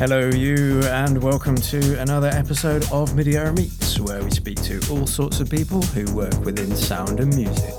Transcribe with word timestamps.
Hello, 0.00 0.30
you, 0.30 0.80
and 0.84 1.22
welcome 1.22 1.56
to 1.56 2.00
another 2.00 2.28
episode 2.28 2.84
of 2.84 3.10
midierror 3.10 3.54
Meets, 3.54 4.00
where 4.00 4.24
we 4.24 4.30
speak 4.30 4.56
to 4.62 4.80
all 4.90 5.06
sorts 5.06 5.40
of 5.40 5.50
people 5.50 5.82
who 5.82 6.10
work 6.14 6.32
within 6.42 6.74
sound 6.74 7.20
and 7.20 7.36
music. 7.36 7.74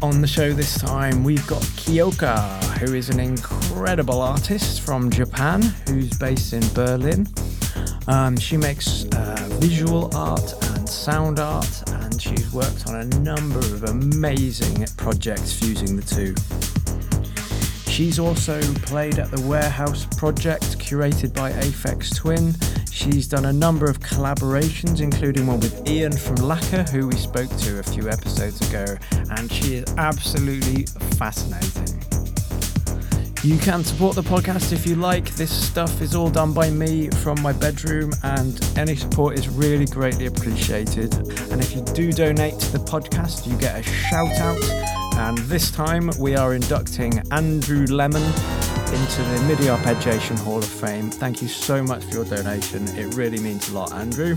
On 0.00 0.22
the 0.22 0.26
show 0.26 0.54
this 0.54 0.78
time, 0.78 1.22
we've 1.22 1.46
got 1.46 1.60
Kyoka, 1.76 2.58
who 2.78 2.94
is 2.94 3.10
an 3.10 3.20
incredible 3.20 4.22
artist 4.22 4.80
from 4.80 5.10
Japan 5.10 5.60
who's 5.86 6.16
based 6.16 6.54
in 6.54 6.66
Berlin. 6.72 7.28
Um, 8.06 8.38
she 8.38 8.56
makes 8.56 9.04
uh, 9.14 9.48
visual 9.60 10.08
art 10.16 10.54
and 10.70 10.88
sound 10.88 11.40
art, 11.40 11.90
she's 12.30 12.52
worked 12.52 12.86
on 12.86 12.96
a 12.96 13.04
number 13.20 13.58
of 13.58 13.84
amazing 13.84 14.86
projects 14.96 15.52
fusing 15.52 15.96
the 15.96 16.02
two. 16.02 16.34
She's 17.90 18.18
also 18.18 18.60
played 18.82 19.18
at 19.18 19.30
the 19.30 19.40
Warehouse 19.48 20.06
Project, 20.16 20.78
curated 20.78 21.34
by 21.34 21.50
Aphex 21.52 22.14
Twin. 22.14 22.54
She's 22.90 23.26
done 23.26 23.46
a 23.46 23.52
number 23.52 23.86
of 23.86 23.98
collaborations, 24.00 25.00
including 25.00 25.46
one 25.46 25.60
with 25.60 25.88
Ian 25.88 26.12
from 26.12 26.36
Lakker, 26.36 26.88
who 26.88 27.08
we 27.08 27.16
spoke 27.16 27.54
to 27.58 27.80
a 27.80 27.82
few 27.82 28.08
episodes 28.08 28.60
ago, 28.68 28.96
and 29.36 29.50
she 29.50 29.76
is 29.76 29.94
absolutely 29.96 30.86
fascinating. 31.16 32.29
You 33.42 33.56
can 33.56 33.82
support 33.82 34.16
the 34.16 34.22
podcast 34.22 34.70
if 34.70 34.86
you 34.86 34.96
like. 34.96 35.30
This 35.30 35.50
stuff 35.50 36.02
is 36.02 36.14
all 36.14 36.28
done 36.28 36.52
by 36.52 36.68
me 36.68 37.08
from 37.08 37.40
my 37.40 37.54
bedroom, 37.54 38.12
and 38.22 38.62
any 38.76 38.94
support 38.94 39.38
is 39.38 39.48
really 39.48 39.86
greatly 39.86 40.26
appreciated. 40.26 41.14
And 41.50 41.58
if 41.58 41.74
you 41.74 41.80
do 41.94 42.12
donate 42.12 42.58
to 42.58 42.72
the 42.72 42.80
podcast, 42.80 43.46
you 43.46 43.56
get 43.56 43.80
a 43.80 43.82
shout 43.82 44.30
out. 44.40 44.62
And 45.16 45.38
this 45.38 45.70
time 45.70 46.10
we 46.18 46.36
are 46.36 46.54
inducting 46.54 47.22
Andrew 47.30 47.86
Lemon 47.86 48.22
into 48.22 49.22
the 49.22 49.44
MIDI 49.48 49.68
Arpeggiation 49.68 50.38
Hall 50.40 50.58
of 50.58 50.66
Fame. 50.66 51.10
Thank 51.10 51.40
you 51.40 51.48
so 51.48 51.82
much 51.82 52.04
for 52.04 52.16
your 52.16 52.24
donation. 52.26 52.88
It 52.88 53.14
really 53.14 53.40
means 53.40 53.70
a 53.70 53.74
lot, 53.74 53.94
Andrew. 53.94 54.36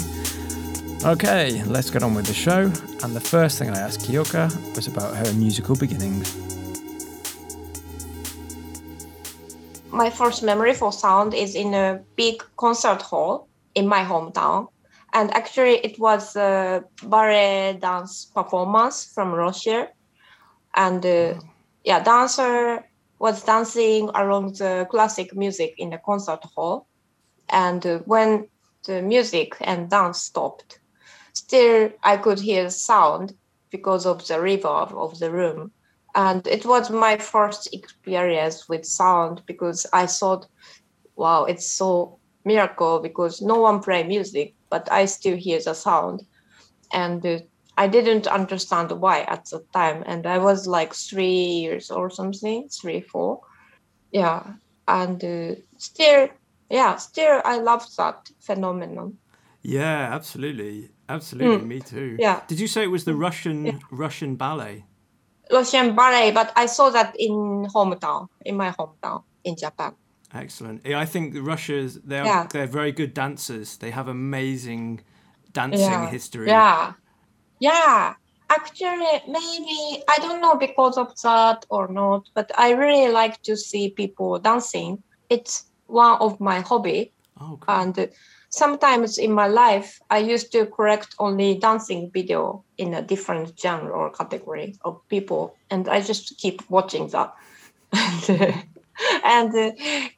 Okay, 1.03 1.61
let's 1.65 1.89
get 1.89 2.03
on 2.03 2.13
with 2.13 2.27
the 2.27 2.33
show. 2.33 2.71
And 3.03 3.13
the 3.13 3.19
first 3.21 3.59
thing 3.59 3.69
I 3.69 3.79
asked 3.79 4.09
Kyoka 4.09 4.49
was 4.77 4.87
about 4.87 5.13
her 5.17 5.33
musical 5.33 5.75
beginnings. 5.75 6.33
My 9.93 10.09
first 10.09 10.41
memory 10.41 10.73
for 10.73 10.91
sound 10.91 11.33
is 11.33 11.55
in 11.55 11.73
a 11.73 12.01
big 12.15 12.43
concert 12.57 13.01
hall 13.01 13.47
in 13.75 13.87
my 13.87 14.03
hometown. 14.03 14.67
And 15.13 15.31
actually, 15.33 15.75
it 15.85 15.99
was 15.99 16.35
a 16.35 16.83
ballet 17.03 17.77
dance 17.79 18.25
performance 18.33 19.05
from 19.13 19.31
Russia. 19.31 19.89
And 20.75 21.05
uh, 21.05 21.35
yeah, 21.83 22.03
dancer 22.03 22.83
was 23.19 23.43
dancing 23.43 24.09
along 24.15 24.53
the 24.53 24.87
classic 24.89 25.35
music 25.35 25.75
in 25.77 25.91
the 25.91 25.99
concert 25.99 26.43
hall. 26.55 26.87
And 27.49 27.85
uh, 27.85 27.99
when 28.05 28.47
the 28.85 29.03
music 29.03 29.55
and 29.61 29.89
dance 29.89 30.21
stopped, 30.21 30.79
still 31.33 31.91
I 32.03 32.17
could 32.17 32.39
hear 32.39 32.71
sound 32.71 33.35
because 33.69 34.07
of 34.07 34.27
the 34.27 34.35
reverb 34.35 34.91
of 34.93 35.19
the 35.19 35.31
room 35.31 35.71
and 36.15 36.45
it 36.47 36.65
was 36.65 36.89
my 36.89 37.17
first 37.17 37.73
experience 37.73 38.69
with 38.69 38.85
sound 38.85 39.41
because 39.45 39.85
i 39.93 40.05
thought 40.05 40.47
wow 41.15 41.45
it's 41.45 41.67
so 41.67 42.19
miracle 42.45 42.99
because 42.99 43.41
no 43.41 43.59
one 43.59 43.79
play 43.79 44.03
music 44.03 44.53
but 44.69 44.91
i 44.91 45.05
still 45.05 45.37
hear 45.37 45.59
the 45.63 45.73
sound. 45.73 46.23
And 46.93 47.25
uh, 47.25 47.39
i 47.77 47.87
didn't 47.87 48.27
understand 48.27 48.91
why 48.91 49.21
at 49.21 49.45
the 49.49 49.59
time. 49.73 50.03
And 50.05 50.25
i 50.27 50.37
was 50.37 50.67
like 50.67 50.93
three 50.93 51.41
years 51.61 51.91
or 51.91 52.09
something 52.09 52.69
three 52.69 53.01
four. 53.01 53.41
Yeah. 54.11 54.41
And 54.87 55.23
uh, 55.23 55.55
still 55.77 56.29
yeah 56.69 56.97
still 56.97 57.41
i 57.45 57.57
love 57.57 57.85
that 57.97 58.29
phenomenon. 58.39 59.17
Yeah 59.61 60.09
absolutely. 60.11 60.89
Absolutely. 61.09 61.65
Mm. 61.65 61.67
me 61.67 61.79
too. 61.79 62.15
Yeah. 62.19 62.41
Did 62.47 62.59
you 62.59 62.67
say 62.67 62.83
it 62.83 62.91
was 62.91 63.05
the 63.05 63.15
russian 63.15 63.65
yeah. 63.65 63.79
russian 63.91 64.35
ballet 64.35 64.85
Russian 65.51 65.95
ballet, 65.95 66.31
but 66.31 66.51
I 66.55 66.65
saw 66.65 66.89
that 66.89 67.15
in 67.17 67.67
hometown, 67.73 68.27
in 68.45 68.55
my 68.55 68.71
hometown 68.71 69.23
in 69.43 69.55
Japan. 69.55 69.93
Excellent. 70.33 70.85
Yeah, 70.85 70.99
I 70.99 71.05
think 71.05 71.35
Russia's 71.35 71.99
they're 72.01 72.25
yeah. 72.25 72.47
they're 72.51 72.67
very 72.67 72.91
good 72.91 73.13
dancers. 73.13 73.77
They 73.77 73.91
have 73.91 74.07
amazing 74.07 75.01
dancing 75.51 75.81
yeah. 75.81 76.09
history. 76.09 76.47
Yeah, 76.47 76.93
yeah. 77.59 78.15
Actually, 78.49 79.21
maybe 79.27 80.03
I 80.07 80.17
don't 80.17 80.41
know 80.41 80.55
because 80.55 80.97
of 80.97 81.19
that 81.21 81.65
or 81.69 81.87
not, 81.87 82.29
but 82.33 82.51
I 82.57 82.71
really 82.71 83.11
like 83.11 83.41
to 83.43 83.55
see 83.55 83.89
people 83.89 84.39
dancing. 84.39 85.03
It's 85.29 85.65
one 85.87 86.17
of 86.19 86.39
my 86.39 86.61
hobby, 86.61 87.13
oh, 87.39 87.57
cool. 87.61 87.75
and 87.75 88.09
sometimes 88.53 89.17
in 89.17 89.31
my 89.31 89.47
life 89.47 89.99
i 90.11 90.19
used 90.19 90.51
to 90.51 90.67
correct 90.67 91.15
only 91.17 91.57
dancing 91.57 92.11
video 92.13 92.63
in 92.77 92.93
a 92.93 93.01
different 93.01 93.59
genre 93.59 93.91
or 93.91 94.11
category 94.11 94.75
of 94.85 95.01
people 95.09 95.55
and 95.71 95.89
i 95.89 95.99
just 95.99 96.37
keep 96.37 96.61
watching 96.69 97.07
that. 97.07 97.33
And 99.25 99.49
uh, 99.55 99.71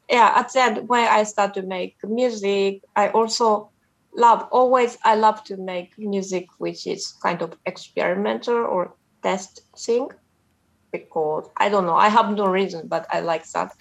yeah 0.10 0.34
at 0.36 0.52
the 0.52 0.62
end 0.62 0.90
when 0.90 1.08
i 1.08 1.24
start 1.24 1.54
to 1.54 1.62
make 1.62 1.96
music 2.04 2.82
i 2.98 3.08
also 3.10 3.72
love 4.14 4.46
always 4.52 4.98
i 5.06 5.16
love 5.16 5.42
to 5.46 5.56
make 5.56 5.98
music 5.98 6.48
which 6.58 6.86
is 6.86 7.14
kind 7.24 7.42
of 7.42 7.58
experimental 7.66 8.58
or 8.58 8.94
test 9.24 9.62
thing 9.78 10.10
because 10.92 11.48
i 11.56 11.70
don't 11.70 11.86
know 11.86 11.96
i 11.96 12.10
have 12.10 12.30
no 12.32 12.48
reason 12.48 12.88
but 12.88 13.08
i 13.12 13.22
like 13.22 13.50
that 13.52 13.72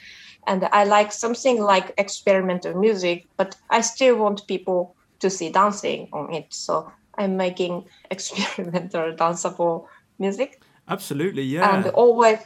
and 0.47 0.69
I 0.73 0.85
like 0.85 1.13
something 1.13 1.63
like 1.63 1.95
experimental 1.99 2.79
music, 2.79 3.27
but 3.37 3.57
I 3.71 3.81
still 3.81 4.17
want 4.17 4.47
people 4.47 4.95
to 5.21 5.31
see 5.31 5.51
dancing 5.51 6.09
on 6.13 6.33
it. 6.33 6.53
So 6.53 6.91
I'm 7.17 7.37
making 7.37 7.85
experimental 8.11 9.13
danceable 9.15 9.87
music. 10.19 10.63
Absolutely, 10.89 11.43
yeah. 11.43 11.75
And 11.75 11.87
always, 11.89 12.39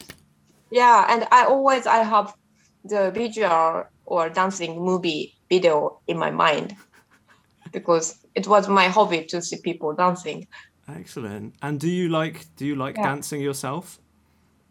yeah, 0.70 1.06
and 1.08 1.26
I 1.32 1.44
always 1.44 1.86
I 1.86 1.98
have 1.98 2.34
the 2.84 3.10
visual 3.10 3.84
or 4.06 4.28
dancing 4.28 4.80
movie 4.80 5.34
video 5.48 6.00
in 6.06 6.18
my 6.18 6.30
mind 6.30 6.76
because 7.72 8.18
it 8.34 8.46
was 8.46 8.68
my 8.68 8.88
hobby 8.88 9.24
to 9.24 9.42
see 9.42 9.58
people 9.62 9.92
dancing. 9.92 10.46
Excellent. 10.88 11.54
And 11.62 11.78
do 11.78 11.88
you 11.88 12.08
like 12.08 12.46
do 12.56 12.64
you 12.64 12.76
like 12.76 12.96
yeah. 12.96 13.04
dancing 13.04 13.40
yourself? 13.40 13.98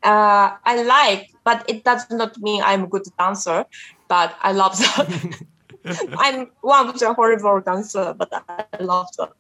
Uh, 0.03 0.51
I 0.63 0.83
like, 0.83 1.33
but 1.43 1.63
it 1.67 1.83
does 1.83 2.09
not 2.09 2.37
mean 2.39 2.61
I'm 2.63 2.83
a 2.83 2.87
good 2.87 3.05
dancer. 3.17 3.65
But 4.07 4.35
I 4.41 4.51
love 4.53 4.77
that. 4.77 5.41
I'm 6.17 6.49
one 6.61 6.89
of 6.89 6.99
the 6.99 7.13
horrible 7.13 7.61
dancer, 7.61 8.13
but 8.17 8.31
I 8.47 8.83
love 8.83 9.07
that. 9.17 9.31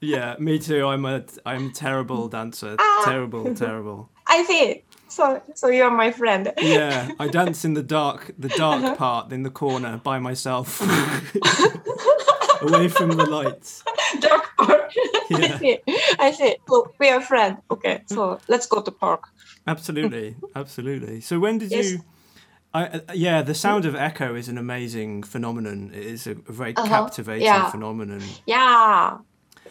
Yeah, 0.00 0.36
me 0.38 0.58
too. 0.58 0.86
I'm 0.86 1.04
a 1.04 1.24
I'm 1.44 1.72
terrible 1.72 2.28
dancer. 2.28 2.76
Ah. 2.78 3.02
Terrible, 3.04 3.54
terrible. 3.54 4.10
I 4.26 4.44
see. 4.44 4.82
So 5.08 5.42
so 5.54 5.68
you're 5.68 5.90
my 5.90 6.10
friend. 6.10 6.52
yeah, 6.58 7.10
I 7.20 7.28
dance 7.28 7.64
in 7.64 7.74
the 7.74 7.82
dark, 7.82 8.32
the 8.38 8.48
dark 8.48 8.82
uh-huh. 8.82 8.94
part 9.04 9.32
in 9.32 9.42
the 9.42 9.50
corner 9.50 10.00
by 10.02 10.18
myself, 10.18 10.80
away 12.62 12.88
from 12.88 13.10
the 13.10 13.26
lights. 13.26 13.82
Dark 14.20 14.56
part. 14.56 14.94
Yeah. 15.30 15.38
I 15.54 15.58
see. 15.58 15.78
I 16.18 16.30
see. 16.32 16.56
So 16.68 16.92
we 16.98 17.08
are 17.08 17.20
friends. 17.20 17.58
Okay, 17.70 18.02
so 18.06 18.38
let's 18.46 18.66
go 18.66 18.82
to 18.82 18.90
park. 18.90 19.24
Absolutely, 19.66 20.36
absolutely. 20.54 21.22
So 21.22 21.40
when 21.40 21.56
did 21.58 21.70
yes. 21.70 21.92
you? 21.92 22.00
I, 22.74 22.84
uh, 22.84 23.00
yeah, 23.14 23.40
the 23.40 23.54
sound 23.54 23.86
of 23.86 23.94
echo 23.94 24.34
is 24.34 24.48
an 24.48 24.58
amazing 24.58 25.22
phenomenon. 25.22 25.92
It 25.94 26.04
is 26.04 26.26
a 26.26 26.34
very 26.34 26.76
uh-huh. 26.76 26.88
captivating 26.88 27.44
yeah. 27.44 27.70
phenomenon. 27.70 28.20
Yeah, 28.46 29.18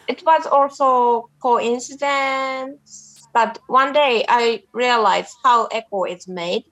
it 0.08 0.24
was 0.26 0.46
also 0.46 1.30
coincidence, 1.40 3.28
but 3.32 3.58
one 3.68 3.92
day 3.92 4.24
I 4.28 4.64
realized 4.72 5.36
how 5.44 5.66
echo 5.66 6.04
is 6.04 6.26
made, 6.26 6.64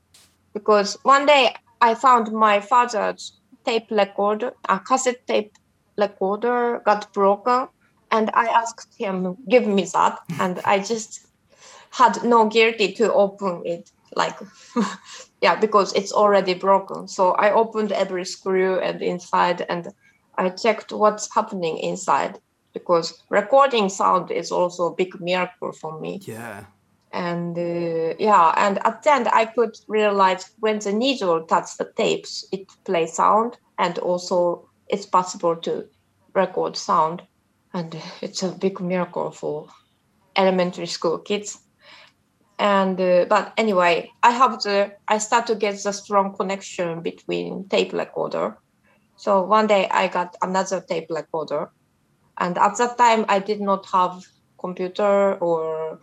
because 0.54 0.98
one 1.04 1.26
day 1.26 1.54
I 1.80 1.94
found 1.94 2.32
my 2.32 2.60
father's 2.60 3.38
tape 3.64 3.90
recorder, 3.90 4.52
a 4.68 4.78
cassette 4.80 5.26
tape 5.26 5.52
recorder, 5.98 6.82
got 6.84 7.12
broken, 7.12 7.68
and 8.10 8.30
I 8.34 8.46
asked 8.46 8.94
him 8.98 9.36
give 9.48 9.66
me 9.66 9.84
that, 9.94 10.18
and 10.38 10.60
I 10.64 10.78
just 10.80 11.26
had 11.92 12.22
no 12.24 12.48
guilty 12.48 12.92
to 12.94 13.12
open 13.12 13.62
it 13.64 13.90
like 14.16 14.38
yeah 15.40 15.58
because 15.58 15.92
it's 15.94 16.12
already 16.12 16.54
broken. 16.54 17.08
So 17.08 17.32
i 17.32 17.52
opened 17.52 17.92
every 17.92 18.24
screw 18.24 18.78
and 18.80 19.02
inside 19.02 19.64
and 19.68 19.88
i 20.38 20.48
checked 20.48 20.92
what's 20.92 21.28
happening 21.34 21.78
inside 21.78 22.38
because 22.74 23.22
recording 23.30 23.88
sound 23.88 24.30
is 24.30 24.50
also 24.50 24.86
a 24.86 24.94
big 24.94 25.20
miracle 25.20 25.72
for 25.72 26.00
me. 26.00 26.20
Yeah. 26.26 26.64
And 27.12 27.58
uh, 27.58 28.14
yeah 28.18 28.54
and 28.56 28.78
at 28.86 29.02
the 29.02 29.12
end 29.12 29.28
i 29.28 29.44
could 29.44 29.74
realize 29.86 30.44
when 30.60 30.78
the 30.78 30.92
needle 30.92 31.44
touches 31.44 31.76
the 31.76 31.90
tapes 31.96 32.46
it 32.52 32.66
plays 32.86 33.14
sound 33.14 33.58
and 33.78 33.98
also 33.98 34.66
it's 34.92 35.06
possible 35.06 35.56
to 35.56 35.86
record 36.34 36.76
sound 36.76 37.22
and 37.74 37.96
it's 38.20 38.42
a 38.42 38.52
big 38.52 38.80
miracle 38.80 39.30
for 39.30 39.66
elementary 40.36 40.86
school 40.86 41.18
kids. 41.18 41.58
And 42.58 43.00
uh, 43.00 43.24
but 43.28 43.54
anyway 43.56 44.10
i 44.22 44.30
have 44.30 44.62
the 44.62 44.92
i 45.08 45.18
start 45.18 45.46
to 45.48 45.56
get 45.56 45.82
the 45.82 45.92
strong 45.92 46.36
connection 46.36 47.02
between 47.02 47.68
tape 47.68 47.92
recorder. 47.92 48.58
So 49.16 49.42
one 49.42 49.66
day 49.66 49.88
i 49.90 50.06
got 50.08 50.36
another 50.42 50.80
tape 50.88 51.08
recorder 51.10 51.70
and 52.38 52.58
at 52.58 52.76
that 52.78 52.98
time 52.98 53.24
i 53.28 53.38
did 53.40 53.60
not 53.60 53.86
have 53.92 54.20
computer 54.60 55.34
or 55.38 55.98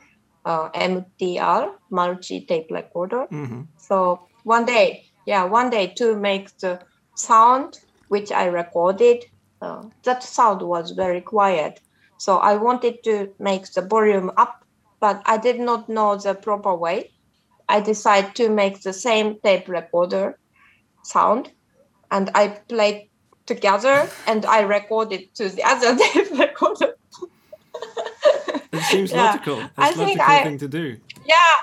uh, 0.45 0.69
mtr 0.71 1.71
multi 1.91 2.45
tape 2.45 2.67
recorder. 2.71 3.25
Hmm 3.29 3.61
so 3.79 4.27
one 4.43 4.65
day 4.65 5.03
yeah 5.25 5.43
one 5.43 5.69
day 5.69 5.87
to 5.87 6.15
make 6.15 6.49
the 6.57 6.79
sound 7.15 7.77
which 8.09 8.31
i 8.31 8.45
recorded 8.45 9.23
uh, 9.61 9.81
that 10.03 10.21
sound 10.23 10.61
was 10.61 10.91
very 10.91 11.21
quiet 11.21 11.79
so 12.17 12.37
i 12.37 12.55
wanted 12.55 12.95
to 13.03 13.15
make 13.39 13.65
the 13.73 13.81
volume 13.81 14.31
up 14.37 14.55
but 15.01 15.21
i 15.25 15.37
did 15.37 15.59
not 15.59 15.87
know 15.89 16.15
the 16.17 16.33
proper 16.35 16.75
way 16.75 17.09
i 17.69 17.79
decided 17.79 18.35
to 18.35 18.49
make 18.49 18.81
the 18.81 18.93
same 18.93 19.37
tape 19.43 19.67
recorder 19.69 20.37
sound 21.03 21.51
and 22.11 22.29
i 22.35 22.47
played 22.67 23.09
together 23.47 24.07
and 24.27 24.45
i 24.45 24.59
recorded 24.61 25.21
to 25.35 25.49
the 25.49 25.63
other 25.63 25.95
tape 26.03 26.31
recorder 26.37 26.93
It 28.71 28.83
seems 28.83 29.11
Yeah. 29.11 29.23
logical. 29.23 29.57
It's 29.61 29.71
I 29.77 29.89
a 29.89 29.93
think 29.93 30.19
logical 30.19 30.35
I- 30.35 30.43
thing 30.43 30.57
to 30.59 30.67
do. 30.67 30.85
yeah 31.25 31.55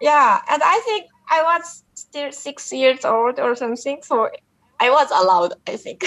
yeah 0.00 0.40
and 0.50 0.62
i 0.64 0.80
think 0.86 1.04
i 1.30 1.42
was 1.50 1.84
still 1.94 2.32
six 2.32 2.72
years 2.72 3.04
old 3.04 3.38
or 3.38 3.54
something 3.54 3.98
so 4.02 4.28
i 4.84 4.88
was 4.98 5.08
allowed 5.20 5.52
i 5.72 5.76
think 5.84 5.98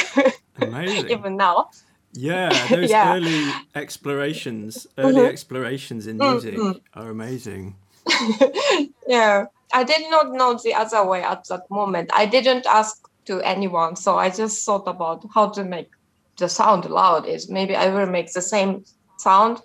Amazing. 0.67 1.09
even 1.15 1.33
now 1.47 1.57
Yeah, 2.31 2.49
those 2.75 2.91
Yeah. 2.95 3.11
early 3.15 3.43
explorations, 3.83 4.87
early 4.97 5.21
Mhm. 5.23 5.33
explorations 5.35 6.03
in 6.07 6.15
music 6.17 6.55
mm. 6.55 6.75
are 6.99 7.09
amazing. 7.17 7.63
yeah 9.15 9.45
i 9.79 9.83
did 9.91 10.03
not 10.15 10.27
know 10.39 10.51
the 10.67 10.73
other 10.83 11.01
way 11.11 11.21
at 11.33 11.41
that 11.49 11.63
moment 11.69 12.07
i 12.21 12.25
didn't 12.35 12.65
ask 12.79 12.95
to 13.29 13.35
anyone 13.53 13.93
so 13.95 14.09
i 14.25 14.29
just 14.41 14.55
thought 14.65 14.87
about 14.95 15.19
how 15.35 15.45
to 15.57 15.63
make 15.75 15.89
the 16.41 16.47
sound 16.59 16.83
loud 16.99 17.23
is 17.35 17.49
maybe 17.57 17.75
i 17.75 17.87
will 17.95 18.11
make 18.17 18.29
the 18.33 18.41
same 18.55 18.71
sound 19.27 19.55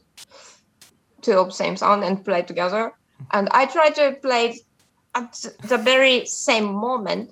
two 1.23 1.37
of 1.39 1.53
same 1.53 1.77
sound 1.77 2.03
and 2.05 2.25
play 2.25 2.43
together 2.43 2.93
and 3.37 3.49
i 3.61 3.63
tried 3.67 3.95
to 3.95 4.07
play 4.27 4.45
at 5.15 5.33
the 5.69 5.79
very 5.93 6.25
same 6.27 6.69
moment 6.89 7.27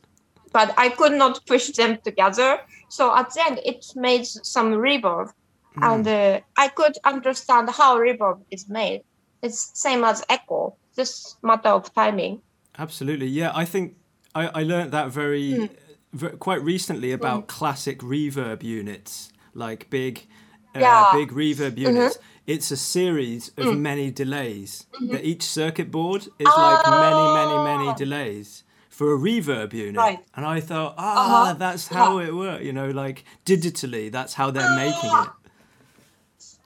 but 0.52 0.72
i 0.76 0.88
could 0.88 1.12
not 1.12 1.40
push 1.46 1.68
them 1.76 1.98
together 2.04 2.58
so 2.88 3.14
at 3.14 3.32
the 3.34 3.40
end 3.46 3.60
it 3.64 3.84
made 3.96 4.24
some 4.26 4.72
reverb 4.72 5.28
Mm. 5.76 5.84
and 5.92 6.08
uh, 6.08 6.40
I 6.64 6.68
could 6.68 6.94
understand 7.04 7.70
how 7.70 7.98
reverb 7.98 8.38
is 8.50 8.68
made. 8.68 9.02
It's 9.42 9.70
same 9.80 10.02
as 10.02 10.24
echo, 10.28 10.76
just 10.96 11.36
matter 11.42 11.68
of 11.68 11.92
timing. 11.94 12.40
Absolutely. 12.78 13.26
Yeah, 13.28 13.52
I 13.54 13.64
think 13.64 13.94
I, 14.34 14.48
I 14.60 14.62
learned 14.64 14.90
that 14.92 15.08
very, 15.12 15.52
Mm. 15.52 15.70
ver 16.12 16.30
quite 16.30 16.62
recently 16.64 17.12
about 17.12 17.46
classic 17.46 18.00
reverb 18.00 18.62
units, 18.64 19.30
like 19.54 19.88
big, 19.90 20.26
uh, 20.74 20.80
Yeah. 20.80 21.04
Mm-hmm. 21.04 21.16
big 21.18 21.30
reverb 21.32 21.78
units. 21.78 22.18
It's 22.46 22.70
a 22.72 22.76
series 22.76 23.52
of 23.58 23.66
Mm. 23.66 23.78
many 23.90 24.10
delays. 24.10 24.86
That 25.12 25.22
each 25.24 25.42
circuit 25.42 25.90
board 25.90 26.22
is 26.38 26.52
like 26.56 26.82
many, 27.06 27.24
many, 27.40 27.56
many 27.72 27.94
delays 27.94 28.64
for 28.98 29.14
a 29.14 29.16
reverb 29.16 29.72
unit. 29.72 29.96
Right. 29.96 30.18
And 30.34 30.44
I 30.44 30.58
thought, 30.60 30.96
ah, 30.98 31.22
Uh-huh. 31.22 31.54
that's 31.54 31.86
how 31.86 32.18
it 32.18 32.34
works. 32.34 32.64
You 32.64 32.72
know, 32.72 32.90
like 32.90 33.24
digitally, 33.46 34.10
that's 34.10 34.34
how 34.34 34.50
they're 34.50 34.74
making 34.74 35.10
it. 35.22 35.28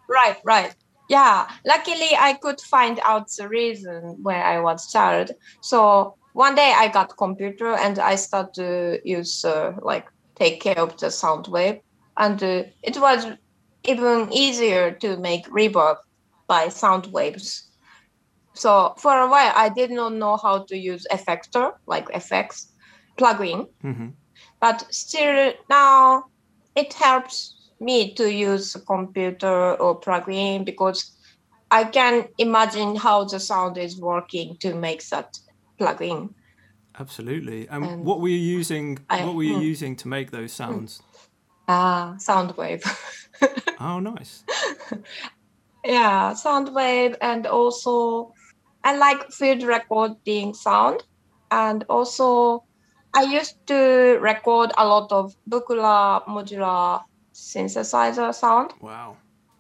Right, 0.08 0.38
right. 0.42 0.74
Yeah. 1.10 1.46
Luckily, 1.66 2.12
I 2.18 2.32
could 2.40 2.58
find 2.62 2.98
out 3.04 3.28
the 3.38 3.48
reason 3.48 4.16
where 4.22 4.42
I 4.42 4.60
was 4.60 4.90
child. 4.90 5.30
So 5.60 6.14
one 6.32 6.54
day 6.54 6.72
I 6.74 6.88
got 6.88 7.18
computer 7.18 7.72
and 7.74 7.98
I 7.98 8.14
started 8.16 8.54
to 8.54 8.98
use 9.04 9.44
uh, 9.44 9.72
like 9.82 10.06
take 10.34 10.62
care 10.62 10.78
of 10.78 10.96
the 10.96 11.10
sound 11.10 11.48
wave, 11.48 11.80
and 12.16 12.42
uh, 12.42 12.62
it 12.82 12.96
was 12.96 13.26
even 13.84 14.32
easier 14.32 14.90
to 15.02 15.16
make 15.18 15.44
reverb 15.48 15.96
by 16.46 16.70
sound 16.70 17.06
waves. 17.12 17.68
So 18.54 18.94
for 18.98 19.18
a 19.18 19.28
while, 19.28 19.52
I 19.54 19.68
did 19.68 19.90
not 19.90 20.12
know 20.12 20.36
how 20.36 20.64
to 20.64 20.76
use 20.76 21.06
effector 21.10 21.72
like 21.86 22.08
effects 22.14 22.72
plugin, 23.18 23.66
hmm 23.80 24.08
but 24.60 24.86
still 24.94 25.52
now 25.68 26.24
it 26.74 26.92
helps 26.94 27.54
me 27.80 28.14
to 28.14 28.32
use 28.32 28.74
a 28.74 28.80
computer 28.80 29.74
or 29.74 30.00
plugin 30.00 30.64
because 30.64 31.16
I 31.70 31.84
can 31.84 32.28
imagine 32.38 32.96
how 32.96 33.24
the 33.24 33.40
sound 33.40 33.78
is 33.78 33.98
working 34.00 34.56
to 34.60 34.74
make 34.74 35.06
that 35.08 35.36
plugin. 35.80 36.34
Absolutely. 36.98 37.66
And 37.68 37.84
And 37.84 38.04
what 38.04 38.20
were 38.20 38.28
you 38.28 38.36
using? 38.58 38.98
I- 39.10 39.24
what 39.24 39.34
were 39.34 39.42
you 39.42 39.56
mm. 39.56 39.62
using 39.62 39.96
to 39.96 40.08
make 40.08 40.30
those 40.30 40.52
sounds? 40.52 41.02
Ah, 41.68 42.14
sound 42.18 42.56
wave. 42.56 42.82
Oh, 43.80 43.98
nice. 43.98 44.44
yeah, 45.84 46.34
sound 46.34 46.72
wave, 46.74 47.16
and 47.20 47.46
also 47.46 48.32
I 48.84 48.96
like 48.96 49.30
field 49.30 49.62
recording 49.62 50.54
sound, 50.54 51.02
and 51.50 51.84
also 51.88 52.64
I 53.14 53.22
used 53.22 53.66
to 53.66 54.18
record 54.20 54.72
a 54.76 54.86
lot 54.86 55.12
of 55.12 55.34
Buchla 55.48 56.24
modular 56.26 57.02
synthesizer 57.34 58.34
sound. 58.34 58.72
Wow. 58.80 59.16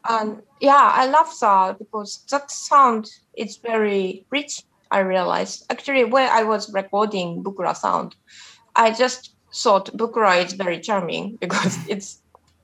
and 0.08 0.42
yeah 0.60 0.90
i 0.94 1.06
love 1.06 1.30
that 1.40 1.78
because 1.78 2.24
that 2.30 2.50
sound 2.50 3.08
is 3.36 3.58
very 3.58 4.26
rich 4.30 4.62
i 4.90 4.98
realized 4.98 5.64
actually 5.70 6.04
when 6.04 6.28
i 6.30 6.42
was 6.42 6.72
recording 6.72 7.42
Buchla 7.42 7.76
sound 7.76 8.16
i 8.76 8.90
just 8.90 9.36
thought 9.54 9.96
Buchla 9.96 10.44
is 10.44 10.54
very 10.54 10.80
charming 10.80 11.36
because 11.40 11.78
it's 11.88 12.20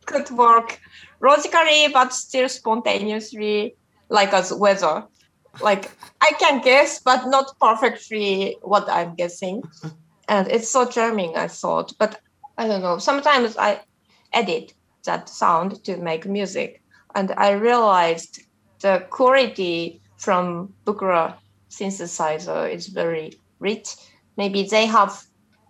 could 0.06 0.30
work 0.30 0.80
logically 1.20 1.88
but 1.92 2.12
still 2.12 2.48
spontaneously 2.48 3.76
like 4.08 4.32
as 4.32 4.52
weather 4.52 5.04
like 5.60 5.90
i 6.20 6.30
can 6.38 6.60
guess 6.60 7.00
but 7.00 7.26
not 7.26 7.52
perfectly 7.60 8.56
what 8.62 8.88
i'm 8.88 9.14
guessing 9.14 9.62
and 10.28 10.48
it's 10.48 10.70
so 10.70 10.86
charming 10.86 11.36
i 11.36 11.48
thought 11.48 11.92
but 11.98 12.20
i 12.56 12.66
don't 12.66 12.82
know 12.82 12.98
sometimes 12.98 13.56
i 13.56 13.80
edit 14.32 14.72
that 15.04 15.28
sound 15.28 15.82
to 15.84 15.96
make 15.96 16.26
music 16.26 16.82
and 17.14 17.32
I 17.36 17.50
realized 17.50 18.40
the 18.80 19.06
quality 19.10 20.00
from 20.18 20.74
Buchla 20.84 21.36
synthesizer 21.70 22.72
is 22.72 22.88
very 22.88 23.32
rich. 23.58 23.96
Maybe 24.36 24.62
they 24.64 24.86
have 24.86 25.20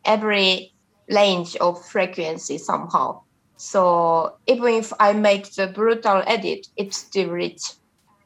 every 0.05 0.73
range 1.11 1.57
of 1.57 1.85
frequency 1.87 2.59
somehow. 2.59 3.23
So 3.57 4.37
even 4.47 4.75
if 4.75 4.93
I 5.01 5.13
make 5.13 5.53
the 5.55 5.69
brutal 5.69 6.23
edit, 6.27 6.67
it's 6.77 6.99
still 6.99 7.31
rich. 7.31 7.63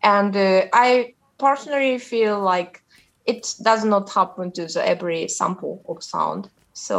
And 0.02 0.36
uh, 0.36 0.66
I 0.72 1.14
personally 1.42 1.98
feel 1.98 2.40
like 2.40 2.80
it 3.26 3.42
does 3.62 3.84
not 3.84 4.10
happen 4.18 4.52
to 4.52 4.66
the 4.66 4.82
every 4.94 5.28
sample 5.28 5.82
of 5.88 6.02
sound. 6.02 6.48
So 6.74 6.98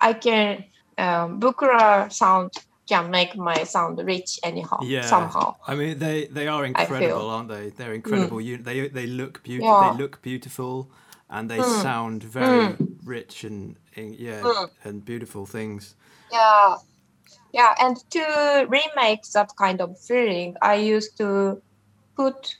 I 0.00 0.12
can 0.12 0.64
um, 0.98 1.40
Buchla 1.40 2.12
sound 2.12 2.50
can 2.88 3.10
make 3.10 3.34
my 3.36 3.64
sound 3.64 3.98
rich 4.04 4.38
anyhow 4.44 4.78
Yeah. 4.82 5.08
somehow. 5.10 5.54
I 5.66 5.74
mean, 5.74 5.98
they 5.98 6.26
they 6.26 6.46
are 6.48 6.66
incredible, 6.66 7.30
aren't 7.30 7.48
they? 7.48 7.70
They're 7.70 7.94
incredible. 7.94 8.40
You, 8.40 8.58
they 8.58 8.88
they 8.88 9.06
look 9.06 9.42
beautiful. 9.42 9.74
Yeah. 9.80 9.90
They 9.92 10.02
look 10.02 10.20
beautiful, 10.22 10.90
and 11.28 11.50
they 11.50 11.60
Mm. 11.60 11.82
sound 11.82 12.22
very 12.22 12.76
rich 13.04 13.44
and, 13.44 13.76
and 13.96 14.14
yeah, 14.14 14.42
Mm. 14.42 14.68
and 14.84 15.04
beautiful 15.04 15.46
things. 15.46 15.96
Yeah. 16.32 16.76
Yeah. 17.52 17.74
And 17.80 17.96
to 18.10 18.66
remake 18.68 19.22
that 19.34 19.50
kind 19.56 19.80
of 19.80 19.90
feeling, 20.08 20.56
I 20.62 20.74
used 20.96 21.16
to 21.18 21.62
put 22.16 22.54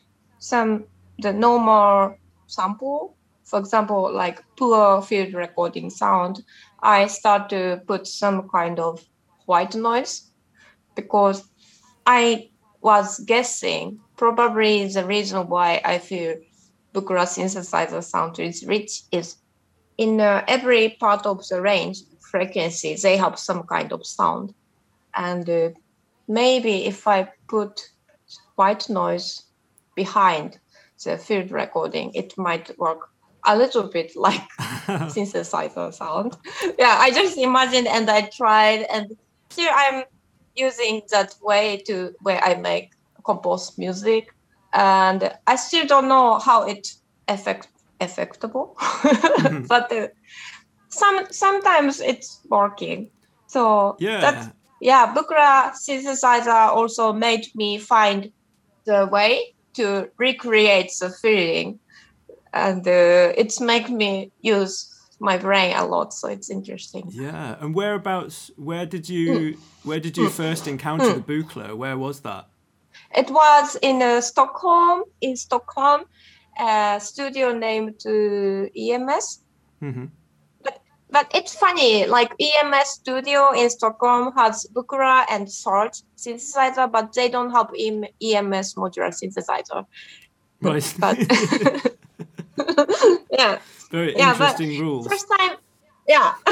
some 0.44 0.84
the 1.18 1.32
normal 1.32 2.16
sample. 2.46 3.16
For 3.44 3.58
example, 3.58 4.12
like 4.12 4.42
poor 4.56 5.02
field 5.02 5.34
recording 5.34 5.90
sound, 5.90 6.42
I 6.82 7.06
start 7.06 7.50
to 7.50 7.80
put 7.86 8.06
some 8.06 8.48
kind 8.48 8.78
of 8.78 9.04
white 9.46 9.74
noise 9.74 10.30
because 10.94 11.44
I 12.06 12.50
was 12.80 13.20
guessing 13.20 14.00
probably 14.16 14.86
the 14.88 15.04
reason 15.04 15.48
why 15.48 15.80
I 15.84 15.98
feel 15.98 16.36
Buchla 16.94 17.26
synthesizer 17.26 18.02
sound 18.02 18.38
is 18.38 18.64
rich 18.66 19.02
is 19.12 19.36
in 19.98 20.20
uh, 20.20 20.44
every 20.48 20.96
part 21.00 21.26
of 21.26 21.46
the 21.48 21.60
range 21.60 21.98
frequency 22.20 22.96
they 22.96 23.16
have 23.16 23.38
some 23.38 23.62
kind 23.64 23.92
of 23.92 24.04
sound 24.04 24.52
and 25.14 25.48
uh, 25.48 25.70
maybe 26.26 26.84
if 26.84 27.06
i 27.06 27.28
put 27.48 27.80
white 28.56 28.88
noise 28.88 29.43
behind 29.96 30.58
the 31.04 31.18
field 31.18 31.50
recording 31.50 32.10
it 32.14 32.32
might 32.38 32.76
work 32.78 32.98
a 33.46 33.56
little 33.56 33.88
bit 33.88 34.12
like 34.16 34.40
synthesizer 35.14 35.92
sound 35.92 36.36
yeah 36.78 36.96
i 37.00 37.10
just 37.10 37.36
imagined 37.36 37.86
and 37.86 38.08
i 38.10 38.22
tried 38.36 38.86
and 38.92 39.06
here 39.54 39.72
i'm 39.74 40.04
using 40.54 41.02
that 41.10 41.34
way 41.42 41.82
to 41.86 42.12
where 42.20 42.42
i 42.44 42.54
make 42.54 42.90
compose 43.24 43.76
music 43.76 44.28
and 44.72 45.32
i 45.46 45.56
still 45.56 45.86
don't 45.86 46.08
know 46.08 46.38
how 46.38 46.62
it 46.62 46.88
effect 47.28 47.68
effectable, 48.00 48.74
but 49.68 49.92
uh, 49.92 50.08
some 50.90 51.26
sometimes 51.30 52.00
it's 52.00 52.40
working. 52.50 53.10
So 53.46 53.96
Yeah. 53.98 54.20
that's 54.20 54.48
yeah, 54.80 55.14
Buchla 55.14 55.72
synthesizer 55.72 56.68
also 56.76 57.12
made 57.12 57.46
me 57.54 57.78
find 57.78 58.30
the 58.86 59.08
way 59.10 59.54
to 59.74 60.08
recreate 60.18 60.92
the 61.00 61.10
feeling, 61.10 61.80
and 62.52 62.86
uh, 62.86 63.32
it's 63.36 63.60
make 63.60 63.88
me 63.88 64.32
use 64.40 64.90
my 65.20 65.38
brain 65.38 65.74
a 65.76 65.86
lot. 65.86 66.12
So 66.12 66.28
it's 66.28 66.50
interesting. 66.50 67.04
Yeah. 67.10 67.56
And 67.60 67.74
whereabouts? 67.74 68.50
Where 68.56 68.86
did 68.86 69.08
you? 69.08 69.56
Where 69.82 70.00
did 70.00 70.16
you 70.16 70.28
first 70.28 70.66
encounter 70.66 71.14
the 71.14 71.20
Buchla? 71.20 71.76
Where 71.76 71.98
was 71.98 72.20
that? 72.20 72.48
It 73.14 73.30
was 73.30 73.76
in 73.82 74.02
uh, 74.02 74.20
Stockholm, 74.20 75.04
in 75.20 75.36
Stockholm, 75.36 76.04
a 76.58 77.00
studio 77.00 77.52
named 77.52 78.00
uh, 78.06 78.68
EMS. 78.76 79.40
hmm 79.80 80.06
But 81.14 81.30
it's 81.32 81.54
funny, 81.54 82.06
like 82.06 82.32
EMS 82.40 82.88
studio 82.88 83.52
in 83.52 83.70
Stockholm 83.70 84.32
has 84.36 84.66
Buchla 84.74 85.24
and 85.30 85.48
Salt 85.48 86.02
synthesizer, 86.16 86.90
but 86.90 87.12
they 87.12 87.28
don't 87.28 87.52
have 87.52 87.68
EMS 87.70 88.74
modular 88.74 89.14
synthesizer. 89.14 89.86
Right. 90.60 90.94
But 90.98 91.16
yeah, 93.30 93.60
Very 93.92 94.16
Yeah, 94.16 94.32
interesting 94.32 94.80
rules. 94.80 95.06
first 95.06 95.28
time, 95.38 95.56
yeah. 96.08 96.34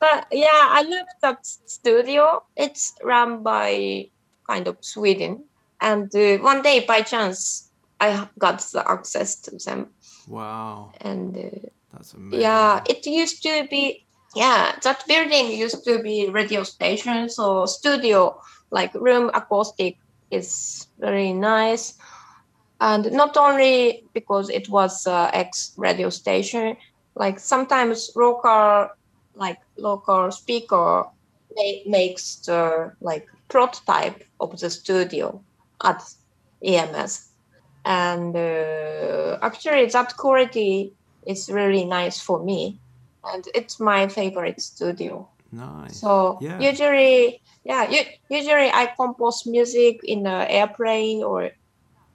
but 0.00 0.26
yeah, 0.30 0.60
I 0.78 0.82
love 0.82 1.06
that 1.22 1.46
studio. 1.46 2.42
It's 2.56 2.92
run 3.02 3.42
by 3.42 4.10
kind 4.46 4.68
of 4.68 4.76
Sweden, 4.82 5.44
and 5.80 6.14
uh, 6.14 6.36
one 6.44 6.60
day 6.60 6.84
by 6.84 7.00
chance 7.00 7.70
I 8.00 8.28
got 8.38 8.58
the 8.72 8.84
access 8.86 9.36
to 9.48 9.56
them, 9.64 9.86
Wow. 10.28 10.92
and. 11.00 11.34
Uh, 11.38 11.68
That's 11.92 12.14
amazing. 12.14 12.40
Yeah, 12.40 12.82
it 12.88 13.06
used 13.06 13.42
to 13.42 13.66
be. 13.70 14.06
Yeah, 14.36 14.78
that 14.84 15.02
building 15.08 15.50
used 15.50 15.84
to 15.84 16.00
be 16.02 16.28
radio 16.30 16.62
station, 16.62 17.28
so 17.28 17.66
studio 17.66 18.40
like 18.70 18.94
room 18.94 19.30
acoustic 19.34 19.96
is 20.30 20.86
very 21.00 21.32
nice, 21.32 21.94
and 22.80 23.10
not 23.12 23.36
only 23.36 24.04
because 24.14 24.48
it 24.50 24.68
was 24.68 25.06
uh, 25.06 25.30
ex 25.32 25.72
radio 25.76 26.10
station, 26.10 26.76
like 27.16 27.40
sometimes 27.40 28.10
local 28.16 28.88
like 29.34 29.58
local 29.76 30.30
speaker 30.30 31.04
ma- 31.56 31.82
makes 31.86 32.36
the 32.46 32.92
like 33.00 33.26
prototype 33.48 34.22
of 34.38 34.58
the 34.60 34.70
studio 34.70 35.42
at 35.82 36.00
EMS, 36.64 37.30
and 37.84 38.36
uh, 38.36 39.38
actually 39.42 39.86
that 39.86 40.16
quality 40.16 40.94
is 41.30 41.48
really 41.48 41.84
nice 41.84 42.20
for 42.20 42.42
me 42.44 42.80
and 43.24 43.44
it's 43.54 43.78
my 43.80 44.08
favorite 44.08 44.60
studio 44.60 45.28
Nice. 45.52 46.00
so 46.00 46.38
Yeah. 46.40 46.58
usually 46.60 47.40
yeah 47.64 47.88
u- 47.90 48.10
usually 48.30 48.70
i 48.72 48.86
compose 48.96 49.46
music 49.46 50.00
in 50.04 50.26
an 50.26 50.46
airplane 50.48 51.22
or 51.22 51.50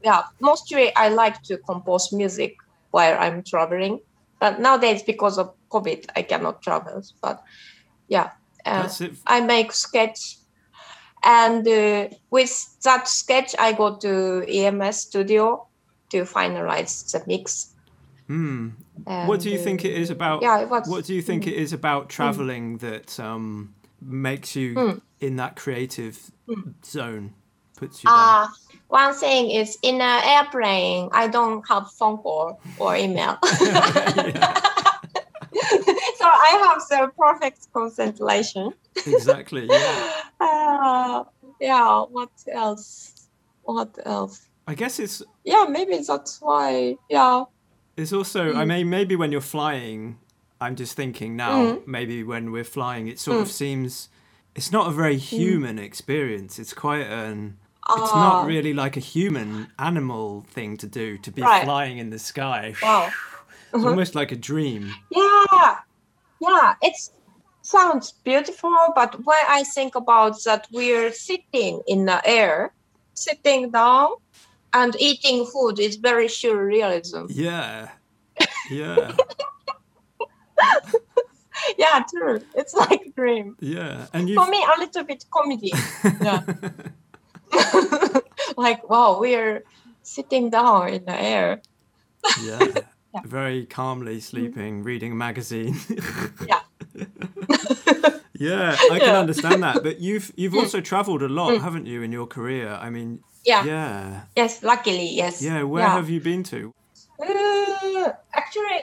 yeah 0.04 0.24
mostly 0.42 0.96
i 0.96 1.10
like 1.10 1.42
to 1.44 1.58
compose 1.70 2.12
music 2.14 2.56
while 2.92 3.18
i'm 3.20 3.44
traveling 3.44 4.00
but 4.40 4.60
nowadays 4.60 5.04
because 5.04 5.38
of 5.38 5.52
covid 5.72 6.06
i 6.16 6.22
cannot 6.22 6.62
travel 6.62 7.02
but 7.22 7.42
yeah 8.08 8.30
uh. 8.66 8.90
I 9.28 9.42
make 9.42 9.72
sketch, 9.74 10.38
and 11.24 11.68
uh, 11.68 12.08
with 12.32 12.54
that 12.84 13.08
sketch, 13.08 13.56
I 13.60 13.74
go 13.74 13.98
to 13.98 14.44
EMS 14.50 14.98
studio 15.02 15.68
to 16.12 16.24
finalize 16.24 17.12
the 17.12 17.22
mix. 17.28 17.75
Hmm. 18.28 18.70
And, 19.06 19.28
What 19.30 19.42
do 19.42 19.50
you 19.50 19.58
think 19.58 19.86
it 19.86 19.94
is 19.94 20.10
about? 20.10 20.42
Yeah, 20.42 20.60
it 20.62 20.70
was. 20.70 20.88
What 20.88 21.06
do 21.06 21.14
you 21.14 21.22
think 21.22 21.44
mm, 21.44 21.48
it 21.48 21.54
is 21.56 21.74
about 21.74 22.10
traveling 22.10 22.78
that 22.80 23.20
um, 23.20 23.76
makes 24.02 24.56
you 24.56 24.76
Mm. 24.76 25.02
in 25.20 25.36
that 25.36 25.56
creative 25.56 26.32
zone? 26.84 27.34
Puts 27.78 28.04
you 28.04 28.10
there. 28.10 28.18
Uh, 28.18 28.48
one 28.88 29.14
thing 29.14 29.52
is 29.52 29.78
in 29.84 30.02
an 30.02 30.22
airplane, 30.24 31.10
I 31.12 31.28
don't 31.28 31.62
have 31.68 31.92
phone 31.92 32.18
call 32.18 32.60
or 32.80 32.96
email. 32.96 33.38
so 33.44 33.52
I 36.26 36.58
have 36.66 36.82
the 36.90 37.12
perfect 37.18 37.68
concentration. 37.74 38.74
exactly. 39.06 39.68
Yeah. 39.70 40.12
Uh, 40.40 41.24
yeah, 41.60 42.02
what 42.04 42.30
else? 42.52 43.28
What 43.64 43.98
else? 44.06 44.48
I 44.68 44.76
guess 44.76 45.00
it's 45.00 45.22
Yeah, 45.44 45.66
maybe 45.70 46.00
that's 46.08 46.42
why. 46.42 46.96
Yeah. 47.10 47.44
It's 47.98 48.14
also. 48.14 48.54
Mm. 48.54 48.58
I 48.58 48.66
mean, 48.66 48.90
maybe 48.90 49.16
when 49.16 49.32
you're 49.32 49.42
flying, 49.42 50.18
I'm 50.62 50.76
just 50.76 50.96
thinking 50.96 51.36
now. 51.36 51.76
Mm. 51.76 51.88
Maybe 51.88 52.24
when 52.24 52.52
we're 52.52 52.64
flying, 52.64 53.08
it 53.08 53.20
sort 53.20 53.42
of 53.42 53.50
seems. 53.52 54.10
It's 54.56 54.72
not 54.72 54.88
a 54.88 54.92
very 54.92 55.18
human 55.18 55.80
experience. 55.80 56.60
It's 56.60 56.74
quite 56.74 57.08
an. 57.08 57.58
It's 57.88 58.12
Ah, 58.12 58.40
not 58.42 58.48
really 58.48 58.74
like 58.74 58.98
a 58.98 59.00
human 59.00 59.68
animal 59.78 60.46
thing 60.50 60.76
to 60.78 60.88
do 60.88 61.18
to 61.20 61.32
be 61.32 61.42
Right. 61.44 61.64
flying 61.64 62.00
in 62.00 62.10
the 62.10 62.18
sky. 62.18 62.74
Wow. 62.82 63.12
It's 63.74 63.84
almost 63.86 64.16
like 64.16 64.32
a 64.32 64.36
dream. 64.36 64.92
Yeah, 65.12 65.76
yeah, 66.42 66.74
it 66.82 66.96
sounds 67.62 68.14
beautiful, 68.24 68.74
but 68.96 69.14
when 69.26 69.44
I 69.48 69.64
think 69.64 69.94
about 69.96 70.42
that, 70.46 70.66
we're 70.72 71.12
sitting 71.12 71.82
in 71.86 72.06
the 72.06 72.26
air, 72.28 72.74
sitting 73.14 73.70
down, 73.72 74.16
and 74.76 74.96
eating 75.00 75.46
food 75.46 75.80
is 75.80 75.96
very 75.96 76.28
surrealism. 76.28 77.28
Yeah. 77.30 77.90
Yeah. 78.70 79.16
Yeah, 81.80 82.04
true. 82.14 82.42
It's 82.54 82.76
like 82.76 83.02
a 83.08 83.10
dream. 83.10 83.56
Yeah. 83.60 84.06
And 84.14 84.30
you 84.30 84.36
For 84.36 84.48
me, 84.48 84.64
a 84.64 84.80
little 84.80 85.04
bit 85.04 85.26
comedy. 85.32 85.74
Yeah. 86.22 86.44
like, 88.58 88.88
wow, 88.88 89.20
we're 89.20 89.64
sitting 90.04 90.52
down 90.52 90.90
in 90.90 91.06
the 91.06 91.20
air. 91.20 91.62
Yeah. 92.44 92.68
Very 93.24 93.66
calmly 93.66 94.20
sleeping, 94.20 94.84
reading 94.84 95.14
a 95.14 95.16
magazine. 95.16 95.76
Yeah. 96.48 96.62
yeah, 98.34 98.76
I 98.92 99.00
can 99.00 99.14
Yeah. 99.14 99.20
understand 99.20 99.64
that. 99.64 99.82
But 99.82 100.02
you've 100.02 100.32
you've 100.36 100.54
hmm. 100.54 100.60
also 100.60 100.82
travelled 100.82 101.24
a 101.24 101.30
lot, 101.30 101.56
hmm. 101.56 101.64
haven't 101.64 101.86
you, 101.88 102.04
in 102.04 102.12
your 102.12 102.28
career? 102.28 102.78
I 102.82 102.90
mean, 102.90 103.24
Yeah. 103.46 103.64
yeah. 103.64 104.22
Yes, 104.36 104.64
luckily, 104.64 105.10
yes. 105.10 105.42
Yeah, 105.42 105.64
where 105.64 105.88
have 105.88 106.10
you 106.10 106.20
been 106.20 106.44
to? 106.44 106.72
Uh, 107.20 108.12
actually, 108.34 108.82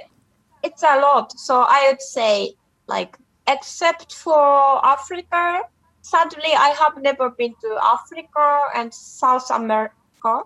it's 0.62 0.82
a 0.82 1.00
lot. 1.00 1.32
So 1.38 1.64
I 1.68 1.88
would 1.88 2.00
say, 2.00 2.54
like, 2.86 3.18
except 3.46 4.14
for 4.14 4.84
Africa, 4.84 5.62
sadly, 6.02 6.52
I 6.56 6.68
have 6.78 7.02
never 7.02 7.30
been 7.30 7.54
to 7.60 7.78
Africa 7.82 8.68
and 8.74 8.92
South 8.94 9.50
America. 9.50 10.42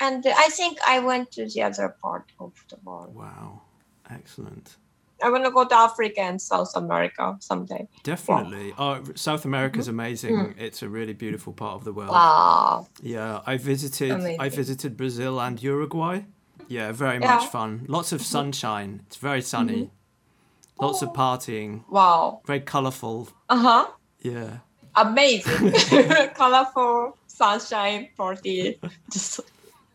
And 0.00 0.24
I 0.26 0.48
think 0.48 0.78
I 0.86 1.00
went 1.00 1.30
to 1.32 1.46
the 1.46 1.62
other 1.62 1.94
part 2.02 2.32
of 2.40 2.52
the 2.70 2.78
world. 2.82 3.14
Wow. 3.14 3.60
Excellent. 4.08 4.76
I 5.22 5.30
want 5.30 5.44
to 5.44 5.50
go 5.50 5.64
to 5.64 5.74
Africa 5.74 6.20
and 6.20 6.40
South 6.40 6.74
America 6.74 7.36
someday. 7.40 7.88
Definitely. 8.02 8.74
Oh, 8.78 9.02
South 9.14 9.44
America's 9.44 9.86
mm-hmm. 9.86 10.00
amazing. 10.00 10.36
Mm. 10.36 10.54
It's 10.58 10.82
a 10.82 10.88
really 10.88 11.12
beautiful 11.12 11.52
part 11.52 11.74
of 11.74 11.84
the 11.84 11.92
world. 11.92 12.10
Wow. 12.10 12.86
Yeah, 13.02 13.40
I 13.46 13.56
visited 13.56 14.12
I 14.12 14.48
visited 14.48 14.96
Brazil 14.96 15.40
and 15.40 15.62
Uruguay. 15.62 16.24
Yeah, 16.68 16.92
very 16.92 17.18
Yeah. 17.18 17.34
much 17.34 17.46
fun. 17.46 17.84
Lots 17.88 18.12
of 18.12 18.20
mm-hmm. 18.20 18.36
sunshine. 18.36 19.02
It's 19.06 19.16
very 19.16 19.42
sunny. 19.42 19.82
Mm-hmm. 19.84 20.84
Lots 20.84 21.02
of 21.02 21.10
oh. 21.10 21.12
partying. 21.12 21.84
Wow. 21.88 22.40
Very 22.46 22.60
colourful. 22.60 23.28
Uh 23.48 23.56
huh. 23.56 23.86
Yeah. 24.20 24.58
Amazing. 24.94 25.72
Colorful 26.34 27.16
sunshine 27.26 28.08
party. 28.16 28.78
Just 29.10 29.40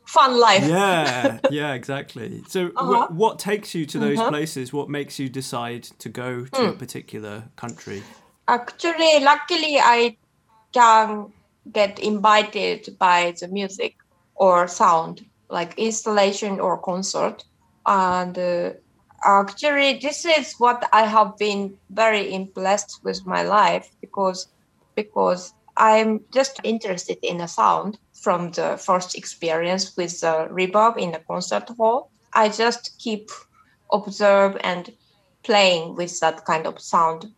fun 0.07 0.39
life. 0.39 0.67
Yeah, 0.67 1.39
yeah, 1.49 1.73
exactly. 1.73 2.43
So, 2.47 2.71
Uh-huh. 2.77 3.07
what 3.09 3.39
takes 3.39 3.75
you 3.75 3.85
to 3.87 3.99
those 3.99 4.19
Uh-huh. 4.19 4.29
places? 4.29 4.71
What 4.73 4.89
makes 4.89 5.19
you 5.19 5.29
decide 5.29 5.83
to 5.99 6.09
go 6.09 6.45
to 6.45 6.69
a 6.69 6.73
particular 6.73 7.49
country? 7.55 8.03
Actually, 8.47 9.19
luckily, 9.21 9.79
I 9.79 10.17
can 10.73 11.33
get 11.71 11.99
invited 11.99 12.97
by 12.99 13.33
the 13.39 13.47
music 13.47 13.95
or 14.35 14.67
sound, 14.67 15.25
like 15.49 15.77
installation 15.77 16.59
or 16.59 16.77
concert. 16.81 17.43
And 17.87 18.37
uh, 18.37 18.73
actually, 19.25 19.99
this 19.99 20.25
is 20.25 20.53
what 20.59 20.87
I 20.93 21.05
have 21.07 21.37
been 21.37 21.79
very 21.89 22.33
impressed 22.33 22.99
with 23.03 23.25
my 23.25 23.43
life 23.43 23.87
because 24.01 24.47
because 24.95 25.54
I'm 25.77 26.21
just 26.33 26.59
interested 26.63 27.17
in 27.21 27.37
the 27.39 27.47
sound 27.47 27.97
from 28.13 28.51
the 28.51 28.77
first 28.77 29.15
experience 29.15 29.95
with 29.97 30.21
the 30.21 30.47
reverb 30.51 30.97
in 30.97 31.11
the 31.11 31.19
concert 31.19 31.69
hall. 31.77 32.11
I 32.33 32.49
just 32.49 32.97
keep 32.97 33.29
observe 33.91 34.57
and 34.61 34.91
playing 35.43 35.95
with 35.95 36.19
that 36.19 36.45
kind 36.45 36.65
of 36.65 36.81
sound 36.81 37.31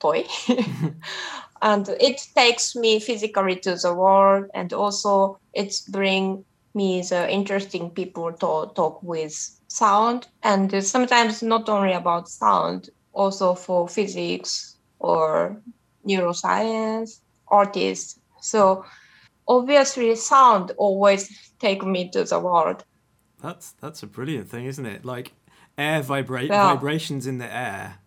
toy 0.00 0.24
and 1.62 1.88
it 2.00 2.24
takes 2.36 2.76
me 2.76 3.00
physically 3.00 3.56
to 3.56 3.74
the 3.74 3.92
world 3.92 4.46
and 4.54 4.72
also 4.72 5.40
it 5.54 5.74
bring 5.88 6.44
me 6.74 7.02
the 7.02 7.28
interesting 7.30 7.90
people 7.90 8.32
to 8.32 8.70
talk 8.74 9.02
with 9.02 9.34
sound 9.68 10.28
and 10.42 10.84
sometimes 10.84 11.42
not 11.42 11.68
only 11.68 11.92
about 11.92 12.28
sound, 12.28 12.90
also 13.12 13.54
for 13.54 13.88
physics 13.88 14.76
or 14.98 15.60
neuroscience, 16.06 17.20
artists. 17.50 18.18
So 18.40 18.84
obviously 19.46 20.14
sound 20.14 20.72
always 20.76 21.52
take 21.58 21.84
me 21.84 22.08
to 22.10 22.24
the 22.24 22.38
world. 22.38 22.84
That's 23.42 23.72
that's 23.80 24.02
a 24.02 24.06
brilliant 24.06 24.48
thing, 24.48 24.66
isn't 24.66 24.86
it? 24.86 25.04
Like 25.04 25.32
air 25.76 26.02
vibra- 26.02 26.48
yeah. 26.48 26.74
vibrations 26.74 27.26
in 27.26 27.38
the 27.38 27.52
air 27.52 27.98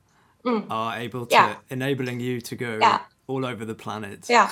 mm. 0.46 0.66
are 0.70 0.98
able 0.98 1.26
to 1.26 1.36
yeah. 1.36 1.56
enabling 1.70 2.20
you 2.20 2.42
to 2.42 2.56
go 2.56 2.78
yeah. 2.80 3.00
all 3.28 3.46
over 3.46 3.66
the 3.66 3.76
planet. 3.76 4.28
Yeah. 4.30 4.52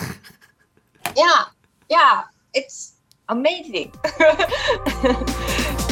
yeah. 1.18 1.46
Yeah. 1.90 2.24
It's 2.54 2.94
amazing. 3.28 3.94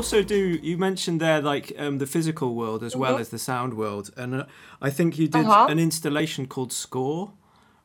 also 0.00 0.22
do 0.22 0.58
you 0.62 0.78
mentioned 0.78 1.20
there 1.20 1.42
like 1.42 1.74
um, 1.76 1.98
the 1.98 2.06
physical 2.06 2.54
world 2.54 2.82
as 2.82 2.96
well 2.96 3.12
mm-hmm. 3.12 3.20
as 3.20 3.28
the 3.28 3.38
sound 3.38 3.74
world 3.74 4.10
and 4.16 4.34
uh, 4.34 4.44
i 4.80 4.88
think 4.88 5.18
you 5.18 5.28
did 5.28 5.44
uh-huh. 5.44 5.66
an 5.68 5.78
installation 5.78 6.46
called 6.46 6.72
score 6.72 7.32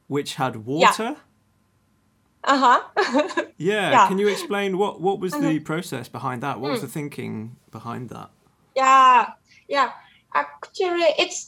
which 0.08 0.36
had 0.36 0.54
water 0.66 1.12
yeah. 1.12 2.54
uh-huh 2.54 2.82
yeah. 3.58 3.92
yeah. 3.92 4.08
can 4.08 4.18
you 4.18 4.30
explain 4.30 4.78
what 4.78 5.02
what 5.02 5.20
was 5.20 5.34
the 5.34 5.40
mm-hmm. 5.40 5.72
process 5.72 6.08
behind 6.08 6.42
that 6.42 6.62
what 6.62 6.70
mm. 6.70 6.76
was 6.76 6.82
the 6.88 6.94
thinking 7.00 7.58
behind 7.70 8.08
that 8.08 8.30
yeah 8.78 9.34
yeah 9.68 9.92
actually 10.34 11.10
it's 11.20 11.40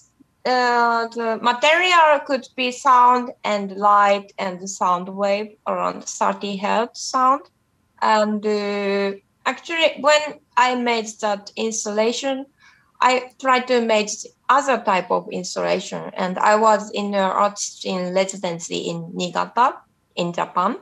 uh, 0.45 1.07
the 1.19 1.39
material 1.41 2.19
could 2.25 2.45
be 2.55 2.71
sound 2.71 3.31
and 3.43 3.71
light 3.77 4.31
and 4.37 4.59
the 4.59 4.67
sound 4.67 5.07
wave 5.09 5.55
around 5.65 6.03
30 6.03 6.57
hertz 6.57 6.99
sound 7.01 7.43
and 8.01 8.45
uh, 8.45 9.11
actually 9.47 9.89
when 10.01 10.21
i 10.57 10.75
made 10.75 11.07
that 11.21 11.51
installation 11.55 12.45
i 13.01 13.31
tried 13.39 13.65
to 13.67 13.81
make 13.81 14.09
other 14.49 14.77
type 14.83 15.09
of 15.09 15.27
installation 15.31 16.11
and 16.15 16.37
i 16.37 16.55
was 16.55 16.91
in 16.91 17.07
an 17.15 17.31
artist 17.45 17.85
in 17.85 18.13
residency 18.13 18.79
in 18.89 19.11
niigata 19.15 19.73
in 20.15 20.33
japan. 20.33 20.77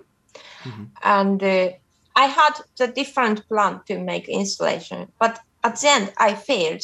Mm-hmm. 0.64 0.84
and 1.04 1.44
uh, 1.44 1.70
i 2.16 2.26
had 2.26 2.54
the 2.78 2.88
different 2.88 3.48
plan 3.48 3.80
to 3.88 4.00
make 4.00 4.28
installation 4.28 5.12
but 5.20 5.40
at 5.64 5.80
the 5.80 5.90
end 5.90 6.14
i 6.18 6.34
failed. 6.34 6.84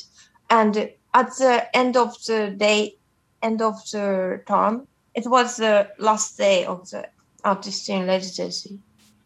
And 0.49 0.91
at 1.13 1.29
the 1.37 1.53
end 1.73 1.95
of 1.95 2.13
the 2.25 2.53
day 2.57 2.95
end 3.41 3.61
of 3.61 3.75
the 3.91 4.41
term 4.45 4.87
it 5.15 5.25
was 5.25 5.57
the 5.57 5.89
last 5.97 6.37
day 6.37 6.65
of 6.65 6.89
the 6.89 7.07
artist 7.43 7.89
in 7.89 8.07
residency 8.07 8.79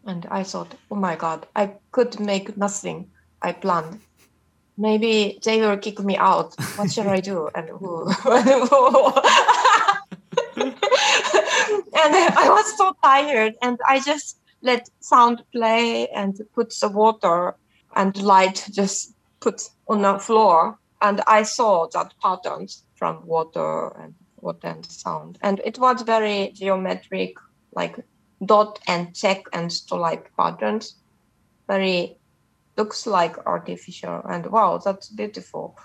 and 0.06 0.26
I 0.30 0.42
thought, 0.44 0.74
oh 0.90 0.96
my 0.96 1.16
God, 1.16 1.46
I 1.54 1.74
could 1.92 2.18
make 2.20 2.56
nothing 2.56 3.10
I 3.42 3.52
planned. 3.52 4.00
Maybe 4.78 5.38
they 5.44 5.60
will 5.60 5.76
kick 5.78 6.00
me 6.00 6.16
out. 6.16 6.54
What 6.76 6.92
shall 6.92 7.08
I 7.08 7.20
do? 7.20 7.48
And 7.54 7.68
who? 7.68 8.06
and 10.56 10.74
I 11.94 12.48
was 12.48 12.76
so 12.76 12.94
tired, 13.02 13.54
and 13.62 13.78
I 13.88 14.00
just 14.00 14.38
let 14.62 14.88
sound 15.00 15.42
play 15.52 16.08
and 16.08 16.38
put 16.54 16.74
the 16.80 16.88
water 16.88 17.54
and 17.94 18.16
light 18.22 18.66
just 18.70 19.14
put 19.40 19.62
on 19.88 20.02
the 20.02 20.18
floor. 20.18 20.78
And 21.00 21.22
I 21.26 21.42
saw 21.42 21.88
that 21.92 22.14
patterns 22.22 22.84
from 22.94 23.26
water 23.26 23.88
and 24.00 24.14
water 24.36 24.68
and 24.68 24.84
sound. 24.84 25.38
And 25.42 25.60
it 25.64 25.78
was 25.78 26.02
very 26.02 26.52
geometric, 26.54 27.34
like 27.74 27.98
dot 28.44 28.78
and 28.86 29.14
check 29.14 29.44
and 29.52 29.72
stripe 29.72 30.28
patterns. 30.36 30.96
Very 31.68 32.18
looks 32.76 33.06
like 33.06 33.36
artificial 33.46 34.22
and 34.28 34.46
wow, 34.46 34.78
that's 34.78 35.08
beautiful. 35.08 35.78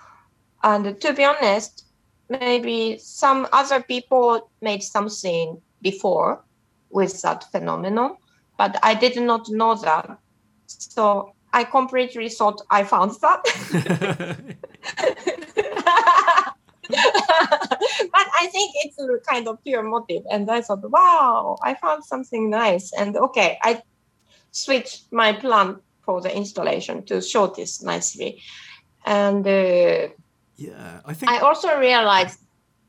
And 0.62 1.00
to 1.00 1.12
be 1.12 1.24
honest, 1.24 1.86
maybe 2.28 2.98
some 2.98 3.48
other 3.52 3.82
people 3.82 4.50
made 4.60 4.82
something 4.82 5.60
before 5.80 6.44
with 6.90 7.20
that 7.22 7.50
phenomenon, 7.50 8.16
but 8.58 8.78
I 8.82 8.94
did 8.94 9.20
not 9.20 9.48
know 9.48 9.74
that. 9.76 10.18
So 10.66 11.32
I 11.52 11.64
completely 11.64 12.28
thought 12.28 12.60
I 12.70 12.84
found 12.84 13.12
that. 13.22 14.54
but 18.12 18.26
I 18.40 18.48
think 18.52 18.72
it's 18.84 18.98
a 18.98 19.18
kind 19.28 19.48
of 19.48 19.62
pure 19.64 19.82
motive. 19.82 20.22
And 20.30 20.50
I 20.50 20.60
thought, 20.60 20.88
wow, 20.90 21.56
I 21.62 21.74
found 21.74 22.04
something 22.04 22.50
nice. 22.50 22.92
And 22.92 23.16
okay, 23.16 23.58
I 23.62 23.82
switched 24.50 25.12
my 25.12 25.32
plan 25.32 25.76
for 26.02 26.20
the 26.20 26.34
installation 26.34 27.04
to 27.06 27.20
show 27.20 27.46
this 27.46 27.82
nicely. 27.82 28.42
And 29.04 29.46
uh, 29.46 30.08
yeah, 30.56 31.00
I 31.04 31.14
think 31.14 31.30
I 31.32 31.38
also 31.38 31.78
realized, 31.78 32.38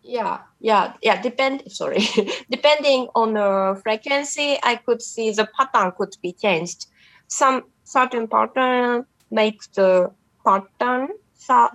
yeah, 0.04 0.42
yeah, 0.60 0.94
yeah. 1.02 1.22
Depend, 1.22 1.72
sorry, 1.72 2.06
depending 2.52 3.08
on 3.16 3.34
the 3.34 3.80
frequency, 3.84 4.58
I 4.62 4.76
could 4.76 5.02
see 5.02 5.32
the 5.32 5.48
pattern 5.58 5.94
could 5.98 6.16
be 6.22 6.34
changed. 6.34 6.88
Some 7.28 7.64
certain 7.84 8.28
pattern 8.28 9.06
makes 9.32 9.68
the 9.68 10.12
pattern 10.46 11.10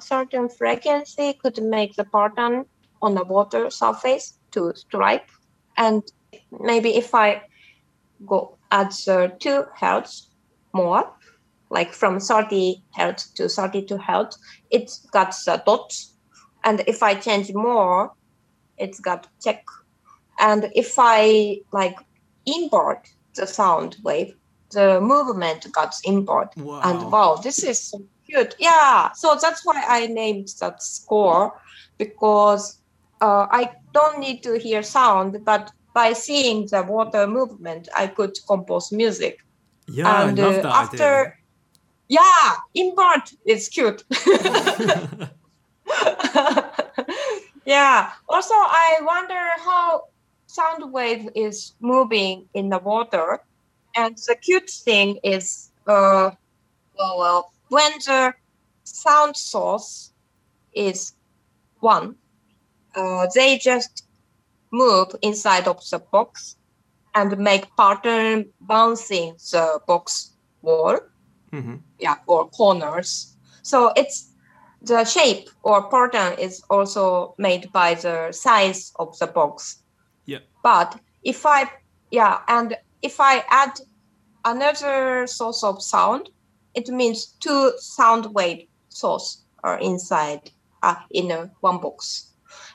certain 0.00 0.48
frequency 0.48 1.34
could 1.34 1.62
make 1.62 1.96
the 1.96 2.04
pattern 2.04 2.64
on 3.02 3.14
the 3.14 3.24
water 3.24 3.70
surface 3.70 4.38
to 4.52 4.72
stripe. 4.74 5.28
And 5.76 6.02
maybe 6.60 6.96
if 6.96 7.14
I 7.14 7.42
go 8.26 8.56
at 8.70 8.90
the 8.90 9.32
2 9.38 9.64
hertz 9.78 10.28
more, 10.72 11.10
like 11.70 11.92
from 11.92 12.18
30 12.18 12.82
hertz 12.96 13.30
to 13.32 13.48
32 13.48 13.98
hertz, 13.98 14.38
it's 14.70 15.06
got 15.10 15.34
the 15.44 15.62
dots. 15.64 16.14
And 16.64 16.82
if 16.86 17.02
I 17.02 17.14
change 17.14 17.52
more, 17.54 18.12
it's 18.78 19.00
got 19.00 19.28
check. 19.42 19.64
And 20.40 20.70
if 20.74 20.94
I 20.98 21.60
like 21.72 21.96
import 22.46 23.08
the 23.34 23.46
sound 23.46 23.96
wave, 24.02 24.34
the 24.70 25.00
movement 25.00 25.66
got 25.72 25.94
import. 26.04 26.56
Wow. 26.56 26.80
And 26.84 27.12
wow, 27.12 27.40
this 27.42 27.62
is 27.62 27.94
cute. 28.28 28.54
Yeah. 28.58 29.12
So 29.12 29.36
that's 29.40 29.64
why 29.64 29.82
I 29.86 30.06
named 30.06 30.48
that 30.60 30.82
score 30.82 31.60
because 31.98 32.80
uh, 33.20 33.46
I 33.50 33.70
don't 33.92 34.18
need 34.18 34.42
to 34.44 34.58
hear 34.58 34.82
sound, 34.82 35.44
but 35.44 35.72
by 35.94 36.12
seeing 36.12 36.66
the 36.66 36.82
water 36.82 37.26
movement, 37.26 37.88
I 37.96 38.06
could 38.06 38.38
compose 38.46 38.92
music. 38.92 39.38
Yeah, 39.88 40.28
and, 40.28 40.38
I 40.38 40.42
love 40.42 40.58
uh, 40.58 40.62
that 40.62 40.74
after, 40.74 41.18
idea. 41.20 41.34
Yeah, 42.08 42.56
in 42.74 42.94
part, 42.94 43.32
it's 43.44 43.68
cute. 43.68 44.04
yeah. 47.66 48.12
Also, 48.28 48.54
I 48.54 49.00
wonder 49.02 49.40
how 49.64 50.04
sound 50.46 50.92
wave 50.92 51.28
is 51.34 51.74
moving 51.80 52.48
in 52.54 52.68
the 52.68 52.78
water, 52.78 53.40
and 53.96 54.16
the 54.16 54.36
cute 54.36 54.70
thing 54.70 55.18
is, 55.24 55.70
uh, 55.86 56.30
well, 56.98 57.18
well, 57.18 57.52
when 57.68 57.92
the 58.06 58.34
sound 58.84 59.36
source 59.36 60.12
is 60.72 61.12
one, 61.80 62.16
uh, 62.94 63.26
they 63.34 63.58
just 63.58 64.04
move 64.70 65.08
inside 65.22 65.66
of 65.66 65.80
the 65.90 65.98
box 65.98 66.56
and 67.14 67.38
make 67.38 67.74
pattern 67.76 68.46
bouncing 68.60 69.34
the 69.50 69.80
box 69.86 70.32
wall, 70.62 70.98
mm-hmm. 71.52 71.76
yeah, 71.98 72.16
or 72.26 72.48
corners. 72.50 73.36
So 73.62 73.92
it's 73.96 74.32
the 74.82 75.04
shape 75.04 75.48
or 75.62 75.88
pattern 75.90 76.38
is 76.38 76.62
also 76.70 77.34
made 77.38 77.72
by 77.72 77.94
the 77.94 78.32
size 78.32 78.92
of 78.96 79.18
the 79.18 79.26
box. 79.26 79.82
Yeah. 80.26 80.38
But 80.62 81.00
if 81.22 81.44
I, 81.44 81.70
yeah, 82.10 82.40
and 82.48 82.76
if 83.02 83.20
I 83.20 83.44
add 83.48 83.80
another 84.44 85.26
source 85.26 85.64
of 85.64 85.82
sound, 85.82 86.30
it 86.74 86.88
means 86.88 87.34
two 87.40 87.72
sound 87.78 88.34
wave 88.34 88.66
source 88.88 89.42
are 89.64 89.78
inside 89.78 90.50
uh, 90.82 90.96
in 91.10 91.30
a 91.30 91.50
one 91.60 91.78
box. 91.78 92.30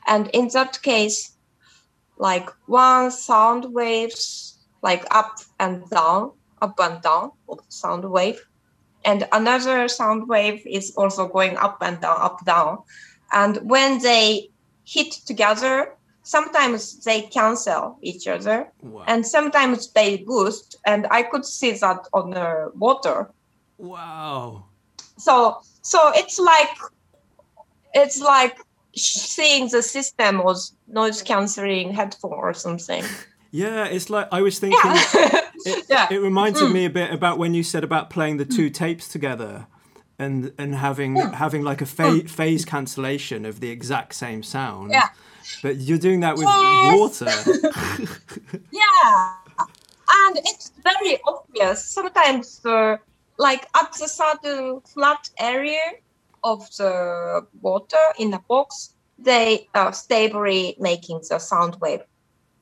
And 0.08 0.30
in 0.34 0.50
that 0.50 0.82
case, 0.82 1.36
like 2.18 2.50
one 2.68 3.12
sound 3.12 3.74
waves 3.74 4.54
like 4.82 5.06
up 5.12 5.38
and 5.60 5.90
down, 5.90 6.32
up 6.62 6.80
and 6.80 7.02
down 7.02 7.32
of 7.50 7.60
sound 7.70 8.10
wave. 8.10 8.40
And 9.06 9.28
another 9.32 9.88
sound 9.88 10.28
wave 10.28 10.62
is 10.66 10.94
also 10.96 11.28
going 11.28 11.58
up 11.58 11.78
and 11.82 12.00
down, 12.00 12.18
up, 12.20 12.46
down. 12.46 12.80
And 13.32 13.58
when 13.70 14.00
they 14.02 14.50
hit 14.86 15.12
together, 15.26 15.96
sometimes 16.24 17.04
they 17.04 17.24
cancel 17.24 17.98
each 18.02 18.28
other 18.28 18.72
wow. 18.82 19.04
and 19.08 19.26
sometimes 19.26 19.92
they 19.92 20.18
boost. 20.18 20.78
And 20.86 21.08
I 21.12 21.24
could 21.24 21.46
see 21.46 21.72
that 21.72 22.08
on 22.14 22.32
the 22.32 22.72
water 22.76 23.30
Wow. 23.78 24.66
So 25.18 25.62
so 25.82 26.12
it's 26.16 26.40
like 26.40 26.70
it's 27.94 28.22
like 28.22 28.58
seeing 28.96 29.70
the 29.70 29.82
system 29.82 30.44
was 30.44 30.74
noise 30.88 31.22
cancelling 31.22 31.94
headphone 31.94 32.34
or 32.34 32.54
something. 32.54 33.04
Yeah, 33.56 33.86
it's 33.86 34.10
like 34.10 34.28
I 34.32 34.42
was 34.42 34.58
thinking. 34.58 34.80
Yeah. 34.84 35.42
It, 35.66 35.86
Yeah. 35.88 36.08
it 36.12 36.18
reminded 36.18 36.64
mm. 36.64 36.74
me 36.74 36.86
a 36.86 36.90
bit 36.90 37.14
about 37.14 37.38
when 37.38 37.54
you 37.54 37.62
said 37.62 37.84
about 37.84 38.10
playing 38.10 38.38
the 38.38 38.46
two 38.46 38.70
mm. 38.70 38.74
tapes 38.74 39.08
together, 39.08 39.68
and 40.18 40.52
and 40.58 40.74
having 40.74 41.14
mm. 41.16 41.34
having 41.36 41.62
like 41.62 41.80
a 41.80 41.86
fa- 41.86 42.28
phase 42.28 42.66
cancellation 42.66 43.46
of 43.46 43.60
the 43.60 43.70
exact 43.70 44.16
same 44.16 44.42
sound. 44.42 44.90
Yeah. 44.92 45.10
But 45.62 45.78
you're 45.78 46.00
doing 46.00 46.22
that 46.22 46.36
with 46.36 46.48
Yes. 46.48 46.98
water. 46.98 47.32
yeah 48.72 49.36
and 50.14 50.38
it's 50.38 50.72
very 50.84 51.20
obvious 51.28 51.84
sometimes 51.84 52.66
uh, 52.66 52.98
like 53.38 53.68
at 53.76 53.92
the 53.94 54.08
certain 54.08 54.82
flat 54.82 55.30
area 55.40 55.82
of 56.44 56.60
the 56.78 57.46
water 57.62 58.06
in 58.20 58.32
the 58.32 58.42
box 58.48 58.96
they 59.18 59.68
are 59.74 59.94
stably 59.94 60.76
making 60.80 61.22
the 61.30 61.40
sound 61.40 61.78
wave 61.82 62.02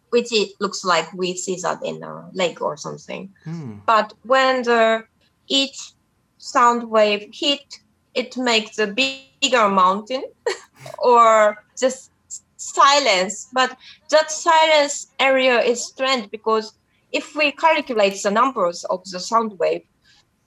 which 0.09 0.31
it 0.31 0.51
looks 0.59 0.83
like 0.83 1.11
we 1.13 1.35
see 1.35 1.57
that 1.61 1.83
in 1.83 2.03
a 2.03 2.29
lake 2.33 2.61
or 2.61 2.77
something 2.77 3.33
Hmm. 3.43 3.79
but 3.85 4.13
when 4.23 4.63
the 4.63 5.03
each 5.47 5.93
sound 6.37 6.89
wave 6.89 7.29
hit 7.33 7.79
it 8.13 8.37
makes 8.37 8.77
a 8.77 8.87
bigger 8.87 9.69
mountain 9.69 10.23
or 10.99 11.63
just 11.77 12.11
silence 12.57 13.47
but 13.53 13.75
that 14.09 14.29
silence 14.29 15.07
area 15.19 15.59
is 15.61 15.83
strange 15.83 16.29
because 16.29 16.73
if 17.11 17.35
we 17.35 17.51
calculate 17.51 18.21
the 18.21 18.31
numbers 18.31 18.83
of 18.85 19.03
the 19.11 19.19
sound 19.19 19.57
wave 19.59 19.83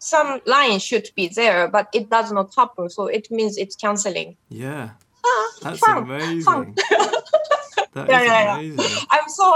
some 0.04 0.40
line 0.46 0.78
should 0.78 1.08
be 1.16 1.26
there 1.28 1.68
but 1.68 1.86
it 1.94 2.08
does 2.10 2.30
not 2.32 2.48
happen 2.56 2.88
so 2.90 3.06
it 3.06 3.26
means 3.30 3.56
it's 3.56 3.76
canceling 3.76 4.36
Yeah, 4.48 4.90
ah, 5.24 5.46
that's 5.62 5.80
fun, 5.80 6.02
amazing. 6.04 6.44
fun. 6.44 6.74
That 7.94 8.08
Yeah, 8.10 8.22
yeah, 8.22 8.42
yeah. 8.44 8.54
amazing. 8.56 8.96
i'm 9.10 9.28
so 9.28 9.46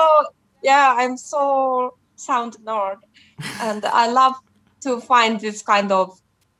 yeah 0.62 0.94
i'm 1.00 1.16
so 1.16 1.42
sound 2.16 2.52
nerd 2.66 2.98
and 3.60 3.84
i 3.84 4.06
love 4.20 4.34
to 4.86 5.00
find 5.00 5.40
this 5.40 5.62
kind 5.62 5.90
of 5.92 6.08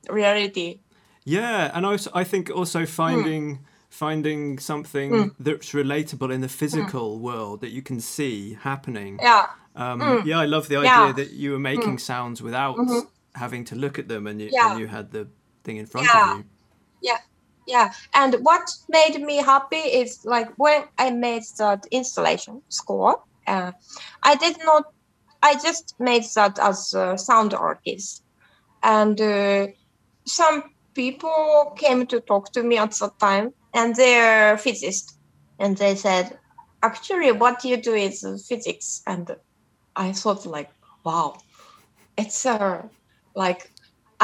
reality 0.09 0.79
Yeah, 1.25 1.71
and 1.75 1.85
also 1.85 2.09
I 2.21 2.23
think 2.25 2.47
Hmm. 2.49 2.57
also 2.59 2.85
finding 2.85 3.59
finding 3.89 4.59
something 4.59 5.11
that's 5.39 5.71
relatable 5.73 6.31
in 6.33 6.41
the 6.41 6.47
physical 6.49 7.07
world 7.19 7.61
that 7.61 7.69
you 7.71 7.81
can 7.81 7.99
see 7.99 8.57
happening. 8.69 9.19
yeah 9.21 9.45
Um, 9.75 9.99
Mm. 10.01 10.25
Yeah, 10.25 10.43
I 10.43 10.47
love 10.47 10.67
the 10.67 10.77
idea 10.77 11.07
Yeah. 11.07 11.11
that 11.19 11.29
you 11.41 11.51
were 11.53 11.59
making 11.71 11.99
sounds 11.99 12.41
without 12.41 12.75
having 13.35 13.65
to 13.65 13.75
look 13.75 13.99
at 13.99 14.07
them, 14.07 14.27
and 14.27 14.41
you. 14.41 14.49
Yeah. 14.51 14.71
and 14.71 14.79
you 14.79 14.87
had 14.87 15.11
the 15.11 15.27
thing 15.63 15.77
in 15.77 15.85
front 15.85 16.07
Yeah. 16.13 16.31
of 16.31 16.37
you. 16.37 16.45
yeah 17.01 17.17
Yeah. 17.67 17.91
and 18.13 18.35
what 18.41 18.65
made 18.89 19.21
me 19.21 19.37
happy 19.37 19.83
is 20.01 20.19
like 20.25 20.49
when 20.57 20.83
i 20.97 21.11
made 21.11 21.43
that 21.57 21.85
installation 21.91 22.61
score 22.69 23.17
uh, 23.47 23.71
i 24.23 24.35
did 24.35 24.57
not 24.63 24.83
i 25.43 25.53
just 25.53 25.93
made 25.99 26.23
that 26.35 26.57
as 26.59 26.93
a 26.93 27.17
sound 27.17 27.53
artist 27.53 28.23
and 28.81 29.19
uh, 29.21 29.67
some 30.25 30.63
people 30.95 31.73
came 31.77 32.05
to 32.07 32.19
talk 32.21 32.51
to 32.53 32.63
me 32.63 32.77
at 32.77 32.91
that 32.99 33.11
time 33.19 33.51
and 33.73 33.95
they're 33.95 34.57
physicists 34.57 35.17
and 35.59 35.77
they 35.77 35.95
said 35.95 36.37
actually 36.81 37.31
what 37.31 37.63
you 37.63 37.77
do 37.77 37.93
is 37.93 38.23
physics 38.49 39.01
and 39.05 39.35
i 39.95 40.11
thought 40.11 40.45
like 40.45 40.71
wow 41.05 41.35
it's 42.17 42.45
uh, 42.45 42.81
like 43.43 43.61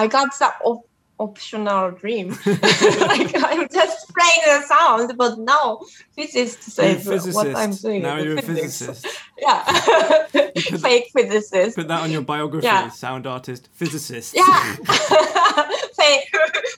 i 0.01 0.03
got 0.15 0.27
some 0.33 0.51
op- 0.69 0.89
optional 1.27 1.85
dream 2.01 2.27
like 3.11 3.31
i'm 3.49 3.63
just 3.79 3.97
playing 4.15 4.43
the 4.51 4.57
sound 4.73 5.07
but 5.21 5.33
now 5.53 5.67
physicists 6.15 6.73
say 6.73 6.95
what 7.37 7.55
i'm 7.61 7.71
doing 7.85 8.01
Now 8.07 8.17
you're 8.23 8.37
a 8.37 8.41
physicist. 8.41 9.07
yeah 9.45 9.61
put- 10.33 10.81
fake 10.87 11.07
physicist 11.15 11.77
Put 11.79 11.87
that 11.93 12.01
on 12.05 12.11
your 12.15 12.25
biography. 12.33 12.65
Yeah. 12.67 12.89
Sound 12.89 13.23
artist, 13.35 13.63
physicist. 13.79 14.29
yeah 14.35 14.75
fake 15.99 16.27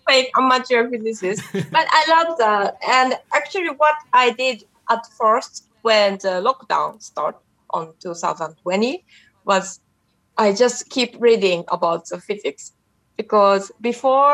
fake 0.08 0.30
amateur 0.42 0.82
physicist 0.92 1.42
but 1.76 1.86
i 2.00 2.02
love 2.16 2.38
that 2.38 2.78
and 2.98 3.10
actually 3.40 3.72
what 3.82 3.96
i 4.14 4.26
did 4.44 4.58
at 4.94 5.04
first 5.20 5.54
when 5.82 6.10
the 6.26 6.34
lockdown 6.48 7.02
started 7.02 7.40
on 7.72 7.84
2020 8.00 9.04
was 9.46 9.80
i 10.38 10.54
just 10.54 10.90
keep 10.90 11.16
reading 11.20 11.64
about 11.72 12.06
the 12.10 12.20
physics 12.20 12.74
because 13.18 13.72
before 13.82 14.34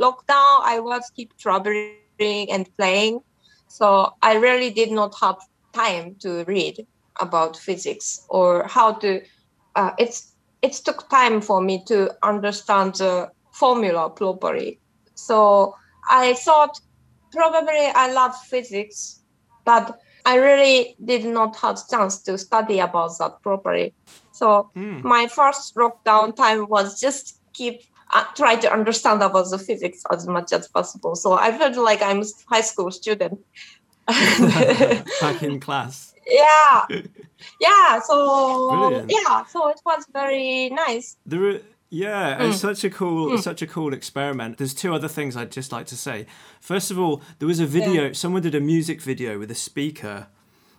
lockdown 0.00 0.58
i 0.62 0.78
was 0.80 1.02
keep 1.16 1.36
traveling 1.38 2.50
and 2.50 2.68
playing 2.76 3.20
so 3.68 4.12
i 4.22 4.34
really 4.36 4.70
did 4.70 4.90
not 4.90 5.14
have 5.20 5.36
time 5.74 6.14
to 6.20 6.44
read 6.44 6.86
about 7.20 7.56
physics 7.56 8.20
or 8.28 8.66
how 8.68 8.92
to 8.92 9.20
uh, 9.76 9.90
it's 9.98 10.34
it 10.62 10.72
took 10.72 11.08
time 11.10 11.40
for 11.40 11.60
me 11.60 11.84
to 11.86 12.10
understand 12.22 12.94
the 12.96 13.28
formula 13.52 14.10
properly. 14.10 14.80
So 15.14 15.74
I 16.10 16.34
thought 16.34 16.78
probably 17.32 17.86
I 17.94 18.12
love 18.12 18.34
physics, 18.48 19.22
but 19.64 19.98
I 20.24 20.36
really 20.36 20.96
did 21.04 21.24
not 21.24 21.56
have 21.56 21.78
chance 21.88 22.22
to 22.22 22.38
study 22.38 22.80
about 22.80 23.12
that 23.18 23.40
properly. 23.42 23.94
So 24.36 24.70
Mm. 24.76 25.02
my 25.02 25.26
first 25.28 25.74
lockdown 25.76 26.34
time 26.36 26.66
was 26.68 27.00
just 27.00 27.40
keep 27.52 27.80
uh, 28.14 28.24
try 28.36 28.54
to 28.54 28.72
understand 28.72 29.20
about 29.22 29.50
the 29.50 29.58
physics 29.58 30.00
as 30.12 30.28
much 30.28 30.52
as 30.52 30.68
possible. 30.68 31.16
So 31.16 31.32
I 31.32 31.50
felt 31.58 31.76
like 31.76 32.02
I'm 32.02 32.20
a 32.22 32.26
high 32.48 32.60
school 32.70 32.90
student. 32.92 33.40
Back 35.20 35.42
in 35.42 35.58
class. 35.60 36.14
yeah, 36.26 36.86
yeah. 37.60 38.00
So 38.00 38.68
Brilliant. 38.70 39.10
yeah, 39.10 39.44
so 39.46 39.68
it 39.68 39.80
was 39.84 40.04
very 40.12 40.70
nice. 40.70 41.16
There 41.26 41.44
are, 41.50 41.60
yeah, 41.90 42.42
it's 42.44 42.58
Mm. 42.58 42.60
such 42.60 42.84
a 42.84 42.90
cool, 42.90 43.38
such 43.38 43.62
a 43.62 43.66
cool 43.66 43.92
experiment. 43.92 44.58
There's 44.58 44.74
two 44.74 44.94
other 44.94 45.08
things 45.08 45.36
I'd 45.36 45.50
just 45.52 45.72
like 45.72 45.86
to 45.86 45.96
say. 45.96 46.26
First 46.60 46.90
of 46.92 46.98
all, 46.98 47.22
there 47.38 47.48
was 47.48 47.60
a 47.60 47.66
video. 47.66 48.12
Someone 48.12 48.42
did 48.42 48.54
a 48.54 48.60
music 48.60 49.00
video 49.00 49.38
with 49.38 49.50
a 49.50 49.54
speaker, 49.54 50.28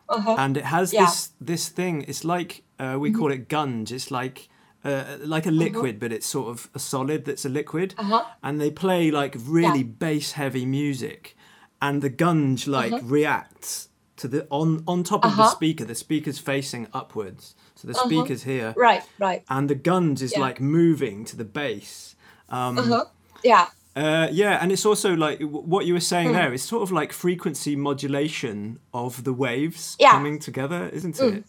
Uh-huh. 0.10 0.36
and 0.38 0.58
it 0.58 0.66
has 0.66 0.94
Yeah. 0.94 1.06
this 1.06 1.32
this 1.42 1.70
thing. 1.70 2.04
It's 2.08 2.24
like 2.24 2.64
uh, 2.80 2.98
we 3.00 3.12
call 3.12 3.32
it 3.32 3.48
gunge. 3.50 3.92
It's 3.92 4.10
like 4.12 4.50
uh, 4.86 5.18
like 5.26 5.46
a 5.46 5.52
liquid, 5.52 6.00
but 6.00 6.12
it's 6.12 6.26
sort 6.28 6.48
of 6.50 6.70
a 6.74 6.80
solid 6.80 7.26
that's 7.26 7.46
a 7.46 7.50
liquid. 7.50 7.94
Uh-huh. 7.98 8.24
And 8.42 8.60
they 8.62 8.72
play 8.72 9.12
like 9.12 9.36
really 9.46 9.84
bass 9.84 10.34
heavy 10.34 10.66
music, 10.66 11.36
and 11.82 12.02
the 12.02 12.10
gunge 12.10 12.68
like 12.68 12.94
reacts 13.04 13.90
to 14.18 14.28
the 14.28 14.48
on 14.50 14.84
on 14.88 15.04
top 15.04 15.26
of 15.26 15.36
the 15.36 15.42
Uh-huh. 15.44 15.52
speaker. 15.56 15.86
The 15.86 15.96
speaker's 15.96 16.40
facing 16.40 16.88
upwards, 16.94 17.56
so 17.76 17.88
the 17.88 17.94
speaker's 17.94 18.44
here 18.44 18.74
Right, 18.78 19.04
right. 19.20 19.44
and 19.50 19.70
the 19.70 19.76
gunge 19.76 20.22
is 20.22 20.32
Yeah. 20.34 20.40
like 20.48 20.62
moving 20.62 21.26
to 21.26 21.36
the 21.36 21.46
bass. 21.46 22.16
Um, 22.50 22.78
Uh-huh. 22.78 23.06
Yeah. 23.44 23.68
Uh, 24.04 24.28
yeah, 24.32 24.62
and 24.62 24.72
it's 24.72 24.86
also 24.86 25.10
like 25.16 25.40
what 25.42 25.86
you 25.88 25.94
were 25.94 26.08
saying 26.14 26.34
there. 26.34 26.54
It's 26.54 26.64
sort 26.74 26.84
of 26.84 26.92
like 26.92 27.12
frequency 27.14 27.76
modulation 27.76 28.80
of 28.94 29.24
the 29.24 29.34
waves 29.34 29.96
Yeah. 30.00 30.12
coming 30.12 30.40
together, 30.40 30.90
isn't 30.94 31.20
it? 31.20 31.44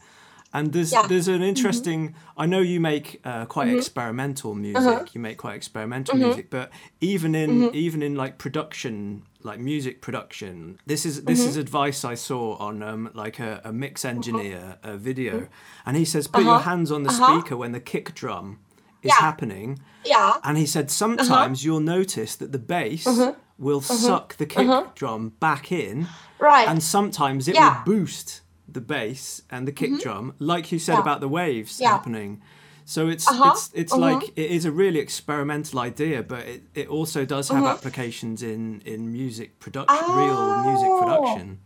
And 0.52 0.72
there's 0.72 0.92
Yeah. 0.92 1.00
Mm-hmm. 1.00 1.08
there's 1.08 1.28
an 1.28 1.42
interesting. 1.42 2.14
I 2.42 2.46
know 2.46 2.60
you 2.72 2.80
make 2.80 3.06
uh, 3.24 3.44
quite 3.54 3.68
experimental 3.78 4.54
music. 4.54 4.82
Uh-huh. 4.82 5.04
You 5.14 5.20
make 5.20 5.36
quite 5.36 5.56
experimental 5.56 6.16
music, 6.16 6.46
but 6.50 6.70
even 7.00 7.34
in 7.34 7.50
Mm-hmm. 7.50 7.76
even 7.84 8.02
in 8.02 8.14
like 8.22 8.34
production, 8.38 9.22
like 9.42 9.60
music 9.60 10.00
production, 10.00 10.78
this 10.86 11.04
is 11.04 11.14
this 11.24 11.40
Mm-hmm. 11.40 11.50
is 11.50 11.56
advice 11.66 12.00
I 12.12 12.16
saw 12.16 12.56
on 12.68 12.82
um, 12.82 13.10
like 13.24 13.38
a, 13.42 13.60
a 13.64 13.72
mix 13.72 14.04
Uh-huh. 14.04 14.14
engineer 14.16 14.60
a 14.82 14.96
video, 14.96 15.48
and 15.84 15.96
he 15.98 16.04
says 16.06 16.26
put 16.28 16.44
your 16.44 16.60
hands 16.70 16.90
on 16.90 17.02
the 17.02 17.10
Uh-huh. 17.10 17.26
speaker 17.26 17.56
when 17.62 17.72
the 17.72 17.80
kick 17.92 18.14
drum 18.14 18.58
is 19.02 19.08
Yeah. 19.08 19.14
happening, 19.20 19.78
Yeah. 20.04 20.34
and 20.44 20.56
he 20.58 20.66
said 20.66 20.86
uh-huh. 20.86 21.02
sometimes 21.02 21.64
you'll 21.64 21.80
notice 21.80 22.36
that 22.36 22.52
the 22.52 22.58
bass 22.58 23.06
uh-huh. 23.06 23.34
will 23.58 23.78
uh-huh. 23.78 23.94
suck 23.94 24.36
the 24.36 24.46
kick 24.46 24.68
drum 24.94 25.32
back 25.40 25.70
in, 25.72 26.08
Right. 26.38 26.68
and 26.68 26.82
sometimes 26.82 27.48
it 27.48 27.54
Yeah. 27.54 27.82
will 27.84 27.94
boost 27.94 28.42
the 28.70 28.80
bass 28.80 29.42
and 29.50 29.66
the 29.66 29.72
kick 29.72 29.90
mm-hmm. 29.90 30.02
drum, 30.02 30.34
like 30.38 30.70
you 30.72 30.78
said 30.78 30.94
Yeah. 30.94 31.00
about 31.00 31.20
the 31.20 31.28
waves 31.28 31.80
happening. 31.80 32.42
So 32.84 33.08
it's 33.08 33.28
Uh-huh. 33.28 33.50
it's 33.52 33.70
it's 33.74 33.92
like 33.92 34.28
it 34.36 34.50
is 34.50 34.64
a 34.64 34.72
really 34.72 34.98
experimental 34.98 35.78
idea, 35.80 36.22
but 36.22 36.40
it, 36.40 36.62
it 36.74 36.88
also 36.88 37.26
does 37.26 37.48
have 37.50 37.64
applications 37.64 38.42
in 38.42 38.80
in 38.84 39.12
music 39.12 39.58
production, 39.60 39.98
real 40.16 40.62
music 40.64 40.88
Oh. 40.90 41.00
production, 41.02 41.58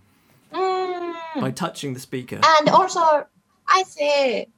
Mm. 0.52 1.14
by 1.40 1.50
touching 1.52 1.94
the 1.94 2.00
speaker. 2.00 2.40
And 2.58 2.68
also, 2.68 3.26
I 3.68 3.84
say, 3.84 4.48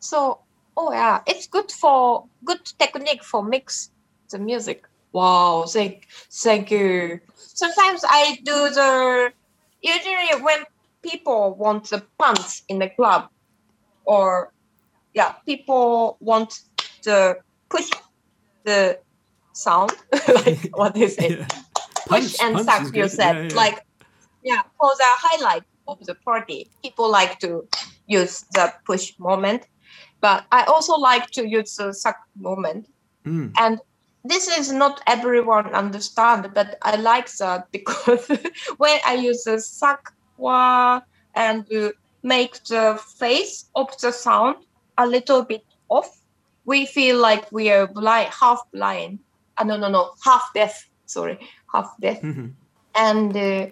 so, 0.00 0.40
oh 0.76 0.92
yeah, 0.92 1.20
it's 1.26 1.46
good 1.46 1.70
for, 1.70 2.26
good 2.44 2.64
technique 2.78 3.24
for 3.24 3.42
mix 3.42 3.90
the 4.30 4.38
music. 4.38 4.84
Wow, 5.12 5.64
thank, 5.68 6.08
thank 6.30 6.70
you. 6.70 7.20
Sometimes 7.36 8.02
I 8.08 8.38
do 8.42 8.70
the, 8.70 9.32
usually 9.80 10.42
when 10.42 10.64
people 11.02 11.54
want 11.54 11.90
the 11.90 12.02
pants 12.18 12.64
in 12.68 12.80
the 12.80 12.88
club, 12.88 13.28
or 14.04 14.52
yeah, 15.14 15.32
people 15.46 16.16
want 16.20 16.60
the 17.04 17.38
push 17.70 17.90
the 18.64 18.98
sound, 19.52 19.92
like 20.34 20.70
what 20.72 20.96
is 20.96 21.16
it? 21.18 21.38
Yeah. 21.38 21.48
Push 22.06 22.36
and 22.42 22.56
punch 22.56 22.66
suck, 22.66 22.96
you 22.96 23.08
said. 23.08 23.36
Yeah, 23.36 23.48
yeah. 23.48 23.54
Like, 23.54 23.86
yeah, 24.42 24.62
for 24.78 24.90
the 24.96 25.04
highlight 25.06 25.62
of 25.86 26.00
the 26.04 26.14
party, 26.14 26.68
people 26.82 27.10
like 27.10 27.38
to 27.40 27.66
use 28.06 28.44
the 28.52 28.72
push 28.84 29.18
moment, 29.18 29.66
but 30.24 30.46
I 30.58 30.62
also 30.72 30.94
like 30.96 31.26
to 31.36 31.46
use 31.46 31.76
the 31.76 31.92
suck 31.92 32.16
moment. 32.40 32.88
Mm. 33.26 33.52
And 33.60 33.78
this 34.24 34.48
is 34.48 34.72
not 34.72 35.02
everyone 35.06 35.66
understand, 35.74 36.50
but 36.54 36.78
I 36.80 36.96
like 36.96 37.30
that 37.36 37.68
because 37.76 38.26
when 38.78 38.98
I 39.04 39.14
use 39.28 39.44
the 39.44 39.60
suck 39.60 40.14
wa 40.38 41.02
and 41.34 41.60
uh, 41.70 41.90
make 42.22 42.54
the 42.64 42.98
face 43.18 43.68
of 43.74 43.88
the 44.00 44.12
sound 44.12 44.56
a 44.96 45.06
little 45.06 45.42
bit 45.44 45.64
off, 45.90 46.08
we 46.64 46.86
feel 46.86 47.18
like 47.18 47.44
we 47.52 47.70
are 47.70 47.86
blind, 47.86 48.30
half 48.32 48.60
blind. 48.72 49.18
Uh, 49.58 49.64
no, 49.64 49.76
no, 49.76 49.88
no, 49.90 50.10
half 50.24 50.44
deaf. 50.54 50.88
Sorry, 51.04 51.36
half 51.74 51.90
deaf 52.00 52.18
Mhm. 52.22 52.54
and 52.94 53.36
uh, 53.36 53.66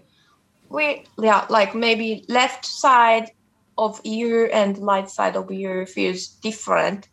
we 0.69 1.05
yeah 1.19 1.47
like 1.49 1.75
maybe 1.75 2.25
left 2.29 2.67
side 2.67 3.31
of 3.83 4.01
ear 4.05 4.49
and 4.53 4.79
right 4.79 5.11
side 5.11 5.37
of 5.37 5.51
ear 5.51 5.87
feels 5.87 6.29
different 6.43 7.09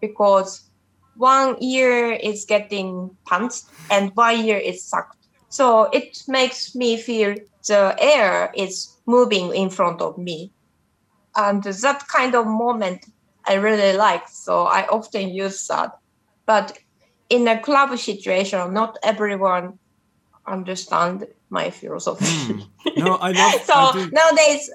because 0.00 0.70
one 1.16 1.56
ear 1.62 2.12
is 2.12 2.44
getting 2.44 3.10
punched 3.26 3.64
and 3.90 4.12
one 4.14 4.36
ear 4.36 4.58
is 4.58 4.86
sucked 4.86 5.16
so 5.48 5.84
it 5.92 6.16
makes 6.28 6.74
me 6.74 6.96
feel 6.96 7.34
the 7.68 7.96
air 7.98 8.52
is 8.54 8.88
moving 9.06 9.54
in 9.54 9.70
front 9.70 10.00
of 10.00 10.16
me 10.18 10.52
and 11.36 11.62
that 11.62 12.06
kind 12.08 12.34
of 12.34 12.46
moment 12.46 13.04
i 13.46 13.54
really 13.54 13.96
like 13.96 14.28
so 14.28 14.64
i 14.64 14.86
often 14.86 15.28
use 15.30 15.66
that 15.66 15.90
but 16.46 16.78
in 17.28 17.48
a 17.48 17.60
club 17.60 17.96
situation 17.98 18.72
not 18.72 18.96
everyone 19.02 19.78
understand 20.46 21.26
my 21.50 21.70
philosophy 21.70 22.26
Mm. 22.26 22.68
No, 22.96 23.16
I 23.16 23.32
love. 23.32 23.54
so 23.64 23.74
I 23.74 24.08
nowadays 24.12 24.70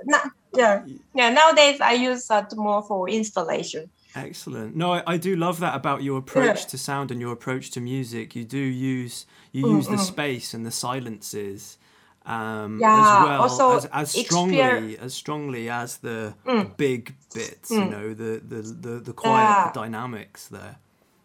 yeah, 0.53 0.83
yeah 1.13 1.29
nowadays 1.29 1.79
i 1.81 1.93
use 1.93 2.27
that 2.27 2.51
more 2.55 2.81
for 2.83 3.09
installation 3.09 3.89
Excellent. 4.13 4.75
No, 4.75 4.91
I, 4.91 5.03
I 5.13 5.15
do 5.17 5.37
love 5.37 5.61
that 5.61 5.73
about 5.73 6.03
your 6.03 6.17
approach 6.19 6.45
Yeah. 6.63 6.67
to 6.71 6.77
sound 6.77 7.11
and 7.11 7.21
your 7.21 7.31
approach 7.31 7.71
to 7.71 7.79
music. 7.79 8.35
You 8.35 8.43
do 8.43 8.57
use 8.57 9.25
you 9.53 9.69
use 9.77 9.87
the 9.87 9.95
mm. 9.95 9.99
space 10.13 10.53
and 10.53 10.65
the 10.65 10.71
silences 10.71 11.77
um, 12.25 12.79
Yeah, 12.81 12.99
as 13.01 13.23
well 13.25 13.41
also 13.41 13.77
as, 13.77 13.85
as 13.85 14.13
exper- 14.13 14.25
strongly 14.25 14.97
as 14.97 15.13
strongly 15.13 15.69
as 15.69 15.97
the 15.99 16.33
Mm. 16.45 16.75
big 16.75 17.15
bits. 17.33 17.71
You 17.71 17.83
Mm. 17.83 17.89
know 17.89 18.13
the 18.13 18.41
the 18.45 18.61
the, 18.85 18.99
the 18.99 19.13
quiet 19.13 19.47
Yeah. 19.49 19.71
the 19.71 19.79
dynamics 19.79 20.47
there. 20.49 20.75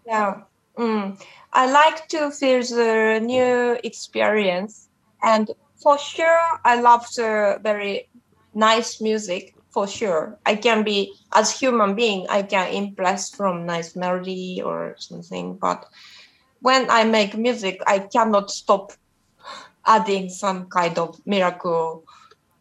yeah 0.07 0.43
mm. 0.79 1.05
i 1.53 1.63
like 1.81 2.07
to 2.15 2.31
feel 2.31 2.63
the 2.63 3.19
new 3.35 3.77
experience 3.83 4.89
and 5.23 5.51
for 5.83 5.99
sure 5.99 6.41
i 6.65 6.81
love 6.81 7.05
the 7.17 7.59
very 7.63 8.09
nice 8.57 9.01
music 9.03 9.55
for 9.71 9.87
sure 9.87 10.39
i 10.47 10.57
can 10.57 10.83
be 10.83 11.13
as 11.35 11.53
human 11.53 11.95
being 11.95 12.27
i 12.31 12.43
can 12.43 12.73
impress 12.73 13.31
from 13.31 13.67
nice 13.67 13.95
melody 13.95 14.63
or 14.65 14.97
something 14.99 15.55
but 15.61 15.85
when 16.61 16.89
i 16.91 17.05
make 17.05 17.37
music 17.37 17.79
i 17.87 17.99
cannot 17.99 18.51
stop 18.51 18.93
adding 19.87 20.31
some 20.31 20.67
kind 20.71 20.99
of 20.99 21.21
miracle 21.27 22.03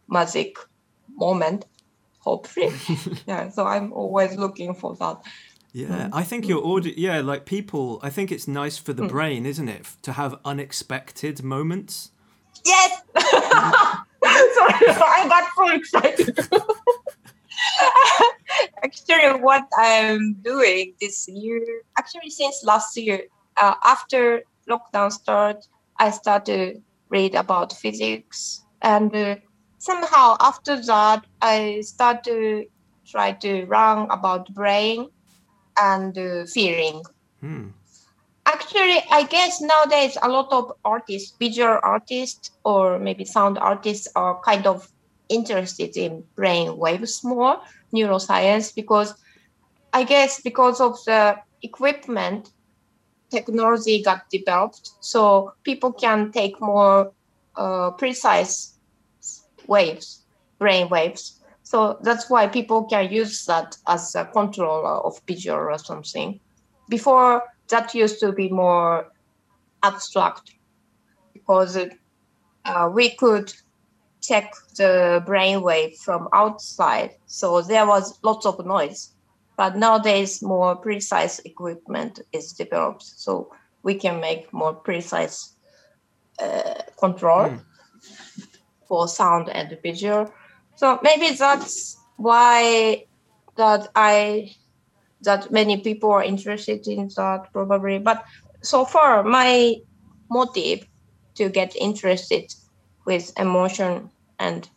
magic 0.08 0.56
moment 1.16 1.64
hopefully 2.18 2.70
yeah 3.26 3.48
so 3.48 3.64
i'm 3.66 3.90
always 3.92 4.36
looking 4.36 4.74
for 4.74 4.94
that 4.96 5.16
Yeah, 5.76 6.08
I 6.20 6.24
think 6.24 6.48
your 6.48 6.64
audio. 6.64 6.92
Yeah, 6.96 7.20
like 7.20 7.44
people. 7.44 8.00
I 8.02 8.08
think 8.08 8.32
it's 8.32 8.48
nice 8.48 8.78
for 8.80 8.94
the 8.94 9.02
Mm. 9.02 9.08
brain, 9.08 9.46
isn't 9.46 9.68
it, 9.68 9.84
to 10.02 10.12
have 10.12 10.40
unexpected 10.42 11.42
moments. 11.42 12.12
Yes. 12.64 12.90
Sorry, 14.54 14.74
I 14.88 15.26
got 15.28 15.44
so 15.56 15.68
excited. 15.74 16.38
actually, 18.82 19.40
what 19.40 19.66
I'm 19.78 20.34
doing 20.34 20.94
this 21.00 21.28
year, 21.28 21.82
actually 21.98 22.30
since 22.30 22.62
last 22.64 22.96
year, 22.96 23.22
uh, 23.56 23.74
after 23.84 24.42
lockdown 24.68 25.12
start, 25.12 25.66
I 25.98 26.10
started 26.10 26.74
to 26.74 26.80
read 27.08 27.34
about 27.34 27.72
physics, 27.72 28.64
and 28.82 29.14
uh, 29.14 29.36
somehow 29.78 30.36
after 30.40 30.80
that, 30.82 31.24
I 31.40 31.80
start 31.82 32.24
to 32.24 32.66
try 33.06 33.32
to 33.32 33.66
learn 33.66 34.08
about 34.10 34.52
brain 34.52 35.08
and 35.78 36.18
uh, 36.18 36.44
feeling 36.46 37.02
Hmm. 37.40 37.68
Actually 38.46 39.02
i 39.10 39.24
guess 39.24 39.60
nowadays 39.60 40.16
a 40.22 40.28
lot 40.28 40.50
of 40.52 40.72
artists 40.84 41.36
visual 41.38 41.78
artists 41.82 42.50
or 42.64 42.98
maybe 42.98 43.24
sound 43.24 43.58
artists 43.58 44.08
are 44.16 44.40
kind 44.42 44.66
of 44.66 44.88
interested 45.28 45.96
in 45.96 46.24
brain 46.36 46.76
waves 46.76 47.22
more 47.24 47.58
neuroscience 47.94 48.74
because 48.74 49.14
i 49.92 50.04
guess 50.04 50.40
because 50.42 50.80
of 50.80 50.96
the 51.06 51.36
equipment 51.62 52.50
technology 53.30 54.02
got 54.02 54.22
developed 54.30 54.90
so 55.00 55.52
people 55.64 55.92
can 55.92 56.30
take 56.30 56.60
more 56.60 57.12
uh, 57.56 57.90
precise 57.92 58.78
waves 59.66 60.26
brain 60.58 60.88
waves. 60.88 61.40
So 61.62 61.98
that's 62.02 62.30
why 62.30 62.46
people 62.46 62.84
can 62.84 63.12
use 63.12 63.44
that 63.46 63.76
as 63.88 64.14
a 64.14 64.24
controller 64.24 65.04
of 65.04 65.20
visual 65.26 65.58
or 65.58 65.78
something. 65.78 66.40
Before 66.88 67.42
that 67.70 67.94
used 67.94 68.20
to 68.20 68.32
be 68.32 68.48
more 68.48 69.08
abstract 69.82 70.52
because 71.34 71.76
uh, 72.64 72.90
we 72.92 73.10
could 73.16 73.52
check 74.22 74.52
the 74.76 75.22
brainwave 75.26 75.96
from 75.98 76.28
outside. 76.32 77.10
So 77.26 77.62
there 77.62 77.86
was 77.86 78.18
lots 78.22 78.46
of 78.46 78.64
noise 78.66 79.12
but 79.56 79.76
nowadays 79.76 80.42
more 80.42 80.76
precise 80.76 81.38
equipment 81.40 82.20
is 82.32 82.52
developed. 82.52 83.02
So 83.02 83.50
we 83.82 83.94
can 83.94 84.20
make 84.20 84.52
more 84.52 84.74
precise 84.74 85.54
uh, 86.40 86.82
control 86.98 87.46
Mm. 87.46 87.64
for 88.88 89.08
sound 89.08 89.48
and 89.48 89.78
visual. 89.82 90.32
So 90.76 90.98
maybe 91.02 91.34
that's 91.34 91.96
why 92.16 93.04
that 93.56 93.88
i 93.94 94.50
that 95.22 95.50
many 95.50 95.80
people 95.80 96.10
are 96.10 96.22
interested 96.22 96.86
in 96.86 97.08
that 97.16 97.48
probably. 97.52 97.98
But 97.98 98.24
so 98.62 98.84
far 98.84 99.22
my 99.22 99.76
motive 100.30 100.86
to 101.36 101.48
get 101.48 101.76
interested 101.76 102.52
with 103.06 103.32
emotion 103.38 104.10
and 104.38 104.68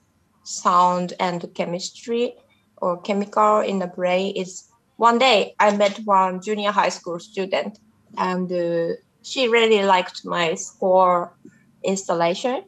sound 0.43 1.13
and 1.19 1.45
chemistry 1.56 2.36
or 2.78 3.02
chemical 3.02 3.60
in 3.60 3.80
the 3.80 3.88
brain 3.88 4.36
is 4.36 4.63
one 4.97 5.17
day 5.17 5.54
i 5.60 5.75
met 5.75 5.97
one 6.06 6.41
junior 6.41 6.71
high 6.71 6.89
school 6.89 7.19
student 7.19 7.80
and 8.17 8.52
uh, 8.52 8.93
she 9.21 9.47
really 9.47 9.84
liked 9.84 10.25
my 10.25 10.56
score 10.56 11.36
installation. 11.84 12.63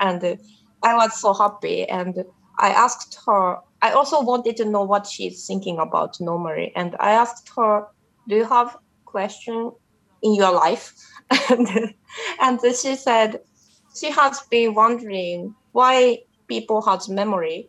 And 0.00 0.22
uh, 0.22 0.36
i 0.82 0.94
was 0.94 1.20
so 1.20 1.32
happy 1.32 1.88
and 1.88 2.24
i 2.58 2.70
asked 2.70 3.18
her 3.26 3.58
I 3.84 3.92
also 3.92 4.22
wanted 4.22 4.56
to 4.56 4.64
know 4.64 4.82
what 4.82 5.06
she's 5.06 5.46
thinking 5.46 5.78
about 5.78 6.18
normally. 6.18 6.72
And 6.74 6.96
I 7.00 7.10
asked 7.10 7.50
her, 7.54 7.86
Do 8.26 8.34
you 8.34 8.46
have 8.46 8.78
question 9.04 9.72
in 10.22 10.34
your 10.34 10.52
life? 10.52 10.94
and, 11.50 11.94
and 12.40 12.60
she 12.62 12.96
said 12.96 13.40
she 13.94 14.10
has 14.10 14.40
been 14.50 14.72
wondering 14.72 15.54
why 15.72 16.20
people 16.48 16.80
has 16.80 17.10
memory. 17.10 17.68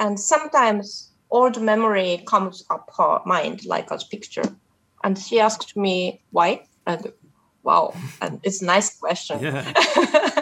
And 0.00 0.18
sometimes 0.18 1.12
old 1.30 1.62
memory 1.62 2.24
comes 2.26 2.64
up 2.68 2.90
her 2.98 3.20
mind 3.24 3.64
like 3.64 3.92
a 3.92 3.98
picture. 4.10 4.56
And 5.04 5.16
she 5.16 5.38
asked 5.38 5.76
me 5.76 6.22
why. 6.32 6.66
And 6.88 7.12
wow, 7.62 7.94
and 8.20 8.40
it's 8.42 8.62
a 8.62 8.64
nice 8.64 8.98
question 8.98 9.38
Yeah. 9.40 10.41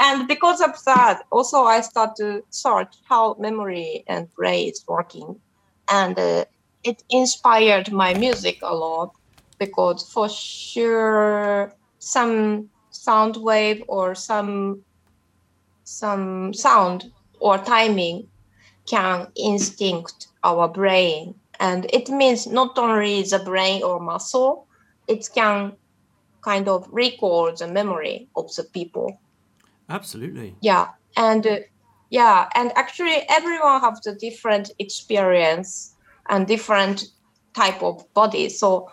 and 0.00 0.28
because 0.28 0.60
of 0.60 0.72
that, 0.86 1.22
also 1.30 1.64
I 1.64 1.80
start 1.80 2.16
to 2.16 2.42
search 2.50 2.94
how 3.08 3.36
memory 3.38 4.04
and 4.08 4.32
brain 4.34 4.68
is 4.70 4.84
working, 4.88 5.40
and 5.90 6.18
uh, 6.18 6.44
it 6.84 7.02
inspired 7.10 7.92
my 7.92 8.14
music 8.14 8.58
a 8.62 8.74
lot 8.74 9.10
because 9.58 10.08
for 10.12 10.28
sure 10.28 11.74
some 11.98 12.70
sound 12.90 13.36
wave 13.36 13.82
or 13.88 14.14
some 14.14 14.84
some 15.84 16.52
sound 16.52 17.04
or 17.40 17.56
timing 17.58 18.30
can 18.88 19.32
instinct 19.36 20.28
our 20.44 20.68
brain. 20.68 21.40
And 21.60 21.86
it 21.92 22.08
means 22.10 22.46
not 22.46 22.78
only 22.78 23.22
the 23.22 23.40
brain 23.40 23.82
or 23.82 24.00
muscle 24.00 24.68
it 25.08 25.28
can 25.34 25.76
kind 26.44 26.68
of 26.68 26.88
recall 26.92 27.52
the 27.54 27.68
memory 27.68 28.30
of 28.36 28.54
the 28.56 28.64
people 28.64 29.20
Absolutely. 29.88 30.54
yeah 30.60 30.88
and 31.16 31.46
uh, 31.46 31.58
yeah 32.10 32.48
and 32.54 32.72
actually 32.76 33.24
everyone 33.28 33.80
has 33.80 34.06
a 34.06 34.14
different 34.14 34.70
experience 34.78 35.94
and 36.28 36.46
different 36.46 37.04
type 37.54 37.82
of 37.82 38.02
body 38.14 38.48
so 38.48 38.88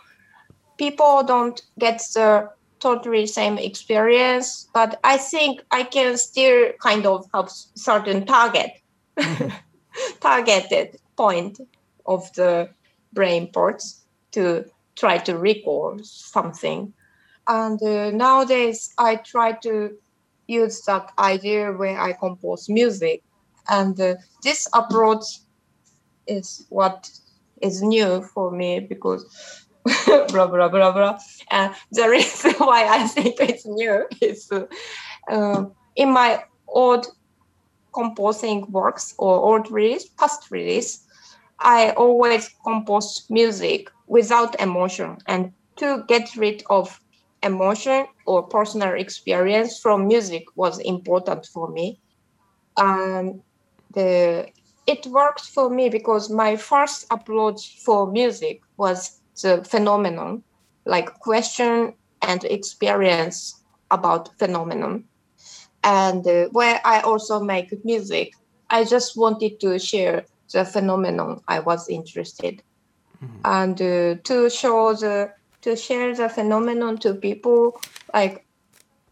people 0.77 1.23
don't 1.23 1.61
get 1.79 1.99
the 2.13 2.49
totally 2.83 3.25
same 3.25 3.57
experience, 3.57 4.67
but 4.73 4.99
I 5.05 5.17
think 5.17 5.63
I 5.71 5.83
can 5.83 6.17
still 6.17 6.73
kind 6.81 7.05
of 7.05 7.25
have 7.33 7.49
certain 7.49 8.25
target, 8.25 8.71
targeted 10.19 10.97
point 11.15 11.59
of 12.05 12.31
the 12.33 12.69
brain 13.13 13.51
parts 13.51 14.05
to 14.31 14.65
try 14.97 15.17
to 15.19 15.37
recall 15.37 15.97
something. 16.03 16.93
And 17.47 17.81
uh, 17.81 18.11
nowadays, 18.11 18.93
I 18.97 19.15
try 19.15 19.53
to 19.63 19.97
use 20.47 20.81
that 20.83 21.11
idea 21.19 21.71
when 21.71 21.97
I 21.97 22.13
compose 22.13 22.69
music. 22.69 23.23
And 23.69 23.99
uh, 23.99 24.15
this 24.43 24.67
approach 24.73 25.23
is 26.27 26.65
what 26.69 27.09
is 27.61 27.81
new 27.81 28.23
for 28.33 28.51
me 28.51 28.79
because 28.81 29.25
blah 30.05 30.47
blah 30.47 30.69
blah 30.69 30.91
blah. 30.91 31.17
And 31.51 31.73
the 31.91 32.09
reason 32.15 32.53
why 32.57 32.87
I 32.87 33.07
think 33.07 33.35
it's 33.39 33.65
new 33.65 34.05
is 34.21 34.49
uh, 35.31 35.65
in 35.95 36.11
my 36.11 36.43
old 36.67 37.07
composing 37.93 38.65
works 38.71 39.13
or 39.17 39.35
old 39.35 39.71
release, 39.71 40.09
past 40.09 40.51
release, 40.51 41.05
I 41.59 41.91
always 41.91 42.49
compose 42.65 43.25
music 43.29 43.89
without 44.07 44.59
emotion. 44.59 45.17
And 45.27 45.51
to 45.77 46.03
get 46.07 46.35
rid 46.35 46.63
of 46.69 46.99
emotion 47.43 48.05
or 48.25 48.43
personal 48.43 48.93
experience 48.95 49.79
from 49.79 50.07
music 50.07 50.45
was 50.55 50.79
important 50.79 51.45
for 51.45 51.69
me. 51.69 51.99
And 52.77 53.41
the 53.93 54.47
it 54.87 55.05
worked 55.07 55.45
for 55.45 55.69
me 55.69 55.89
because 55.89 56.29
my 56.29 56.55
first 56.55 57.05
approach 57.11 57.81
for 57.85 58.11
music 58.11 58.61
was 58.77 59.21
the 59.41 59.63
phenomenon, 59.63 60.43
like 60.85 61.19
question 61.19 61.93
and 62.21 62.43
experience 62.45 63.63
about 63.91 64.37
phenomenon. 64.39 65.05
And 65.83 66.25
uh, 66.27 66.47
where 66.51 66.81
I 66.85 67.01
also 67.01 67.41
make 67.41 67.85
music, 67.85 68.33
I 68.69 68.83
just 68.83 69.17
wanted 69.17 69.59
to 69.61 69.79
share 69.79 70.25
the 70.51 70.65
phenomenon 70.65 71.41
I 71.47 71.59
was 71.59 71.89
interested, 71.89 72.61
mm-hmm. 73.23 73.39
and 73.45 73.81
uh, 73.81 74.21
to 74.23 74.49
show 74.49 74.93
the 74.93 75.31
to 75.63 75.75
share 75.75 76.15
the 76.15 76.29
phenomenon 76.29 76.97
to 76.99 77.13
people. 77.15 77.79
Like 78.13 78.45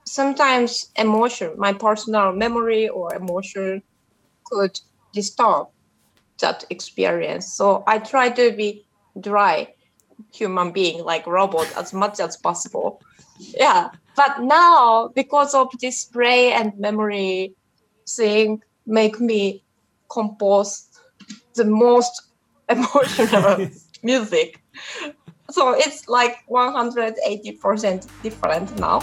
sometimes 0.06 0.92
emotion, 0.96 1.54
my 1.58 1.74
personal 1.74 2.32
memory 2.34 2.88
or 2.88 3.14
emotion, 3.16 3.84
could 4.46 4.80
disturb 5.14 5.68
that 6.40 6.66
experience. 6.70 7.54
So 7.54 7.84
I 7.88 8.00
try 8.00 8.30
to 8.30 8.52
be 8.52 8.86
dry 9.20 9.68
human 10.34 10.72
being 10.72 11.04
like 11.04 11.28
robot 11.28 11.68
as 11.78 11.94
much 11.94 12.20
as 12.20 12.38
possible 12.38 13.02
yeah 13.40 13.90
but 14.16 14.42
now 14.42 15.10
because 15.16 15.54
of 15.54 15.68
this 15.82 16.06
brain 16.06 16.54
and 16.54 16.78
memory 16.78 17.54
thing 18.08 18.62
make 18.86 19.20
me 19.20 19.64
compose 20.10 20.88
the 21.56 21.66
most 21.66 22.22
emotional 22.70 23.68
music 24.04 24.62
so 25.52 25.74
it's 25.74 26.08
like 26.08 26.38
180% 26.50 28.08
different 28.24 28.80
now 28.80 29.00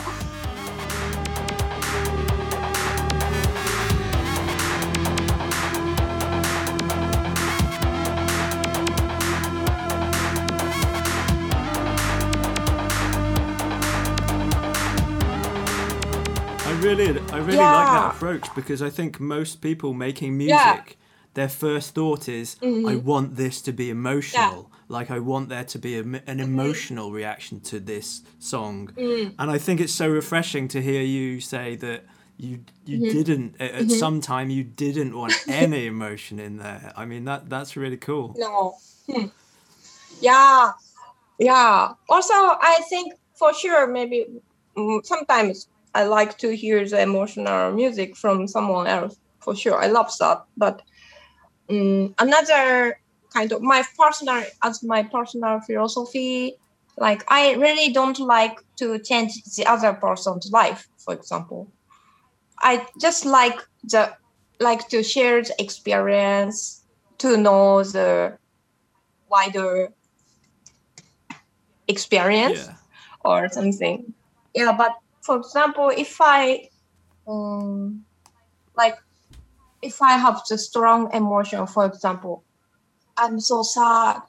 really, 16.89 17.21
I 17.33 17.39
really 17.39 17.57
yeah. 17.57 17.73
like 17.73 17.87
that 17.87 18.15
approach 18.17 18.55
because 18.55 18.83
I 18.83 18.91
think 18.91 19.21
most 19.21 19.61
people 19.61 19.95
making 19.95 20.37
music, 20.37 20.55
yeah. 20.55 20.83
their 21.35 21.49
first 21.49 21.95
thought 21.95 22.29
is, 22.29 22.57
mm-hmm. 22.57 22.89
"I 22.89 22.97
want 22.97 23.37
this 23.37 23.61
to 23.63 23.73
be 23.73 23.91
emotional." 23.91 24.71
Yeah. 24.71 24.78
Like 24.89 25.11
I 25.11 25.19
want 25.19 25.51
there 25.51 25.65
to 25.65 25.79
be 25.79 25.97
a, 25.97 26.01
an 26.01 26.13
mm-hmm. 26.13 26.41
emotional 26.41 27.13
reaction 27.13 27.61
to 27.61 27.79
this 27.79 28.23
song, 28.39 28.89
mm. 28.97 29.35
and 29.39 29.51
I 29.51 29.59
think 29.59 29.81
it's 29.81 29.93
so 29.93 30.09
refreshing 30.09 30.69
to 30.69 30.81
hear 30.81 31.03
you 31.03 31.41
say 31.41 31.77
that 31.77 32.05
you 32.39 32.65
you 32.87 32.99
mm-hmm. 32.99 33.19
didn't 33.19 33.61
at 33.61 33.73
mm-hmm. 33.73 33.89
some 33.91 34.21
time 34.21 34.49
you 34.49 34.65
didn't 34.65 35.17
want 35.17 35.35
any 35.49 35.87
emotion 35.87 36.39
in 36.39 36.57
there. 36.57 36.93
I 36.97 37.05
mean 37.05 37.25
that 37.25 37.51
that's 37.51 37.77
really 37.77 37.97
cool. 37.97 38.35
No. 38.39 38.77
Hmm. 39.11 39.27
Yeah. 40.21 40.73
Yeah. 41.39 41.93
Also, 42.09 42.35
I 42.35 42.81
think 42.89 43.15
for 43.35 43.53
sure 43.53 43.87
maybe 43.87 44.27
mm, 44.77 45.05
sometimes 45.05 45.69
I 45.95 46.05
like 46.05 46.39
to 46.39 46.55
hear 46.55 46.87
the 46.89 47.01
emotional 47.03 47.73
music 47.73 48.17
from 48.17 48.47
someone 48.47 48.87
else 48.87 49.19
for 49.41 49.55
sure. 49.57 49.83
I 49.83 49.89
love 49.89 50.13
that. 50.21 50.45
But 50.57 50.83
um, 51.69 52.15
another 52.19 53.01
kind 53.39 53.53
of 53.53 53.63
my 53.63 53.83
personal 53.97 54.43
as 54.63 54.83
my 54.83 55.03
personal 55.03 55.61
philosophy, 55.61 56.55
like 56.97 57.23
I 57.29 57.55
really 57.55 57.93
don't 57.93 58.19
like 58.19 58.57
to 58.77 58.99
change 58.99 59.33
the 59.57 59.65
other 59.67 59.93
person's 59.93 60.51
life. 60.51 60.89
For 61.05 61.15
example, 61.15 61.71
I 62.59 62.87
just 63.01 63.25
like 63.25 63.59
the 63.85 64.03
like 64.61 64.89
to 64.89 65.03
share 65.03 65.43
the 65.43 65.55
experience 65.59 66.85
to 67.19 67.37
know 67.37 67.85
the 67.85 68.37
wider 69.31 69.91
experience 71.87 72.67
yeah. 72.67 72.75
or 73.25 73.49
something. 73.49 74.13
Yeah, 74.55 74.75
but 74.77 74.93
for 75.23 75.37
example, 75.37 75.89
if 76.05 76.17
I 76.21 76.69
um, 77.29 78.05
like 78.77 78.97
if 79.81 80.03
I 80.03 80.15
have 80.19 80.43
the 80.49 80.59
strong 80.59 81.01
emotion, 81.15 81.67
for 81.69 81.85
example, 81.87 82.43
I'm 83.19 83.41
so 83.41 83.63
sad. 83.63 84.23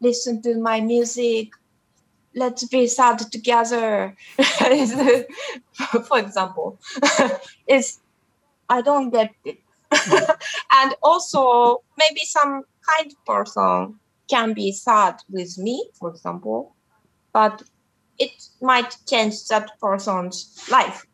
Listen 0.00 0.40
to 0.42 0.54
my 0.60 0.80
music. 0.80 1.48
Let's 2.34 2.66
be 2.68 2.86
sad 2.86 3.18
together. 3.18 4.16
for 6.08 6.18
example, 6.18 6.78
is 7.68 7.98
I 8.68 8.82
don't 8.82 9.10
get 9.10 9.32
it. 9.44 9.58
and 10.72 10.94
also 11.02 11.82
maybe 11.98 12.20
some 12.24 12.62
kind 12.88 13.12
person 13.26 13.98
can 14.30 14.52
be 14.54 14.70
sad 14.70 15.16
with 15.28 15.58
me, 15.58 15.90
for 15.98 16.10
example, 16.10 16.76
but 17.32 17.62
it 18.20 18.30
might 18.62 18.96
change 19.08 19.48
that 19.48 19.72
person's 19.80 20.64
life. 20.70 21.04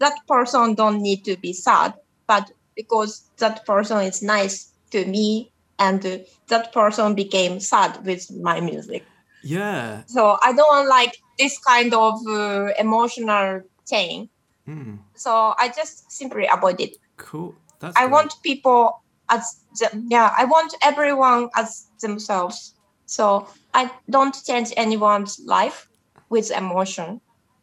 That 0.00 0.14
person 0.26 0.74
don't 0.74 1.00
need 1.00 1.24
to 1.26 1.36
be 1.36 1.52
sad, 1.52 1.94
but 2.26 2.50
because 2.74 3.30
that 3.38 3.64
person 3.64 3.98
is 4.00 4.22
nice 4.22 4.72
to 4.90 5.04
me 5.06 5.52
and 5.78 6.24
that 6.48 6.72
person 6.72 7.14
became 7.14 7.60
sad 7.60 8.04
with 8.04 8.30
my 8.40 8.60
music. 8.60 9.04
Yeah. 9.42 10.02
So 10.06 10.38
I 10.42 10.52
don't 10.52 10.88
like 10.88 11.16
this 11.38 11.58
kind 11.58 11.92
of 11.92 12.14
uh, 12.26 12.68
emotional 12.78 13.62
thing. 13.86 14.28
Mm. 14.66 14.98
So 15.14 15.54
I 15.58 15.68
just 15.68 16.10
simply 16.10 16.46
avoid 16.50 16.80
it. 16.80 16.96
Cool. 17.16 17.54
That's 17.80 17.96
I 17.96 18.02
great. 18.02 18.12
want 18.12 18.34
people 18.42 19.02
as 19.30 19.60
them, 19.80 20.08
yeah, 20.10 20.34
I 20.36 20.44
want 20.44 20.74
everyone 20.82 21.48
as 21.56 21.86
themselves. 22.00 22.74
So 23.06 23.46
I 23.74 23.90
don't 24.08 24.34
change 24.46 24.72
anyone's 24.76 25.40
life 25.44 25.88
with 26.30 26.50
emotion. 26.50 27.20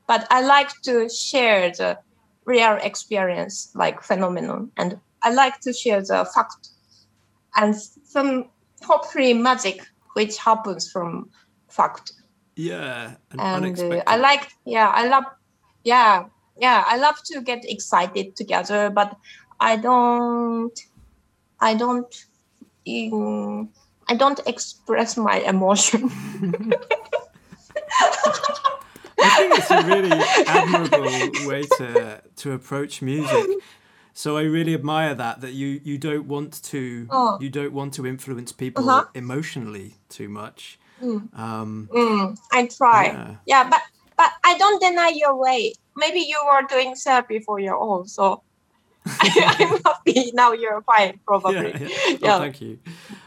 But 0.08 0.28
I 0.30 0.42
like 0.42 0.70
to 0.84 1.10
share 1.10 1.72
the 1.72 1.98
real 2.46 2.78
experience, 2.82 3.72
like 3.76 4.04
phenomenon, 4.04 4.72
and 4.78 5.00
I 5.24 5.32
like 5.32 5.60
to 5.62 5.74
share 5.74 6.02
the 6.02 6.28
fact 6.34 6.70
and 7.56 7.76
some 7.76 8.50
hopefully 8.84 9.34
magic 9.34 9.82
which 10.14 10.38
happens 10.38 10.92
from 10.92 11.30
fact. 11.70 12.14
Yeah, 12.56 13.16
and 13.32 13.80
uh, 13.80 14.04
I 14.08 14.18
like 14.18 14.52
yeah 14.66 14.90
I 14.90 15.08
love 15.08 15.24
yeah 15.84 16.26
yeah 16.58 16.84
I 16.86 16.98
love 16.98 17.16
to 17.26 17.42
get 17.42 17.64
excited 17.64 18.36
together, 18.36 18.90
but 18.90 19.16
I 19.60 19.78
don't 19.78 20.78
I 21.60 21.76
don't 21.76 22.14
um, 22.88 23.70
I 24.08 24.16
don't 24.16 24.40
express 24.46 25.18
my 25.18 25.38
emotion. 25.40 26.10
I 29.24 29.30
think 29.38 29.58
it's 29.58 29.72
a 29.72 29.84
really 29.84 30.12
admirable 30.48 31.48
way 31.48 31.64
to 31.78 32.22
to 32.38 32.52
approach 32.54 33.02
music. 33.02 33.48
So 34.14 34.38
I 34.38 34.44
really 34.44 34.74
admire 34.74 35.16
that 35.16 35.42
that 35.42 35.54
you 35.54 35.82
you 35.84 35.98
don't 35.98 36.28
want 36.28 36.62
to 36.64 37.08
oh. 37.10 37.38
you 37.40 37.50
don't 37.50 37.74
want 37.74 37.94
to 37.96 38.06
influence 38.06 38.52
people 38.52 38.90
uh-huh. 38.90 39.08
emotionally 39.14 39.96
too 40.10 40.30
much. 40.30 40.80
Mm. 41.02 41.38
Um, 41.38 41.90
mm, 41.92 42.38
I 42.52 42.68
try. 42.68 43.06
Yeah. 43.06 43.36
yeah, 43.46 43.70
but 43.70 43.82
but 44.18 44.32
I 44.44 44.58
don't 44.58 44.82
deny 44.82 45.12
your 45.16 45.36
way. 45.36 45.74
Maybe 45.96 46.20
you 46.20 46.40
were 46.46 46.62
doing 46.68 46.96
therapy 46.96 47.40
for 47.40 47.60
your 47.60 47.76
own, 47.76 48.08
so 48.08 48.44
I, 49.06 49.56
am 49.60 49.82
happy 49.84 50.32
now. 50.34 50.52
You're 50.52 50.82
fine, 50.82 51.20
probably. 51.26 51.72
Yeah, 51.72 51.88
yeah. 51.88 52.18
Oh, 52.36 52.40
thank 52.40 52.62
you. 52.62 52.80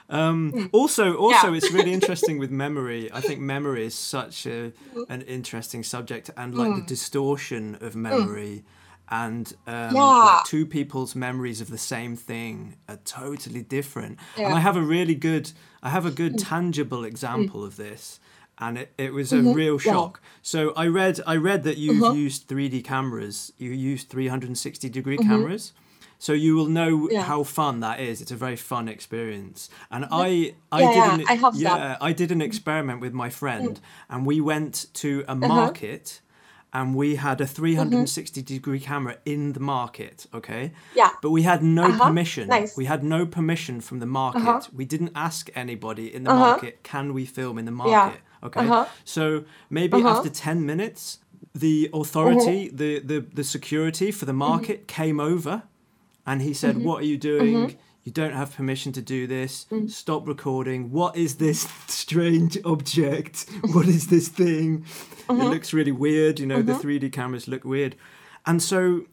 Um, 0.09 0.71
also, 0.73 1.17
also, 1.17 1.49
yeah. 1.49 1.57
it's 1.57 1.73
really 1.73 1.93
interesting 1.93 2.39
with 2.39 2.51
memory. 2.51 3.11
I 3.13 3.21
think 3.21 3.41
memory 3.41 3.87
is 3.87 3.95
such 3.95 4.47
a 4.47 4.73
an 5.09 5.23
interesting 5.23 5.83
subject, 5.83 6.31
and 6.37 6.55
like 6.55 6.69
mm. 6.69 6.77
the 6.77 6.87
distortion 6.87 7.79
of 7.81 7.97
memory. 7.97 8.63
Mm 8.63 8.71
and 9.09 9.53
um, 9.67 9.95
yeah. 9.95 10.03
like 10.03 10.45
two 10.45 10.67
people's 10.67 11.15
memories 11.15 11.61
of 11.61 11.71
the 11.71 11.79
same 11.79 12.17
thing 12.17 12.77
are 12.89 12.99
totally 13.05 13.63
different. 13.63 14.19
Yeah. 14.37 14.47
And 14.47 14.55
I 14.55 14.61
have 14.61 14.77
a 14.77 14.83
really 14.83 15.15
good, 15.15 15.53
I 15.83 15.91
have 15.91 16.07
a 16.07 16.11
good 16.11 16.35
mm. 16.35 16.49
tangible 16.49 17.05
example 17.05 17.61
mm. 17.61 17.67
of 17.67 17.77
this, 17.77 18.19
and 18.59 18.79
it, 18.79 18.93
it 18.97 19.13
was 19.13 19.33
mm-hmm. 19.33 19.49
a 19.49 19.53
real 19.53 19.79
shock. 19.79 20.21
Yeah. 20.23 20.29
So 20.43 20.73
I 20.75 20.87
read, 20.87 21.21
I 21.27 21.37
read 21.37 21.65
that 21.65 21.77
you've 21.77 22.03
uh-huh. 22.03 22.15
used 22.15 22.49
3D 22.49 22.85
cameras. 22.85 23.53
You 23.59 23.71
used 23.71 24.09
360 24.09 24.89
degree 24.89 25.17
mm-hmm. 25.17 25.29
cameras. 25.29 25.73
So 26.19 26.33
you 26.33 26.55
will 26.55 26.69
know 26.69 27.11
how 27.21 27.43
fun 27.43 27.81
that 27.81 28.01
is. 28.01 28.23
It's 28.23 28.31
a 28.31 28.37
very 28.37 28.57
fun 28.57 28.89
experience. 28.89 29.69
And 29.91 30.07
I, 30.11 30.55
I 30.73 30.81
yeah, 30.81 31.17
did 31.17 31.29
an, 31.29 31.43
I 31.43 31.51
yeah, 31.55 31.97
I 32.01 32.13
did 32.15 32.33
an 32.33 32.41
experiment 32.41 33.01
with 33.01 33.13
my 33.13 33.29
friend, 33.29 33.75
mm. 33.75 33.81
and 34.09 34.25
we 34.25 34.41
went 34.41 34.87
to 34.95 35.25
a 35.29 35.33
uh-huh. 35.33 35.47
market 35.47 36.23
and 36.75 36.95
we 36.95 37.15
had 37.15 37.41
a 37.41 37.47
360 37.47 38.41
mm-hmm. 38.41 38.55
degree 38.55 38.81
camera 38.81 39.17
in 39.25 39.53
the 39.53 39.61
market 39.61 40.27
okay 40.35 40.73
yeah 40.95 41.11
but 41.23 41.31
we 41.31 41.43
had 41.43 41.63
no 41.63 41.85
uh-huh. 41.85 42.07
permission 42.07 42.49
nice. 42.49 42.77
we 42.77 42.85
had 42.85 43.03
no 43.03 43.25
permission 43.25 43.81
from 43.81 44.01
the 44.01 44.07
market 44.07 44.43
uh-huh. 44.43 44.61
we 44.75 44.85
didn't 44.85 45.13
ask 45.15 45.49
anybody 45.55 46.13
in 46.13 46.25
the 46.25 46.31
uh-huh. 46.31 46.41
market 46.41 46.83
can 46.83 47.15
we 47.15 47.25
film 47.25 47.57
in 47.57 47.65
the 47.65 47.71
market 47.71 48.21
yeah. 48.21 48.47
okay 48.47 48.61
uh-huh. 48.61 48.85
so 49.05 49.45
maybe 49.71 49.99
uh-huh. 49.99 50.09
after 50.09 50.29
10 50.29 50.67
minutes 50.67 51.21
the 51.55 51.89
authority 51.95 52.67
uh-huh. 52.67 52.77
the, 52.77 52.99
the 52.99 53.21
the 53.21 53.45
security 53.45 54.11
for 54.11 54.25
the 54.25 54.33
market 54.33 54.79
mm-hmm. 54.81 55.03
came 55.03 55.21
over 55.21 55.63
and 56.27 56.43
he 56.43 56.53
said 56.53 56.75
mm-hmm. 56.75 56.85
what 56.85 57.03
are 57.03 57.07
you 57.07 57.17
doing 57.17 57.77
you 58.05 58.13
don't 58.13 58.33
have 58.33 58.55
permission 58.55 58.93
to 58.93 59.03
do 59.03 59.27
this. 59.27 59.67
Mm. 59.71 59.91
Stop 59.91 60.29
recording. 60.29 60.91
What 60.91 61.17
is 61.17 61.37
this 61.37 61.63
strange 61.89 62.59
object? 62.65 63.47
What 63.73 63.87
is 63.87 64.09
this 64.09 64.29
thing? 64.29 64.83
Mm-hmm. 65.29 65.41
It 65.41 65.45
looks 65.45 65.73
really 65.73 65.93
weird. 65.93 66.39
You 66.39 66.47
know, 66.47 66.63
mm-hmm. 66.63 66.89
the 66.89 67.01
3D 67.01 67.13
cameras 67.13 67.49
look 67.49 67.65
weird. 67.65 67.97
And 68.47 68.63
so 68.63 69.07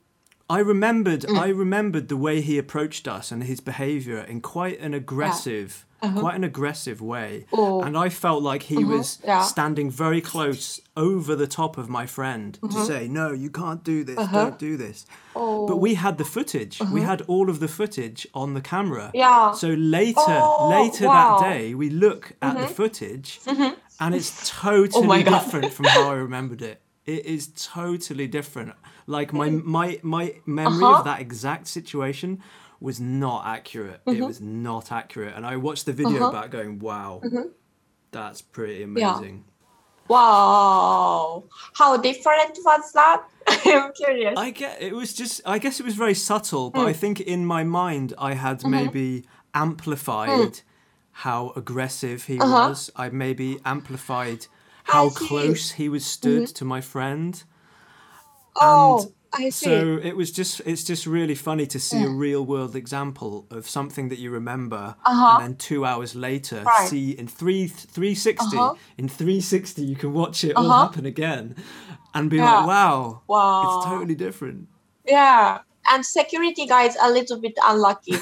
I 0.52 0.60
remembered 0.60 1.22
mm. 1.22 1.40
I 1.40 1.48
remembered 1.48 2.10
the 2.10 2.18
way 2.18 2.42
he 2.42 2.58
approached 2.58 3.08
us 3.08 3.32
and 3.32 3.44
his 3.44 3.62
behavior 3.62 4.20
in 4.20 4.42
quite 4.42 4.80
an 4.82 4.94
aggressive 4.94 5.86
yeah. 6.02 6.10
uh-huh. 6.10 6.20
quite 6.20 6.36
an 6.36 6.44
aggressive 6.44 7.02
way. 7.02 7.46
Oh. 7.54 7.82
And 7.82 7.98
I 7.98 8.10
felt 8.10 8.44
like 8.44 8.64
he 8.64 8.78
uh-huh. 8.78 8.98
was 8.98 9.20
yeah. 9.24 9.44
standing 9.44 9.90
very 9.90 10.20
close 10.20 10.82
over 10.98 11.38
the 11.38 11.48
top 11.48 11.78
of 11.78 11.88
my 11.88 12.06
friend 12.06 12.60
uh-huh. 12.62 12.74
to 12.74 12.80
mm-hmm. 12.80 12.88
say, 12.88 13.08
"No, 13.08 13.32
you 13.32 13.50
can't 13.50 13.82
do 13.84 14.04
this. 14.04 14.18
Uh-huh. 14.18 14.44
Don't 14.44 14.60
do 14.60 14.76
this." 14.76 15.06
Oh. 15.38 15.68
But 15.68 15.78
we 15.78 15.94
had 15.94 16.18
the 16.18 16.26
footage. 16.26 16.80
We 16.80 16.86
uh-huh. 16.86 17.10
had 17.12 17.22
all 17.24 17.50
of 17.50 17.62
the 17.62 17.70
footage 17.70 18.28
on 18.34 18.54
the 18.54 18.62
camera. 18.62 19.12
Yeah. 19.14 19.54
So 19.54 19.70
later 19.70 20.20
oh, 20.28 20.70
later 20.70 21.08
wow. 21.08 21.40
that 21.40 21.50
day, 21.50 21.74
we 21.76 21.90
look 21.90 22.34
at 22.42 22.56
the 22.56 22.66
mm-hmm. 22.66 22.74
footage 22.74 23.40
mm-hmm. 23.46 23.74
and 24.02 24.16
it's 24.16 24.50
totally 24.50 25.22
oh 25.22 25.24
different 25.24 25.72
from 25.72 25.86
how 25.86 26.10
I 26.10 26.16
remembered 26.16 26.62
it. 26.62 26.82
It 27.06 27.26
is 27.26 27.48
totally 27.56 28.28
different. 28.28 28.74
Like 29.08 29.34
my 29.34 29.50
my 29.50 30.00
my 30.04 30.36
memory 30.46 30.84
uh-huh. 30.84 31.00
of 31.00 31.06
that 31.06 31.20
exact 31.20 31.68
situation 31.68 32.42
was 32.80 33.00
not 33.00 33.46
accurate. 33.46 34.04
Mm-hmm. 34.06 34.22
It 34.22 34.26
was 34.26 34.42
not 34.42 34.92
accurate, 34.92 35.36
and 35.36 35.46
I 35.46 35.58
watched 35.58 35.86
the 35.86 35.94
video 35.94 36.28
uh-huh. 36.28 36.32
back, 36.32 36.52
going, 36.52 36.80
"Wow, 36.80 37.22
mm-hmm. 37.24 37.50
that's 38.12 38.42
pretty 38.42 38.84
amazing." 38.84 39.46
Yeah. 39.46 39.52
Wow, 40.08 41.46
how 41.74 41.96
different 41.98 42.58
was 42.66 42.92
that? 42.92 43.24
I'm 43.48 43.94
curious. 43.94 44.38
I 44.38 44.52
get 44.52 44.82
it 44.82 44.94
was 44.94 45.14
just. 45.14 45.42
I 45.46 45.58
guess 45.58 45.80
it 45.80 45.86
was 45.86 45.96
very 45.96 46.14
subtle, 46.16 46.70
but 46.70 46.82
mm. 46.82 46.88
I 46.88 46.94
think 46.94 47.20
in 47.20 47.46
my 47.46 47.64
mind 47.64 48.14
I 48.18 48.34
had 48.34 48.60
mm-hmm. 48.60 48.72
maybe 48.72 49.26
amplified 49.54 50.30
mm. 50.30 50.62
how 51.12 51.54
aggressive 51.56 52.26
he 52.26 52.40
uh-huh. 52.40 52.70
was. 52.70 52.92
I 52.96 53.10
maybe 53.10 53.60
amplified 53.66 54.48
how 54.84 55.10
close 55.10 55.72
he 55.72 55.90
was 55.90 56.06
stood 56.06 56.44
mm-hmm. 56.44 56.54
to 56.54 56.66
my 56.66 56.82
friend. 56.82 57.44
Oh, 58.60 59.02
and 59.02 59.14
I 59.34 59.50
see. 59.50 59.66
So 59.66 60.00
it 60.04 60.16
was 60.18 60.32
just 60.32 60.62
it's 60.66 60.84
just 60.84 61.08
really 61.08 61.36
funny 61.36 61.66
to 61.68 61.80
see 61.80 62.04
a 62.04 62.10
real 62.10 62.46
world 62.46 62.76
example 62.76 63.48
of 63.50 63.68
something 63.68 64.10
that 64.10 64.20
you 64.20 64.30
remember 64.30 64.96
uh-huh. 65.06 65.38
and 65.38 65.44
then 65.44 65.56
2 65.56 65.86
hours 65.86 66.16
later 66.16 66.64
right. 66.64 66.90
see 66.90 67.12
in 67.12 67.28
3 67.28 67.68
360 67.68 68.58
uh-huh. 68.58 68.76
in 68.98 69.08
360 69.08 69.84
you 69.84 69.96
can 69.96 70.14
watch 70.14 70.44
it 70.44 70.58
uh-huh. 70.58 70.68
all 70.68 70.88
happen 70.88 71.06
again 71.06 71.56
and 72.14 72.30
be 72.30 72.38
yeah. 72.38 72.58
like 72.58 72.68
wow 72.68 73.22
wow 73.28 73.78
it's 73.78 73.86
totally 73.86 74.16
different. 74.16 74.68
Yeah. 75.06 75.60
And 75.88 76.06
security 76.06 76.68
guys 76.68 76.96
a 77.02 77.10
little 77.10 77.40
bit 77.40 77.58
unlucky. 77.64 78.14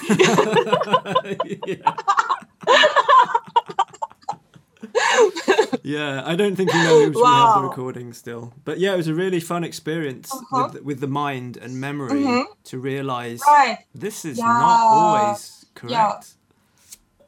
yeah, 5.90 6.22
I 6.26 6.36
don't 6.36 6.56
think 6.56 6.72
he 6.72 6.78
knows 6.78 7.16
wow. 7.16 7.22
we 7.22 7.28
have 7.30 7.56
the 7.62 7.68
recording 7.70 8.14
still. 8.14 8.54
But 8.64 8.80
yeah, 8.80 8.94
it 8.94 8.98
was 8.98 9.08
a 9.08 9.14
really 9.14 9.40
fun 9.40 9.64
experience 9.64 10.34
uh-huh. 10.34 10.70
with, 10.74 10.84
with 10.84 11.00
the 11.00 11.08
mind 11.08 11.58
and 11.58 11.80
memory 11.80 12.22
mm-hmm. 12.22 12.52
to 12.66 12.80
realize 12.80 13.42
right. 13.48 13.80
this 13.96 14.26
is 14.26 14.38
yeah. 14.38 14.46
not 14.46 14.80
always 14.82 15.66
correct. 15.74 16.36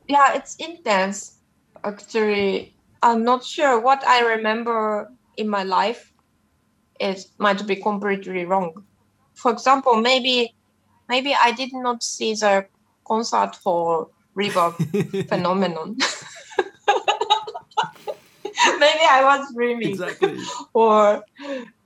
Yeah. 0.07 0.30
yeah, 0.30 0.34
it's 0.36 0.55
intense. 0.57 1.38
Actually, 1.84 2.76
I'm 3.01 3.24
not 3.24 3.43
sure 3.43 3.80
what 3.80 4.05
I 4.05 4.22
remember 4.36 5.12
in 5.38 5.49
my 5.49 5.64
life 5.64 6.14
is 6.99 7.30
might 7.39 7.66
be 7.66 7.76
completely 7.76 8.45
wrong. 8.45 8.84
For 9.34 9.51
example, 9.51 9.95
maybe 9.95 10.53
maybe 11.09 11.34
I 11.34 11.51
did 11.51 11.74
not 11.74 12.03
see 12.03 12.36
the 12.36 12.68
concert 13.05 13.55
for 13.55 14.09
reverb 14.38 14.76
phenomenon. 15.30 15.97
maybe 18.80 18.99
I 19.09 19.22
was 19.24 19.53
dreaming. 19.53 19.89
Exactly. 19.89 20.38
or, 20.74 21.24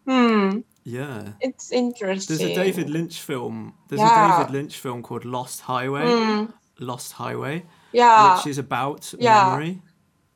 hmm. 0.06 0.60
Yeah. 0.84 1.34
It's 1.42 1.72
interesting. 1.72 2.38
There's 2.38 2.52
a 2.52 2.56
David 2.56 2.90
Lynch 2.90 3.20
film. 3.20 3.74
There's 3.90 4.02
yeah. 4.02 4.36
a 4.36 4.38
David 4.38 4.54
Lynch 4.54 4.78
film 4.78 5.02
called 5.02 5.26
Lost 5.26 5.62
Highway. 5.62 6.06
Mm. 6.06 6.54
Lost 6.80 7.14
Highway. 7.14 7.66
Yeah. 7.92 8.38
Which 8.38 8.48
is 8.48 8.58
about 8.58 9.14
yeah. 9.18 9.50
memory 9.50 9.82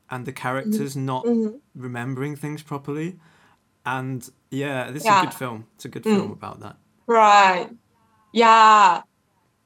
and 0.10 0.26
the 0.26 0.34
characters 0.34 0.96
mm-hmm. 0.96 1.06
not 1.06 1.26
mm-hmm. 1.26 1.58
remembering 1.76 2.36
things 2.36 2.64
properly. 2.64 3.20
And 3.86 4.28
yeah, 4.50 4.92
this 4.92 5.06
yeah. 5.06 5.18
is 5.18 5.24
a 5.24 5.26
good 5.28 5.36
film. 5.36 5.68
It's 5.76 5.86
a 5.86 5.90
good 5.90 6.04
mm. 6.04 6.16
film 6.16 6.32
about 6.32 6.60
that. 6.62 6.78
Right. 7.06 7.70
Yeah. 8.34 9.02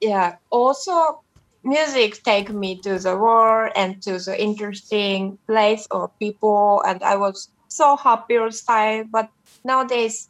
Yeah. 0.00 0.36
Also, 0.50 1.23
music 1.64 2.22
take 2.22 2.50
me 2.50 2.78
to 2.80 2.98
the 2.98 3.16
world 3.16 3.72
and 3.74 4.02
to 4.02 4.18
the 4.18 4.40
interesting 4.40 5.38
place 5.46 5.86
or 5.90 6.10
people 6.18 6.82
and 6.86 7.02
i 7.02 7.16
was 7.16 7.48
so 7.68 7.96
happy 7.96 8.36
all 8.36 8.50
time 8.50 9.08
but 9.10 9.28
nowadays 9.64 10.28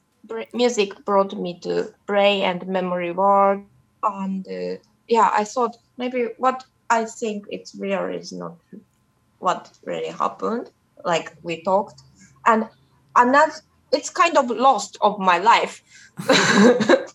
music 0.53 1.05
brought 1.05 1.37
me 1.37 1.59
to 1.61 1.93
brain 2.07 2.43
and 2.45 2.67
memory 2.67 3.11
world 3.11 3.63
and 4.03 4.47
uh, 4.49 4.77
yeah 5.09 5.31
i 5.33 5.45
thought 5.45 5.77
maybe 5.99 6.29
what 6.39 6.65
i 6.91 7.05
think 7.05 7.45
it's 7.51 7.75
real 7.75 8.05
is 8.05 8.33
not 8.33 8.57
what 9.41 9.71
really 9.85 10.09
happened 10.09 10.71
like 11.05 11.37
we 11.43 11.63
talked 11.65 12.01
and 12.47 12.69
another 13.17 13.53
it's 13.93 14.11
kind 14.11 14.37
of 14.37 14.49
lost 14.51 14.97
of 15.01 15.19
my 15.19 15.39
life 15.39 15.83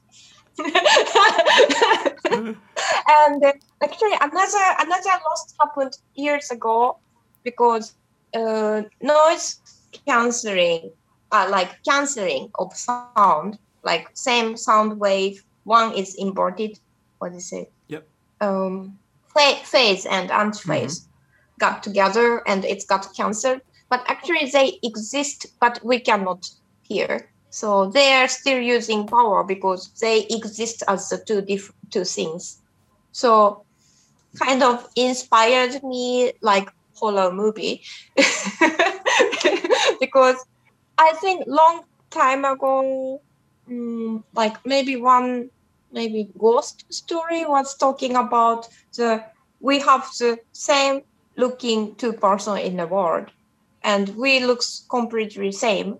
and 3.08 3.44
uh, 3.44 3.54
actually 3.84 4.14
another 4.22 4.66
another 4.80 5.16
loss 5.26 5.54
happened 5.60 5.98
years 6.16 6.52
ago 6.52 6.98
because 7.44 7.94
uh, 8.36 8.84
noise 9.02 9.60
cancelling, 10.06 10.92
uh, 11.32 11.48
like 11.50 11.82
cancelling 11.84 12.52
of 12.60 12.76
sound, 12.76 13.58
like 13.84 14.10
same 14.14 14.58
sound 14.58 15.00
wave. 15.00 15.44
One 15.64 15.94
is 15.94 16.16
imported. 16.16 16.80
What 17.20 17.34
is 17.34 17.52
it? 17.52 17.72
Yep. 17.88 18.08
Um, 18.42 18.98
phase 19.36 20.06
and 20.06 20.30
antiphase 20.30 21.02
mm-hmm. 21.02 21.60
got 21.60 21.84
together 21.84 22.48
and 22.48 22.66
it's 22.66 22.86
got 22.86 23.14
cancelled. 23.16 23.62
But 23.90 24.04
actually, 24.08 24.50
they 24.52 24.80
exist, 24.84 25.48
but 25.60 25.80
we 25.84 26.00
cannot 26.00 26.50
hear. 26.84 27.30
So 27.50 27.90
they 27.90 28.14
are 28.14 28.28
still 28.28 28.60
using 28.60 29.08
power 29.08 29.44
because 29.44 29.90
they 30.00 30.28
exist 30.30 30.84
as 30.88 31.10
the 31.10 31.18
two 31.18 31.42
different 31.42 31.76
two 31.92 32.04
things. 32.04 32.62
So 33.12 33.66
kind 34.44 34.64
of 34.64 34.88
inspired 34.96 35.84
me 35.84 36.34
like 36.42 36.70
horror 36.96 37.32
movie. 37.32 37.84
Because 40.00 40.38
I 40.98 41.14
think 41.22 41.44
long 41.48 41.84
time 42.12 42.46
ago, 42.46 43.22
um, 43.70 44.24
like 44.34 44.58
maybe 44.66 44.96
one 44.98 45.50
maybe 45.92 46.30
ghost 46.40 46.86
story 46.92 47.46
was 47.46 47.76
talking 47.78 48.16
about 48.16 48.68
the 48.98 49.24
we 49.60 49.80
have 49.80 50.08
the 50.20 50.38
same 50.54 51.02
looking 51.38 51.96
two 51.98 52.14
person 52.14 52.58
in 52.58 52.78
the 52.78 52.88
world 52.88 53.30
and 53.84 54.10
we 54.18 54.40
looks 54.42 54.86
completely 54.90 55.52
same. 55.52 56.00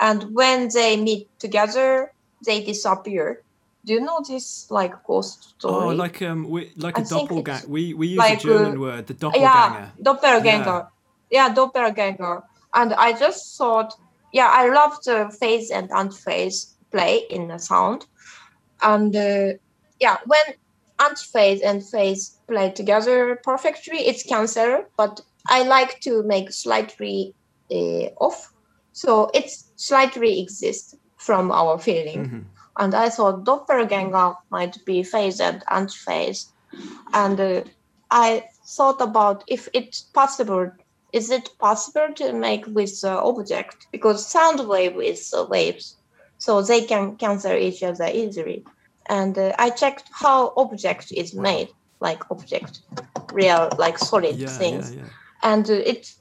And 0.00 0.34
when 0.34 0.68
they 0.74 0.96
meet 0.96 1.28
together 1.38 2.12
they 2.44 2.64
disappear 2.64 3.42
do 3.84 3.94
you 3.94 4.00
know 4.00 4.20
this 4.26 4.70
like 4.70 5.02
ghost 5.04 5.54
story? 5.58 5.84
Oh, 5.84 5.88
like 5.88 6.22
um, 6.22 6.48
we, 6.48 6.72
like 6.76 6.98
a 6.98 7.04
doppelganger. 7.04 7.66
We 7.68 7.94
we 7.94 8.08
use 8.08 8.18
like, 8.18 8.38
a 8.38 8.42
German 8.42 8.76
uh, 8.76 8.80
word, 8.80 9.06
the 9.06 9.14
doppelganger. 9.14 9.92
Yeah, 9.96 10.02
doppelganger. 10.02 10.86
Yeah. 11.30 11.48
yeah, 11.48 11.54
doppelganger. 11.54 12.42
And 12.74 12.94
I 12.94 13.12
just 13.12 13.58
thought, 13.58 13.94
yeah, 14.32 14.48
I 14.50 14.68
love 14.68 15.02
the 15.04 15.36
phase 15.40 15.70
and 15.70 15.90
antiphase 15.90 16.74
play 16.90 17.24
in 17.28 17.48
the 17.48 17.58
sound, 17.58 18.06
and 18.82 19.14
uh, 19.14 19.54
yeah, 20.00 20.18
when 20.26 20.42
antiphase 20.98 21.60
and 21.64 21.84
phase 21.84 22.38
play 22.46 22.70
together 22.70 23.40
perfectly, 23.42 23.98
it's 23.98 24.22
cancer. 24.22 24.86
But 24.96 25.20
I 25.48 25.64
like 25.64 26.00
to 26.00 26.22
make 26.22 26.52
slightly 26.52 27.34
uh, 27.70 28.14
off, 28.20 28.52
so 28.92 29.30
it's 29.34 29.72
slightly 29.74 30.40
exists 30.40 30.94
from 31.16 31.50
our 31.50 31.78
feeling. 31.78 32.26
Mm-hmm 32.26 32.51
and 32.76 32.94
I 32.94 33.08
thought 33.08 33.44
doppelganger 33.44 34.34
might 34.50 34.82
be 34.84 35.02
phase 35.02 35.40
and 35.40 35.64
antiphase. 35.66 36.48
And 37.12 37.38
uh, 37.38 37.62
I 38.10 38.44
thought 38.66 39.00
about 39.00 39.44
if 39.46 39.68
it's 39.74 40.00
possible, 40.00 40.70
is 41.12 41.30
it 41.30 41.50
possible 41.58 42.08
to 42.14 42.32
make 42.32 42.66
with 42.66 43.00
the 43.00 43.18
object? 43.20 43.86
Because 43.92 44.26
sound 44.26 44.66
wave 44.66 45.00
is 45.00 45.34
uh, 45.34 45.44
waves, 45.44 45.96
so 46.38 46.62
they 46.62 46.82
can 46.82 47.16
cancel 47.16 47.52
each 47.52 47.82
other 47.82 48.06
easily. 48.06 48.64
And 49.06 49.36
uh, 49.36 49.54
I 49.58 49.70
checked 49.70 50.08
how 50.12 50.54
object 50.56 51.12
is 51.12 51.34
made, 51.34 51.68
like 52.00 52.30
object, 52.30 52.80
real, 53.32 53.68
like 53.78 53.98
solid 53.98 54.36
yeah, 54.36 54.48
things. 54.48 54.94
Yeah, 54.94 55.02
yeah. 55.02 55.08
And 55.42 55.70
uh, 55.70 55.74
it, 55.74 56.14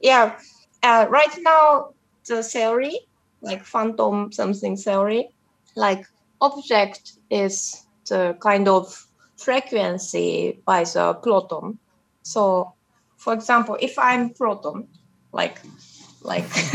yeah, 0.00 0.38
uh, 0.82 1.06
right 1.10 1.36
now 1.40 1.90
the 2.26 2.42
theory, 2.42 3.00
like 3.42 3.64
phantom 3.64 4.32
something 4.32 4.76
theory, 4.76 5.28
like 5.76 6.06
object 6.40 7.12
is 7.30 7.86
the 8.08 8.36
kind 8.40 8.68
of 8.68 9.06
frequency 9.36 10.60
by 10.66 10.84
the 10.84 11.14
proton. 11.22 11.78
So, 12.22 12.74
for 13.16 13.32
example, 13.34 13.76
if 13.80 13.98
I'm 13.98 14.30
proton, 14.30 14.88
like 15.32 15.60
like 16.22 16.48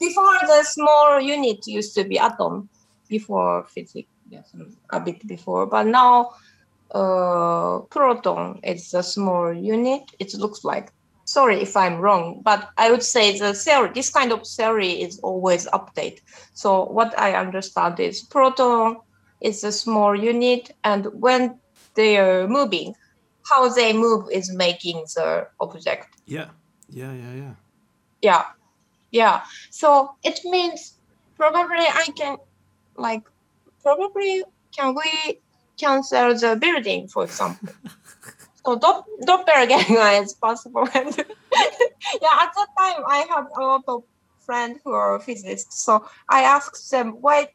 before 0.00 0.38
the 0.46 0.64
small 0.64 1.20
unit 1.20 1.66
used 1.66 1.94
to 1.94 2.04
be 2.04 2.18
atom, 2.18 2.68
before 3.08 3.66
physics, 3.68 4.08
yes, 4.28 4.54
a 4.90 5.00
bit 5.00 5.26
before, 5.26 5.66
but 5.66 5.86
now 5.86 6.30
uh, 6.92 7.80
proton 7.90 8.60
is 8.62 8.94
a 8.94 9.02
small 9.02 9.52
unit. 9.52 10.02
It 10.18 10.34
looks 10.34 10.64
like 10.64 10.92
sorry 11.24 11.60
if 11.60 11.76
I'm 11.76 11.98
wrong, 12.00 12.40
but 12.42 12.68
I 12.76 12.90
would 12.90 13.02
say 13.02 13.38
the 13.38 13.54
theory, 13.54 13.90
this 13.94 14.10
kind 14.10 14.32
of 14.32 14.46
theory 14.46 15.02
is 15.02 15.18
always 15.20 15.66
update. 15.68 16.20
So 16.54 16.84
what 16.84 17.18
I 17.18 17.34
understand 17.34 18.00
is 18.00 18.22
proton 18.22 18.98
is 19.40 19.64
a 19.64 19.72
small 19.72 20.14
unit, 20.14 20.70
and 20.84 21.06
when 21.12 21.58
they 21.94 22.18
are 22.18 22.48
moving, 22.48 22.94
how 23.48 23.68
they 23.68 23.92
move 23.92 24.28
is 24.30 24.52
making 24.54 25.04
the 25.14 25.46
object. 25.60 26.08
Yeah, 26.26 26.48
yeah, 26.88 27.12
yeah, 27.12 27.34
yeah. 27.34 27.54
Yeah, 28.22 28.44
yeah. 29.10 29.42
So 29.70 30.14
it 30.22 30.40
means 30.44 30.98
probably 31.36 31.84
I 31.84 32.06
can, 32.16 32.38
like, 32.96 33.22
probably 33.82 34.44
can 34.74 34.94
we 34.94 35.40
cancel 35.78 36.34
the 36.34 36.56
building, 36.56 37.08
for 37.08 37.24
example. 37.24 37.68
So 38.66 38.76
Dopp- 38.78 39.04
doppelganger 39.26 40.22
is 40.22 40.34
possible. 40.42 40.88
Yeah, 42.20 42.36
at 42.42 42.50
that 42.56 42.68
time 42.78 43.02
I 43.08 43.18
had 43.28 43.44
a 43.56 43.60
lot 43.62 43.82
of 43.88 44.02
friends 44.44 44.80
who 44.84 44.92
are 44.92 45.20
physicists. 45.20 45.84
So 45.84 46.06
I 46.28 46.42
asked 46.42 46.90
them 46.90 47.18
why 47.20 47.48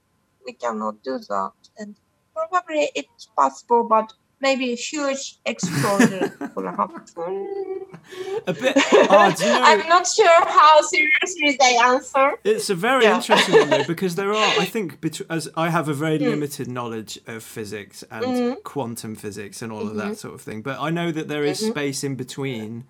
we 0.45 0.53
cannot 0.53 1.03
do 1.03 1.19
that. 1.19 1.51
And 1.77 1.95
probably 2.33 2.91
it's 2.95 3.27
possible, 3.37 3.83
but 3.87 4.11
maybe 4.41 4.71
a 4.71 4.75
huge 4.75 5.37
explosion 5.45 6.31
will 6.55 6.67
happen. 6.67 7.03
a 8.47 8.53
bit. 8.53 8.77
Oh, 9.11 9.33
you 9.39 9.45
know, 9.45 9.61
I'm 9.63 9.87
not 9.87 10.07
sure 10.07 10.45
how 10.45 10.81
seriously 10.81 11.57
they 11.59 11.77
answer. 11.77 12.37
It's 12.43 12.69
a 12.69 12.75
very 12.75 13.05
yeah. 13.05 13.15
interesting 13.15 13.59
one 13.59 13.69
though, 13.69 13.83
because 13.85 14.15
there 14.15 14.31
are. 14.31 14.59
I 14.59 14.65
think 14.73 15.03
as 15.29 15.49
I 15.55 15.69
have 15.69 15.89
a 15.89 15.93
very 15.93 16.19
mm. 16.19 16.29
limited 16.29 16.67
knowledge 16.67 17.19
of 17.27 17.43
physics 17.43 18.03
and 18.11 18.25
mm-hmm. 18.25 18.53
quantum 18.63 19.15
physics 19.15 19.61
and 19.61 19.71
all 19.71 19.79
mm-hmm. 19.79 19.89
of 19.89 19.95
that 19.95 20.03
mm-hmm. 20.03 20.13
sort 20.13 20.33
of 20.35 20.41
thing, 20.41 20.61
but 20.61 20.79
I 20.79 20.89
know 20.89 21.11
that 21.11 21.27
there 21.27 21.43
is 21.43 21.59
mm-hmm. 21.61 21.71
space 21.71 22.03
in 22.03 22.15
between 22.15 22.85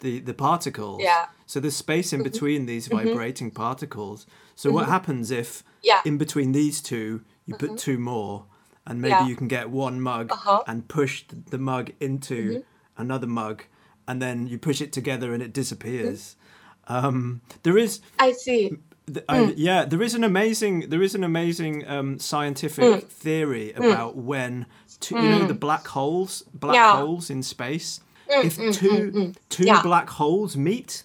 the 0.00 0.20
the 0.20 0.34
particles. 0.34 1.00
Yeah. 1.02 1.26
So 1.46 1.60
there's 1.60 1.76
space 1.76 2.12
in 2.12 2.20
mm-hmm. 2.20 2.30
between 2.30 2.66
these 2.66 2.88
mm-hmm. 2.88 3.08
vibrating 3.08 3.50
particles. 3.50 4.26
So 4.54 4.70
what 4.70 4.86
happens 4.86 5.30
if 5.30 5.62
yeah. 5.82 6.00
in 6.04 6.18
between 6.18 6.52
these 6.52 6.80
two 6.80 7.22
you 7.44 7.54
put 7.54 7.78
two 7.78 7.98
more? 7.98 8.46
And 8.86 9.00
maybe 9.00 9.10
yeah. 9.10 9.26
you 9.26 9.36
can 9.36 9.48
get 9.48 9.70
one 9.70 10.00
mug 10.00 10.30
uh-huh. 10.30 10.62
and 10.66 10.88
push 10.88 11.24
the 11.50 11.58
mug 11.58 11.90
into 12.00 12.50
mm-hmm. 12.50 13.02
another 13.02 13.26
mug 13.26 13.64
and 14.06 14.22
then 14.22 14.46
you 14.46 14.58
push 14.58 14.80
it 14.80 14.92
together 14.92 15.34
and 15.34 15.42
it 15.42 15.52
disappears 15.52 16.36
mm-hmm. 16.88 17.06
um, 17.06 17.40
there 17.62 17.76
is 17.76 18.00
i 18.18 18.32
see 18.32 18.76
mm. 19.08 19.54
yeah 19.56 19.84
there 19.84 20.02
is 20.02 20.14
an 20.14 20.24
amazing 20.24 20.88
there 20.88 21.02
is 21.02 21.14
an 21.14 21.24
amazing 21.24 21.86
um, 21.88 22.18
scientific 22.18 22.84
mm. 22.84 23.02
theory 23.08 23.72
mm. 23.76 23.90
about 23.90 24.16
when 24.16 24.66
two, 25.00 25.16
you 25.16 25.28
know 25.28 25.40
mm. 25.40 25.48
the 25.48 25.54
black 25.54 25.86
holes 25.88 26.42
black 26.54 26.74
yeah. 26.74 26.96
holes 26.96 27.30
in 27.30 27.42
space 27.42 28.00
mm, 28.30 28.44
if 28.44 28.56
mm, 28.56 28.74
two 28.74 29.34
two 29.48 29.64
yeah. 29.64 29.82
black 29.82 30.08
holes 30.10 30.56
meet 30.56 31.04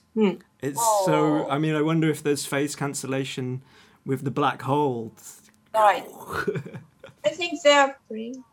it's 0.61 0.79
oh. 0.79 1.03
so 1.05 1.49
i 1.49 1.57
mean 1.57 1.75
i 1.75 1.81
wonder 1.81 2.09
if 2.09 2.21
there's 2.21 2.45
phase 2.45 2.75
cancellation 2.75 3.61
with 4.05 4.23
the 4.23 4.31
black 4.31 4.61
holes 4.63 5.41
right 5.73 6.07
I 7.25 7.29
think 7.29 7.61
they're 7.61 7.97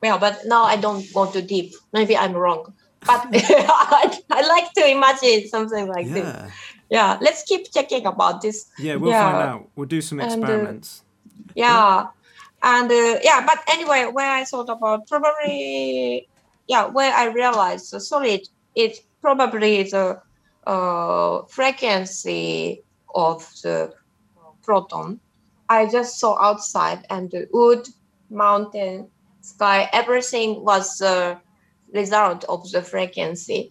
well, 0.03 0.19
but 0.19 0.41
now 0.47 0.65
I 0.65 0.77
don't 0.77 1.05
go 1.13 1.31
too 1.31 1.43
deep. 1.43 1.75
Maybe 1.93 2.17
I'm 2.17 2.33
wrong, 2.35 2.73
but 3.07 3.27
I, 3.33 4.21
I, 4.31 4.47
like 4.47 4.73
to 4.75 4.91
imagine 4.91 5.49
something 5.49 5.89
like 5.89 6.07
yeah. 6.07 6.15
this. 6.15 6.53
Yeah, 6.91 7.19
let's 7.21 7.43
keep 7.45 7.71
checking 7.73 8.07
about 8.07 8.41
this. 8.41 8.67
Yeah, 8.79 8.97
we'll 8.97 9.11
yeah. 9.11 9.31
find 9.31 9.49
out. 9.49 9.71
We'll 9.77 9.87
do 9.87 10.01
some 10.01 10.21
experiments. 10.21 11.03
And, 11.37 11.49
uh, 11.49 11.53
yeah, 11.55 12.07
and 12.63 12.91
uh, 12.91 13.19
yeah, 13.23 13.45
but 13.47 13.59
anyway, 13.69 14.09
when 14.13 14.27
I 14.27 14.45
thought 14.45 14.69
about 14.69 15.07
probably, 15.07 16.29
yeah, 16.67 16.87
when 16.87 17.13
I 17.13 17.27
realized 17.27 17.93
the 17.93 18.01
solid, 18.01 18.49
it 18.75 18.99
probably 19.21 19.83
the 19.85 20.21
uh, 20.67 21.43
frequency 21.49 22.83
of 23.15 23.41
the 23.63 23.93
proton. 24.63 25.21
I 25.69 25.87
just 25.87 26.19
saw 26.19 26.41
outside 26.41 27.05
and 27.11 27.31
the 27.31 27.49
wood 27.53 27.89
mountain, 28.31 29.09
sky, 29.41 29.89
everything 29.93 30.65
was 30.65 30.99
the 30.99 31.39
result 31.93 32.45
of 32.45 32.71
the 32.71 32.83
frequency 32.83 33.71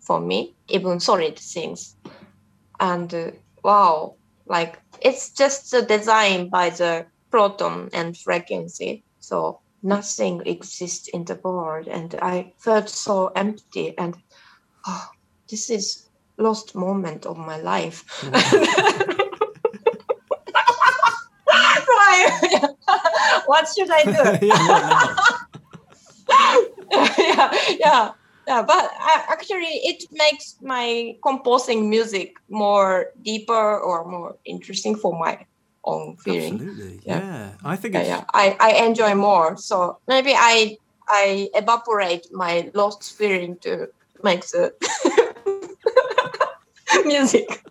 for 0.00 0.20
me, 0.20 0.54
even 0.68 1.00
solid 1.00 1.38
things. 1.38 1.96
And 2.80 3.12
uh, 3.12 3.30
wow, 3.62 4.14
like 4.46 4.80
it's 5.00 5.30
just 5.30 5.70
the 5.70 5.82
design 5.82 6.48
by 6.48 6.70
the 6.70 7.06
proton 7.30 7.90
and 7.92 8.16
frequency. 8.16 9.04
So 9.18 9.60
nothing 9.82 10.42
exists 10.46 11.08
in 11.08 11.24
the 11.24 11.34
world. 11.42 11.88
And 11.88 12.14
I 12.22 12.52
felt 12.58 12.88
so 12.88 13.28
empty 13.28 13.96
and 13.98 14.16
oh, 14.86 15.08
this 15.50 15.70
is 15.70 16.08
lost 16.38 16.74
moment 16.74 17.26
of 17.26 17.36
my 17.36 17.58
life. 17.58 18.04
what 23.56 23.68
should 23.72 23.90
I 23.90 24.02
do? 24.04 24.22
yeah, 26.92 27.50
yeah, 27.78 28.12
yeah. 28.46 28.62
But 28.62 28.84
uh, 28.84 29.22
actually, 29.28 29.80
it 29.90 30.04
makes 30.12 30.56
my 30.60 31.16
composing 31.22 31.88
music 31.88 32.36
more 32.48 33.12
deeper 33.22 33.78
or 33.78 34.04
more 34.04 34.36
interesting 34.44 34.96
for 34.96 35.18
my 35.18 35.46
own 35.84 36.16
feeling. 36.16 36.54
Absolutely, 36.54 37.00
yeah. 37.04 37.20
yeah. 37.20 37.50
I 37.64 37.76
think 37.76 37.94
yeah, 37.94 38.02
yeah, 38.02 38.24
I, 38.34 38.56
I 38.60 38.70
enjoy 38.84 39.14
more. 39.14 39.56
So 39.56 39.98
maybe 40.08 40.32
I 40.34 40.76
I 41.08 41.48
evaporate 41.54 42.26
my 42.32 42.70
lost 42.74 43.16
feeling 43.16 43.56
to 43.58 43.88
make 44.22 44.44
the 44.48 44.74
music 47.06 47.62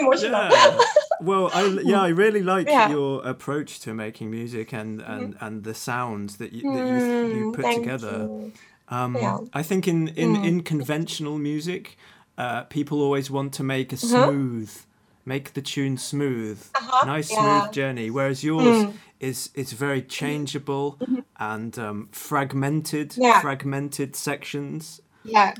emotional. 0.00 0.48
Yeah. 0.50 0.78
Well, 1.20 1.50
I 1.52 1.66
yeah, 1.84 2.02
I 2.02 2.08
really 2.08 2.42
like 2.42 2.68
yeah. 2.68 2.90
your 2.90 3.26
approach 3.26 3.80
to 3.80 3.94
making 3.94 4.30
music 4.30 4.72
and 4.72 5.00
and 5.00 5.34
mm. 5.34 5.46
and 5.46 5.64
the 5.64 5.74
sounds 5.74 6.36
that 6.36 6.52
you 6.52 6.62
that 6.72 6.86
you, 6.86 7.34
you 7.34 7.52
mm, 7.52 7.54
put 7.54 7.74
together. 7.74 8.18
You. 8.18 8.52
Um, 8.88 9.16
yeah. 9.16 9.38
I 9.52 9.62
think 9.62 9.88
in 9.88 10.08
in 10.08 10.36
mm. 10.36 10.46
in 10.46 10.62
conventional 10.62 11.38
music, 11.38 11.96
uh, 12.38 12.62
people 12.64 13.00
always 13.00 13.30
want 13.30 13.52
to 13.54 13.62
make 13.62 13.92
a 13.92 13.96
uh-huh. 13.96 14.30
smooth, 14.30 14.70
mm-hmm. 14.70 15.30
make 15.30 15.54
the 15.54 15.62
tune 15.62 15.96
smooth, 15.96 16.64
uh-huh. 16.74 17.06
nice 17.06 17.30
yeah. 17.30 17.60
smooth 17.62 17.72
journey. 17.72 18.10
Whereas 18.10 18.44
yours 18.44 18.86
mm. 18.86 18.92
is 19.20 19.50
is 19.54 19.72
very 19.72 20.02
changeable 20.02 20.96
mm-hmm. 21.00 21.20
and 21.38 21.78
um, 21.78 22.08
fragmented, 22.12 23.14
fragmented 23.40 24.14
sections 24.14 25.00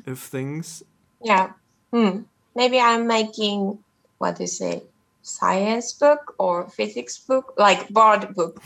of 0.06 0.18
things. 0.18 0.82
Yeah. 1.22 1.52
Mm. 1.92 2.24
Maybe 2.54 2.78
I'm 2.80 3.06
making 3.06 3.78
what 4.18 4.36
do 4.36 4.44
you 4.44 4.48
say 4.48 4.82
science 5.26 5.92
book 5.92 6.34
or 6.38 6.68
physics 6.70 7.18
book, 7.18 7.52
like 7.58 7.88
board 7.88 8.34
book, 8.34 8.62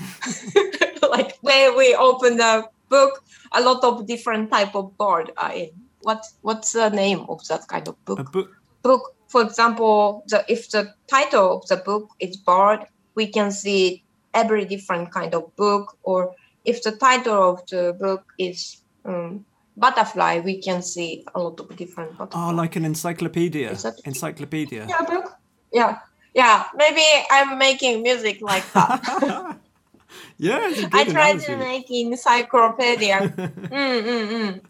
like 1.10 1.36
where 1.40 1.76
we 1.76 1.94
open 1.94 2.36
the 2.36 2.68
book, 2.88 3.24
a 3.52 3.60
lot 3.62 3.82
of 3.82 4.06
different 4.06 4.50
type 4.50 4.74
of 4.74 4.96
board 4.98 5.32
are 5.36 5.52
in. 5.52 5.70
What 6.02 6.24
what's 6.42 6.72
the 6.72 6.90
name 6.90 7.26
of 7.28 7.46
that 7.48 7.66
kind 7.68 7.88
of 7.88 7.96
book? 8.04 8.18
A 8.20 8.24
book. 8.24 8.50
Book, 8.82 9.14
for 9.28 9.42
example, 9.42 10.24
the 10.28 10.44
if 10.48 10.70
the 10.70 10.94
title 11.08 11.58
of 11.58 11.66
the 11.68 11.76
book 11.76 12.10
is 12.20 12.36
board, 12.36 12.80
we 13.14 13.26
can 13.26 13.50
see 13.52 14.04
every 14.34 14.64
different 14.64 15.12
kind 15.12 15.34
of 15.34 15.54
book. 15.56 15.96
Or 16.02 16.34
if 16.64 16.82
the 16.82 16.92
title 16.92 17.50
of 17.50 17.66
the 17.66 17.96
book 17.98 18.24
is 18.38 18.82
um, 19.04 19.44
butterfly, 19.76 20.40
we 20.40 20.60
can 20.60 20.82
see 20.82 21.24
a 21.34 21.40
lot 21.40 21.60
of 21.60 21.76
different 21.76 22.16
butterflies. 22.16 22.52
Oh, 22.52 22.54
like 22.54 22.76
an 22.76 22.84
encyclopedia. 22.84 23.76
Encyclopedia. 24.04 24.86
Yeah, 24.88 25.02
book. 25.02 25.36
Yeah, 25.72 25.98
yeah. 26.34 26.64
Maybe 26.74 27.02
I'm 27.30 27.58
making 27.58 28.02
music 28.02 28.40
like 28.40 28.70
that. 28.72 29.58
yeah, 30.38 30.72
I 30.92 31.04
try 31.04 31.36
to 31.36 31.56
make 31.56 31.90
encyclopedia. 31.90 33.18
mm, 33.36 34.02
mm, 34.02 34.28
mm. 34.28 34.60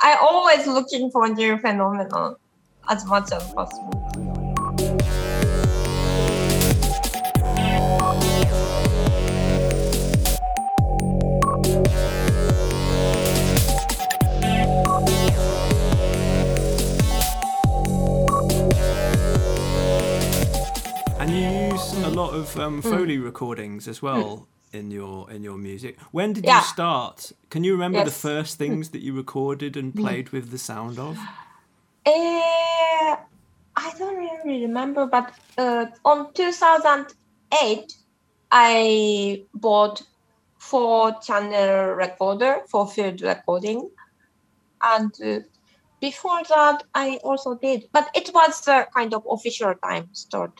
I 0.00 0.14
always 0.20 0.66
looking 0.66 1.10
for 1.10 1.28
new 1.28 1.58
phenomenon 1.58 2.36
as 2.88 3.04
much 3.06 3.32
as 3.32 3.52
possible. 3.52 4.11
Lot 22.22 22.34
of 22.34 22.56
um, 22.56 22.80
Foley 22.82 23.18
recordings 23.18 23.88
as 23.88 24.00
well 24.00 24.46
in 24.72 24.90
your 24.90 25.30
in 25.30 25.42
your 25.42 25.58
music. 25.58 25.98
When 26.12 26.32
did 26.32 26.44
Yeah. 26.44 26.58
you 26.58 26.64
start? 26.66 27.32
Can 27.50 27.64
you 27.64 27.72
remember 27.72 28.04
the 28.04 28.18
first 28.28 28.58
things 28.58 28.90
that 28.90 29.02
you 29.02 29.12
recorded 29.16 29.76
and 29.76 29.94
played 29.94 30.28
with 30.30 30.50
the 30.50 30.58
sound 30.58 30.98
of? 30.98 31.16
Eh, 32.06 33.16
I 33.76 33.88
don't 33.98 34.16
really 34.16 34.62
remember, 34.66 35.06
but 35.06 35.26
uh, 35.58 35.86
on 36.04 36.32
2008, 36.34 37.92
I 38.50 39.44
bought 39.54 40.02
four 40.58 41.14
channel 41.26 41.94
recorder 42.04 42.62
for 42.70 42.86
field 42.88 43.20
recording, 43.22 43.90
and 44.80 45.12
uh, 45.24 45.40
before 46.00 46.42
that, 46.48 46.84
I 46.94 47.18
also 47.24 47.54
did, 47.54 47.88
but 47.92 48.08
it 48.14 48.30
was 48.34 48.60
the 48.62 48.86
kind 48.96 49.14
of 49.14 49.22
official 49.30 49.74
time 49.82 50.08
start 50.12 50.52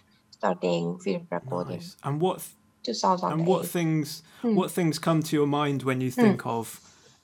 starting 0.53 0.99
field 0.99 1.25
recording. 1.31 1.77
Nice. 1.79 1.97
And 2.03 2.21
what 2.21 2.39
th- 2.39 2.97
2008. 2.99 3.33
and 3.33 3.47
what 3.47 3.65
things 3.67 4.23
Hmm. 4.43 4.57
what 4.57 4.73
things 4.73 4.99
come 4.99 5.23
to 5.23 5.37
your 5.37 5.47
mind 5.47 5.85
when 5.85 6.01
you 6.01 6.11
think 6.11 6.45
of 6.45 6.81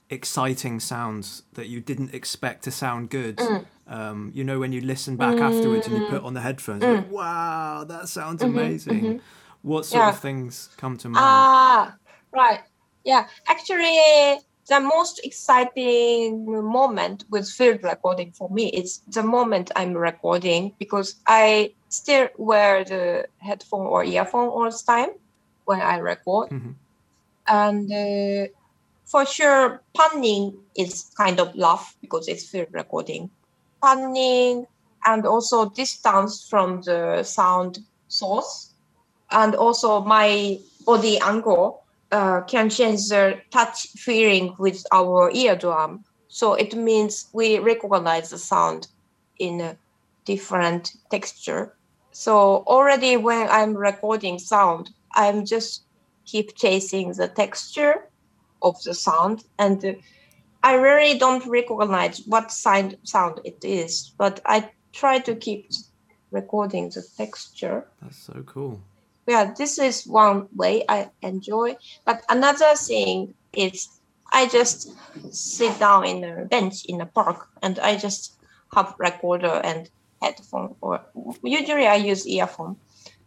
exciting 0.09 0.79
sounds 0.79 1.43
that 1.55 1.67
you 1.67 1.81
didn't 1.81 2.15
expect 2.15 2.63
to 2.65 2.71
sound 2.71 3.11
good? 3.11 3.41
Hmm. 3.41 3.57
Um, 3.89 4.31
you 4.35 4.45
know, 4.45 4.59
when 4.61 4.73
you 4.73 4.81
listen 4.83 5.17
back 5.17 5.39
afterwards 5.41 5.89
and 5.89 5.97
you 5.99 6.07
put 6.07 6.23
on 6.23 6.35
the 6.35 6.41
headphones, 6.43 6.83
you're 6.85 6.97
like, 6.97 7.11
wow, 7.11 7.85
that 7.89 8.09
sounds 8.09 8.41
amazing. 8.43 9.21
What 9.63 9.85
sort 9.87 10.03
Hmm. 10.03 10.07
Yeah. 10.09 10.15
of 10.15 10.21
things 10.21 10.69
come 10.77 10.97
to 10.99 11.09
mind? 11.09 11.19
Ah, 11.19 11.97
right. 12.33 12.61
Yeah, 13.05 13.27
actually, 13.49 13.99
the 14.69 14.81
most 14.81 15.21
exciting 15.25 16.45
moment 16.47 17.25
with 17.31 17.49
field 17.49 17.83
recording 17.83 18.33
for 18.33 18.49
me 18.51 18.69
is 18.69 19.01
the 19.09 19.23
moment 19.23 19.71
I'm 19.77 19.95
recording 19.95 20.75
because 20.79 21.17
I 21.27 21.75
still 21.89 22.29
wear 22.37 22.85
the 22.85 23.27
headphone 23.39 23.87
or 23.87 24.05
earphone 24.05 24.49
all 24.49 24.71
the 24.71 24.83
time 24.87 25.11
when 25.65 25.81
I 25.81 25.99
record. 25.99 26.51
Mhm. 26.51 26.75
And 27.47 27.91
uh, 27.93 28.49
for 29.07 29.25
sure, 29.25 29.83
panning 29.97 30.59
is 30.77 31.11
kind 31.17 31.41
of 31.41 31.55
rough 31.57 31.97
because 32.01 32.29
it's 32.29 32.45
field 32.49 32.69
recording. 32.73 33.31
Panning 33.83 34.67
and 35.07 35.27
also 35.27 35.71
distance 35.71 36.47
from 36.49 36.83
the 36.83 37.23
sound 37.23 37.79
source 38.09 38.75
and 39.31 39.55
also 39.55 40.01
my 40.01 40.59
body 40.85 41.19
angle 41.21 41.85
uh, 42.11 42.41
can 42.43 42.71
change 42.71 43.09
the 43.09 43.39
touch 43.51 43.89
feeling 43.97 44.55
with 44.59 44.85
our 44.93 45.31
eardrum. 45.31 46.05
So 46.29 46.55
it 46.55 46.75
means 46.75 47.29
we 47.33 47.59
recognize 47.59 48.31
the 48.31 48.39
sound 48.39 48.89
in 49.39 49.61
a 49.61 49.77
different 50.25 50.93
texture. 51.11 51.75
So 52.13 52.65
already 52.67 53.17
when 53.17 53.49
I'm 53.49 53.77
recording 53.77 54.39
sound, 54.39 54.91
I'm 55.15 55.45
just 55.45 55.85
keep 56.27 56.57
chasing 56.57 57.13
the 57.13 57.29
texture 57.29 58.09
of 58.63 58.77
the 58.85 58.95
sound 58.95 59.45
and 59.59 59.97
I 60.63 60.75
really 60.75 61.19
don't 61.19 61.47
recognize 61.47 62.23
what 62.27 62.51
sound 62.51 62.97
sound 63.05 63.41
it 63.45 63.59
is, 63.63 64.13
but 64.19 64.41
I 64.45 64.71
try 64.93 65.19
to 65.21 65.35
keep 65.37 65.71
recording 66.31 66.91
the 66.91 67.03
texture 67.17 67.87
That's 68.03 68.19
so 68.19 68.43
cool. 68.45 68.81
Yeah 69.29 69.53
this 69.57 69.79
is 69.79 70.07
one 70.07 70.49
way 70.57 70.85
i 70.89 71.09
enjoy 71.23 71.77
but 72.05 72.25
another 72.31 72.75
thing 72.75 73.33
is 73.53 73.89
i 74.33 74.49
just 74.49 74.91
sit 75.31 75.79
down 75.79 76.05
in 76.05 76.25
a 76.25 76.45
bench 76.47 76.85
in 76.87 77.01
a 77.01 77.07
park 77.07 77.49
and 77.63 77.79
i 77.79 77.97
just 77.97 78.39
have 78.75 78.95
recorder 78.99 79.61
and 79.65 79.91
headphone 80.23 80.75
or 80.81 81.01
usually 81.43 81.87
i 81.87 81.95
use 81.95 82.27
earphone. 82.27 82.77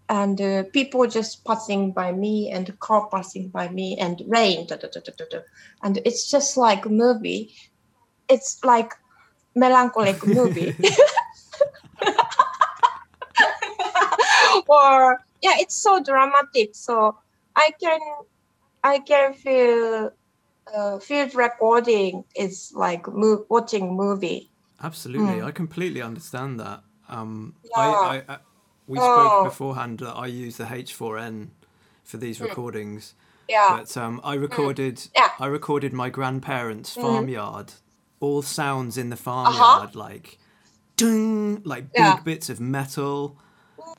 And 0.09 0.41
uh, 0.41 0.63
people 0.73 1.07
just 1.07 1.45
passing 1.45 1.93
by 1.93 2.11
me 2.11 2.51
and 2.51 2.77
car 2.81 3.07
passing 3.09 3.47
by 3.47 3.69
me 3.69 3.97
and 3.97 4.21
rain 4.27 4.67
da, 4.67 4.75
da, 4.75 4.89
da, 4.89 5.39
and 5.83 6.01
it's 6.03 6.29
just 6.29 6.57
like 6.57 6.85
a 6.85 6.89
movie. 6.89 7.53
It's 8.27 8.59
like 8.65 8.91
melancholic 9.55 10.27
movie. 10.27 10.75
Or 14.67 15.23
yeah 15.41 15.55
it's 15.59 15.75
so 15.75 16.01
dramatic 16.03 16.69
so 16.73 17.17
i 17.55 17.71
can 17.81 17.99
i 18.83 18.99
can 18.99 19.33
feel 19.33 20.11
uh, 20.73 20.99
field 20.99 21.33
recording 21.35 22.23
is 22.35 22.71
like 22.75 23.07
mo- 23.11 23.45
watching 23.49 23.95
movie 23.95 24.47
Absolutely, 24.83 25.39
Hmm. 25.41 25.45
I 25.47 25.51
completely 25.51 26.01
understand 26.01 26.59
that. 26.59 26.81
Um, 27.07 27.53
Yeah. 27.63 27.77
I, 27.77 28.17
I, 28.17 28.33
I, 28.33 28.37
we 28.87 28.99
Oh. 28.99 29.03
spoke 29.03 29.43
beforehand 29.43 29.99
that 29.99 30.13
I 30.15 30.25
use 30.25 30.57
the 30.57 30.63
H4n 30.65 31.51
for 32.03 32.17
these 32.17 32.39
Hmm. 32.39 32.45
recordings, 32.45 33.13
yeah 33.47 33.77
but 33.77 33.95
um, 33.95 34.19
I 34.23 34.33
recorded 34.33 34.99
Hmm. 34.99 35.21
Yeah. 35.21 35.29
I 35.39 35.45
recorded 35.47 35.93
my 35.93 36.09
grandparents' 36.09 36.95
farmyard, 36.95 37.73
all 38.19 38.41
sounds 38.41 38.97
in 38.97 39.09
the 39.11 39.15
Uh-huh. 39.15 39.21
farmyard, 39.21 39.95
like 39.95 40.39
ding, 40.97 41.61
like 41.63 41.93
big 41.93 41.99
Yeah. 41.99 42.19
bits 42.23 42.49
of 42.49 42.59
metal, 42.59 43.37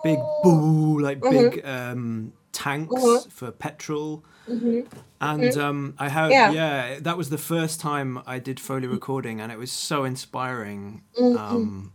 big 0.02 0.18
boo, 0.42 0.98
like 1.00 1.20
Mm-hmm. 1.20 1.48
big 1.56 1.66
um, 1.66 2.32
tanks 2.52 2.92
Mhm. 2.94 3.30
for 3.30 3.50
petrol. 3.50 4.22
Mhm. 4.48 4.86
And 5.20 5.56
um, 5.56 5.94
I 5.98 6.08
had, 6.08 6.30
yeah. 6.32 6.50
Yeah. 6.50 6.98
that 7.00 7.16
was 7.16 7.30
the 7.30 7.38
first 7.38 7.80
time 7.80 8.20
I 8.26 8.38
did 8.40 8.58
Foley 8.58 8.88
Mm. 8.88 8.92
recording, 8.92 9.40
and 9.40 9.52
it 9.52 9.58
was 9.58 9.70
so 9.72 10.04
inspiring. 10.04 11.02
Mhm. 11.18 11.38
Um, 11.38 11.92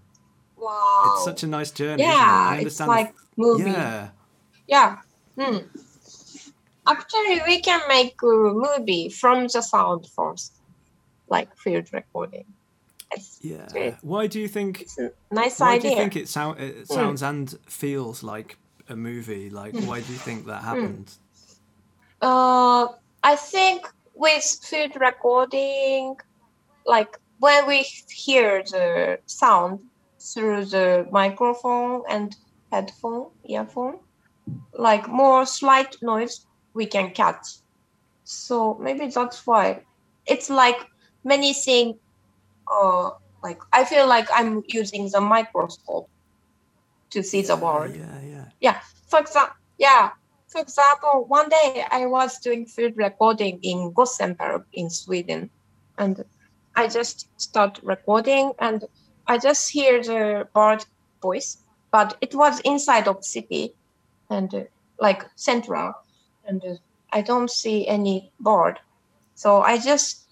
wow 0.57 1.13
it's 1.13 1.23
such 1.25 1.43
a 1.43 1.47
nice 1.47 1.69
journey. 1.71 2.01
yeah 2.01 2.53
it? 2.53 2.57
I 2.57 2.61
it's 2.65 2.77
the 2.79 2.87
like 2.87 3.13
movie 3.37 3.69
yeah, 3.69 4.09
yeah 4.67 4.97
hmm. 5.37 5.57
actually 6.87 7.39
we 7.45 7.61
can 7.61 7.79
make 7.87 8.15
a 8.23 8.25
movie 8.65 9.07
from 9.09 9.47
the 9.53 9.61
sound 9.61 10.07
first 10.15 10.53
like 11.29 11.55
field 11.57 11.87
recording 11.93 12.45
it's, 13.11 13.39
yeah. 13.41 13.67
Great. 13.71 13.95
Why 14.01 14.27
do 14.27 14.39
you 14.39 14.47
think? 14.47 14.87
nice 15.31 15.59
Why 15.59 15.75
idea 15.75 15.81
do 15.81 15.87
you 15.89 15.95
think 15.95 16.15
it, 16.15 16.27
sound, 16.27 16.59
it 16.59 16.75
Mm. 16.83 16.87
sounds 16.87 17.21
and 17.23 17.57
feels 17.67 18.23
like 18.23 18.57
a 18.89 18.95
movie? 18.95 19.49
Like, 19.49 19.73
why 19.73 20.01
do 20.01 20.11
you 20.11 20.19
think 20.19 20.45
that 20.47 20.63
happened? 20.63 21.11
Uh, 22.21 22.87
I 23.23 23.35
think 23.35 23.87
with 24.15 24.43
field 24.63 24.95
recording, 24.99 26.15
like 26.85 27.17
when 27.39 27.67
we 27.67 27.85
hear 28.09 28.63
the 28.63 29.19
sound 29.27 29.79
through 30.33 30.65
the 30.65 31.07
microphone 31.11 32.03
and 32.09 32.35
headphone, 32.71 33.31
earphone, 33.47 33.99
like 34.73 35.07
more 35.07 35.45
slight 35.45 35.95
noise 36.01 36.45
we 36.73 36.85
can 36.85 37.11
catch. 37.11 37.45
So 38.23 38.75
maybe 38.75 39.07
that's 39.07 39.45
why 39.45 39.83
it's 40.25 40.49
like 40.49 40.77
many 41.23 41.53
things. 41.53 41.95
Uh, 42.71 43.11
like 43.43 43.59
I 43.73 43.85
feel 43.85 44.07
like 44.07 44.27
I'm 44.33 44.63
using 44.67 45.09
the 45.11 45.21
microscope 45.21 46.09
to 47.11 47.23
see 47.23 47.41
the 47.41 47.55
world 47.55 47.95
Yeah, 47.95 48.21
yeah. 48.21 48.45
yeah 48.59 48.79
for 49.09 49.19
example 49.19 49.55
yeah 49.77 50.11
for 50.49 50.61
example 50.61 51.25
one 51.27 51.49
day 51.49 51.85
i 51.91 52.05
was 52.05 52.37
doing 52.39 52.65
field 52.65 52.93
recording 52.95 53.59
in 53.63 53.93
gothenburg 53.93 54.63
in 54.73 54.89
sweden 54.89 55.49
and 55.97 56.23
i 56.75 56.87
just 56.87 57.27
start 57.37 57.79
recording 57.83 58.51
and 58.59 58.83
i 59.27 59.37
just 59.37 59.71
hear 59.71 60.03
the 60.03 60.47
bird 60.53 60.83
voice 61.21 61.57
but 61.91 62.17
it 62.21 62.35
was 62.35 62.59
inside 62.61 63.07
of 63.07 63.23
city 63.23 63.73
and 64.29 64.53
uh, 64.53 64.63
like 64.99 65.25
central, 65.35 65.93
and 66.45 66.63
uh, 66.65 66.75
I 67.13 67.21
don't 67.21 67.49
see 67.49 67.87
any 67.87 68.31
bird. 68.39 68.79
So 69.35 69.61
I 69.61 69.77
just 69.77 70.26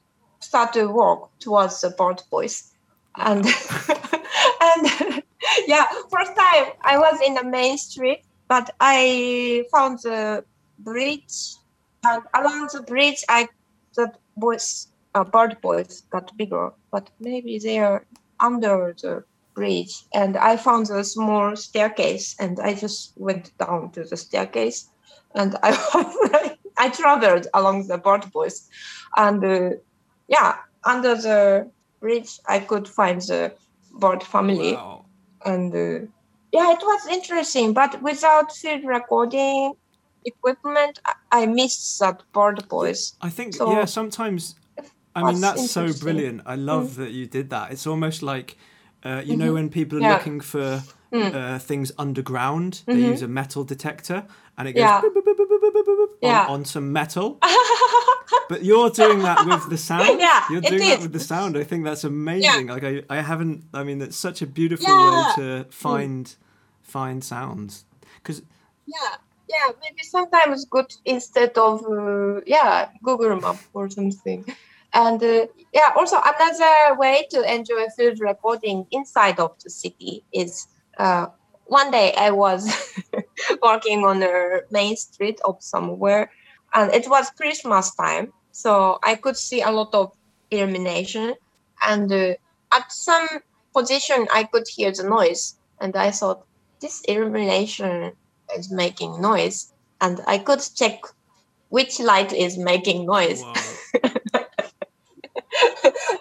start 0.45 0.73
to 0.73 0.87
walk 0.87 1.29
towards 1.39 1.81
the 1.81 1.89
bird 1.89 2.21
boys. 2.31 2.71
and 3.17 3.45
and 4.61 5.23
yeah, 5.67 5.85
first 6.09 6.35
time 6.35 6.73
I 6.81 6.97
was 6.97 7.19
in 7.25 7.33
the 7.35 7.43
main 7.43 7.77
street, 7.77 8.21
but 8.47 8.69
I 8.79 9.65
found 9.71 9.99
the 9.99 10.43
bridge, 10.79 11.55
and 12.03 12.23
along 12.33 12.69
the 12.73 12.81
bridge, 12.81 13.23
I 13.29 13.47
the 13.95 14.11
voice, 14.37 14.87
uh, 15.13 15.23
bird 15.23 15.57
voice 15.61 16.03
got 16.09 16.35
bigger, 16.37 16.71
but 16.91 17.09
maybe 17.19 17.57
they 17.59 17.79
are 17.79 18.05
under 18.39 18.95
the 19.01 19.23
bridge, 19.53 20.05
and 20.13 20.37
I 20.37 20.57
found 20.57 20.89
a 20.89 21.03
small 21.03 21.55
staircase, 21.55 22.35
and 22.39 22.59
I 22.59 22.73
just 22.73 23.13
went 23.15 23.57
down 23.57 23.91
to 23.91 24.03
the 24.03 24.17
staircase, 24.17 24.89
and 25.33 25.55
I 25.63 26.57
I 26.77 26.89
traveled 26.89 27.47
along 27.53 27.87
the 27.87 27.97
bird 27.97 28.29
boys, 28.31 28.67
and 29.15 29.43
uh, 29.43 29.69
yeah, 30.27 30.57
under 30.83 31.15
the 31.15 31.69
bridge, 31.99 32.39
I 32.47 32.59
could 32.59 32.87
find 32.87 33.21
the 33.21 33.53
bird 33.99 34.23
family. 34.23 34.73
Wow. 34.73 35.05
And 35.45 35.73
uh, 35.73 36.07
yeah, 36.51 36.71
it 36.71 36.79
was 36.81 37.07
interesting, 37.07 37.73
but 37.73 38.01
without 38.01 38.51
field 38.51 38.83
recording 38.85 39.73
equipment, 40.25 40.99
I 41.31 41.45
missed 41.45 41.99
that 41.99 42.23
bird 42.33 42.63
voice. 42.69 43.15
I 43.21 43.29
think, 43.29 43.53
so 43.53 43.71
yeah, 43.71 43.85
sometimes, 43.85 44.55
I 45.15 45.23
mean, 45.23 45.41
that's 45.41 45.69
so 45.69 45.93
brilliant. 45.93 46.41
I 46.45 46.55
love 46.55 46.91
mm. 46.91 46.95
that 46.95 47.11
you 47.11 47.27
did 47.27 47.49
that. 47.51 47.71
It's 47.71 47.85
almost 47.85 48.23
like, 48.23 48.57
uh, 49.05 49.21
you 49.23 49.33
mm-hmm. 49.33 49.39
know, 49.39 49.53
when 49.53 49.69
people 49.69 49.99
are 49.99 50.01
yeah. 50.01 50.13
looking 50.13 50.41
for 50.41 50.81
mm. 51.13 51.35
uh, 51.35 51.59
things 51.59 51.91
underground, 51.97 52.81
they 52.87 52.93
mm-hmm. 52.93 53.11
use 53.11 53.21
a 53.21 53.27
metal 53.27 53.63
detector 53.63 54.25
and 54.57 54.67
it 54.67 54.73
goes 54.73 54.81
yeah. 54.81 55.01
yeah. 56.21 56.45
on, 56.47 56.65
some 56.65 56.91
metal. 56.91 57.37
but 58.49 58.63
you're 58.63 58.89
doing 58.89 59.19
that 59.19 59.45
with 59.45 59.69
the 59.69 59.77
sound. 59.77 60.19
Yeah, 60.19 60.43
you're 60.49 60.61
doing 60.61 60.89
that 60.89 61.01
with 61.01 61.13
the 61.13 61.19
sound. 61.19 61.55
I 61.55 61.63
think 61.63 61.83
that's 61.83 62.03
amazing. 62.03 62.67
Like 62.67 62.83
I, 62.83 63.03
I 63.09 63.21
haven't. 63.21 63.65
I 63.73 63.83
mean, 63.83 64.01
it's 64.01 64.17
such 64.17 64.41
a 64.41 64.47
beautiful 64.47 64.87
way 64.87 65.23
to 65.35 65.65
find 65.69 66.25
mm. 66.25 66.35
find 66.81 67.23
sounds. 67.23 67.85
Because 68.15 68.41
yeah, 68.87 69.17
yeah, 69.47 69.71
maybe 69.81 70.01
sometimes 70.01 70.65
good 70.65 70.91
instead 71.05 71.57
of 71.57 71.85
uh, 71.85 72.41
yeah 72.47 72.89
Google 73.03 73.39
Map 73.39 73.57
or 73.73 73.89
something. 73.89 74.45
And 74.95 75.21
uh, 75.21 75.47
yeah, 75.73 75.91
also 75.97 76.17
another 76.23 76.97
way 76.97 77.27
to 77.31 77.43
enjoy 77.53 77.85
field 77.97 78.19
recording 78.21 78.87
inside 78.91 79.39
of 79.39 79.51
the 79.63 79.69
city 79.69 80.23
is 80.33 80.67
uh, 80.97 81.27
one 81.65 81.91
day 81.91 82.13
I 82.17 82.31
was 82.31 82.65
walking 83.61 84.05
on 84.05 84.21
the 84.21 84.63
main 84.71 84.95
street 84.95 85.39
of 85.45 85.57
somewhere, 85.61 86.31
and 86.73 86.93
it 86.93 87.09
was 87.09 87.29
Christmas 87.31 87.93
time, 87.95 88.33
so 88.51 88.99
I 89.03 89.15
could 89.15 89.37
see 89.37 89.61
a 89.61 89.71
lot 89.71 89.93
of 89.93 90.13
illumination, 90.49 91.35
and 91.83 92.11
uh, 92.11 92.35
at 92.73 92.91
some 92.91 93.27
position 93.75 94.27
I 94.33 94.45
could 94.45 94.65
hear 94.73 94.91
the 94.93 95.03
noise, 95.03 95.59
and 95.81 95.95
I 95.97 96.11
thought 96.11 96.45
this 96.81 97.01
illumination 97.01 98.13
is 98.57 98.71
making 98.71 99.21
noise, 99.21 99.73
and 99.99 100.21
I 100.25 100.37
could 100.37 100.61
check 100.75 101.01
which 101.69 101.99
light 101.99 102.31
is 102.33 102.57
making 102.57 103.05
noise. 103.05 103.43
Wow. 103.43 104.11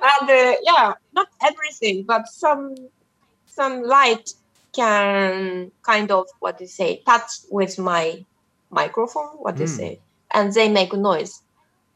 and 0.04 0.30
uh, 0.30 0.54
yeah, 0.62 0.92
not 1.12 1.28
everything, 1.42 2.04
but 2.04 2.28
some 2.28 2.74
some 3.46 3.82
light 3.82 4.30
can 4.74 5.70
kind 5.82 6.10
of 6.10 6.26
what 6.40 6.58
they 6.58 6.66
say 6.66 7.02
touch 7.06 7.30
with 7.50 7.78
my 7.78 8.24
microphone 8.70 9.28
what 9.44 9.56
they 9.56 9.64
mm. 9.64 9.76
say 9.76 10.00
and 10.32 10.52
they 10.52 10.68
make 10.68 10.92
noise 10.92 11.42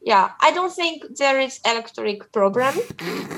yeah 0.01 0.31
i 0.39 0.49
don't 0.51 0.73
think 0.73 1.03
there 1.17 1.39
is 1.39 1.59
electric 1.65 2.31
problem 2.31 2.73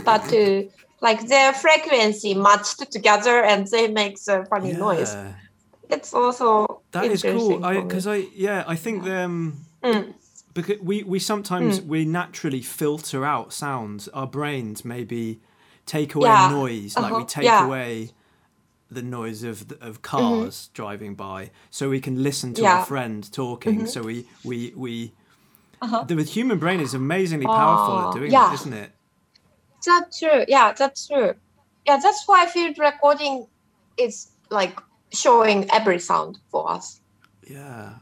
but 0.05 0.32
uh, 0.34 0.61
like 1.01 1.28
their 1.28 1.51
frequency 1.53 2.36
matched 2.36 2.91
together 2.91 3.43
and 3.43 3.67
they 3.67 3.88
make 3.88 4.24
the 4.26 4.45
funny 4.49 4.72
yeah. 4.72 4.78
noise 4.78 5.15
it's 5.89 6.13
also 6.13 6.82
that 6.91 7.05
is 7.05 7.24
cool 7.24 7.57
because 7.84 8.05
I, 8.05 8.15
I, 8.15 8.28
yeah 8.36 8.63
i 8.67 8.76
think 8.76 9.03
um 9.07 9.65
mm. 9.84 10.13
Because 10.54 10.80
we 10.82 11.04
we 11.04 11.20
sometimes 11.20 11.80
mm. 11.80 11.88
we 11.88 12.06
naturally 12.06 12.62
filter 12.62 13.26
out 13.26 13.54
sounds 13.54 14.08
our 14.10 14.28
brains 14.28 14.84
maybe 14.84 15.39
take 15.86 16.16
away 16.16 16.30
yeah. 16.30 16.49
noise 16.52 16.95
like 16.95 17.12
uh-huh. 17.12 17.20
we 17.20 17.26
take 17.26 17.45
yeah. 17.45 17.66
away 17.66 18.12
the 18.91 19.02
noise 19.02 19.43
of 19.43 19.72
of 19.82 20.02
cars 20.02 20.66
mm-hmm. 20.66 20.74
driving 20.74 21.16
by, 21.16 21.49
so 21.70 21.89
we 21.89 22.02
can 22.02 22.22
listen 22.22 22.54
to 22.54 22.62
yeah. 22.62 22.80
our 22.80 22.86
friend 22.86 23.32
talking. 23.32 23.78
Mm-hmm. 23.78 23.86
So 23.86 24.04
we 24.04 24.28
we 24.43 24.74
we. 24.76 25.14
Uh-huh. 25.82 26.04
The 26.04 26.22
human 26.22 26.60
brain 26.60 26.80
is 26.80 26.93
amazingly 26.93 27.47
powerful 27.47 28.10
at 28.10 28.14
doing 28.14 28.32
yeah. 28.32 28.49
that, 28.49 28.54
isn't 28.54 28.74
it? 28.74 28.91
That's 29.84 30.20
true. 30.20 30.45
Yeah, 30.47 30.74
that's 30.74 31.08
true. 31.08 31.34
Yeah, 31.88 31.97
that's 31.97 32.28
why 32.28 32.45
field 32.45 32.78
recording 32.78 33.47
is 33.97 34.30
like 34.52 34.80
showing 35.12 35.68
every 35.72 35.97
sound 35.97 36.38
for 36.52 36.70
us. 36.70 37.02
Yeah. 37.47 37.93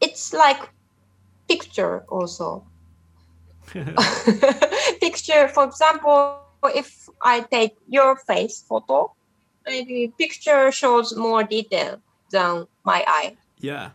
It's 0.00 0.32
like 0.32 0.70
picture 1.52 2.04
also. 2.08 2.64
picture, 5.00 5.48
for 5.48 5.64
example, 5.64 6.40
if 6.74 7.08
I 7.20 7.40
take 7.40 7.76
your 7.88 8.16
face 8.16 8.64
photo, 8.68 9.12
maybe 9.66 10.12
picture 10.18 10.72
shows 10.72 11.16
more 11.16 11.42
detail 11.44 12.00
than 12.30 12.66
my 12.84 13.04
eye. 13.06 13.36
Yeah. 13.58 13.90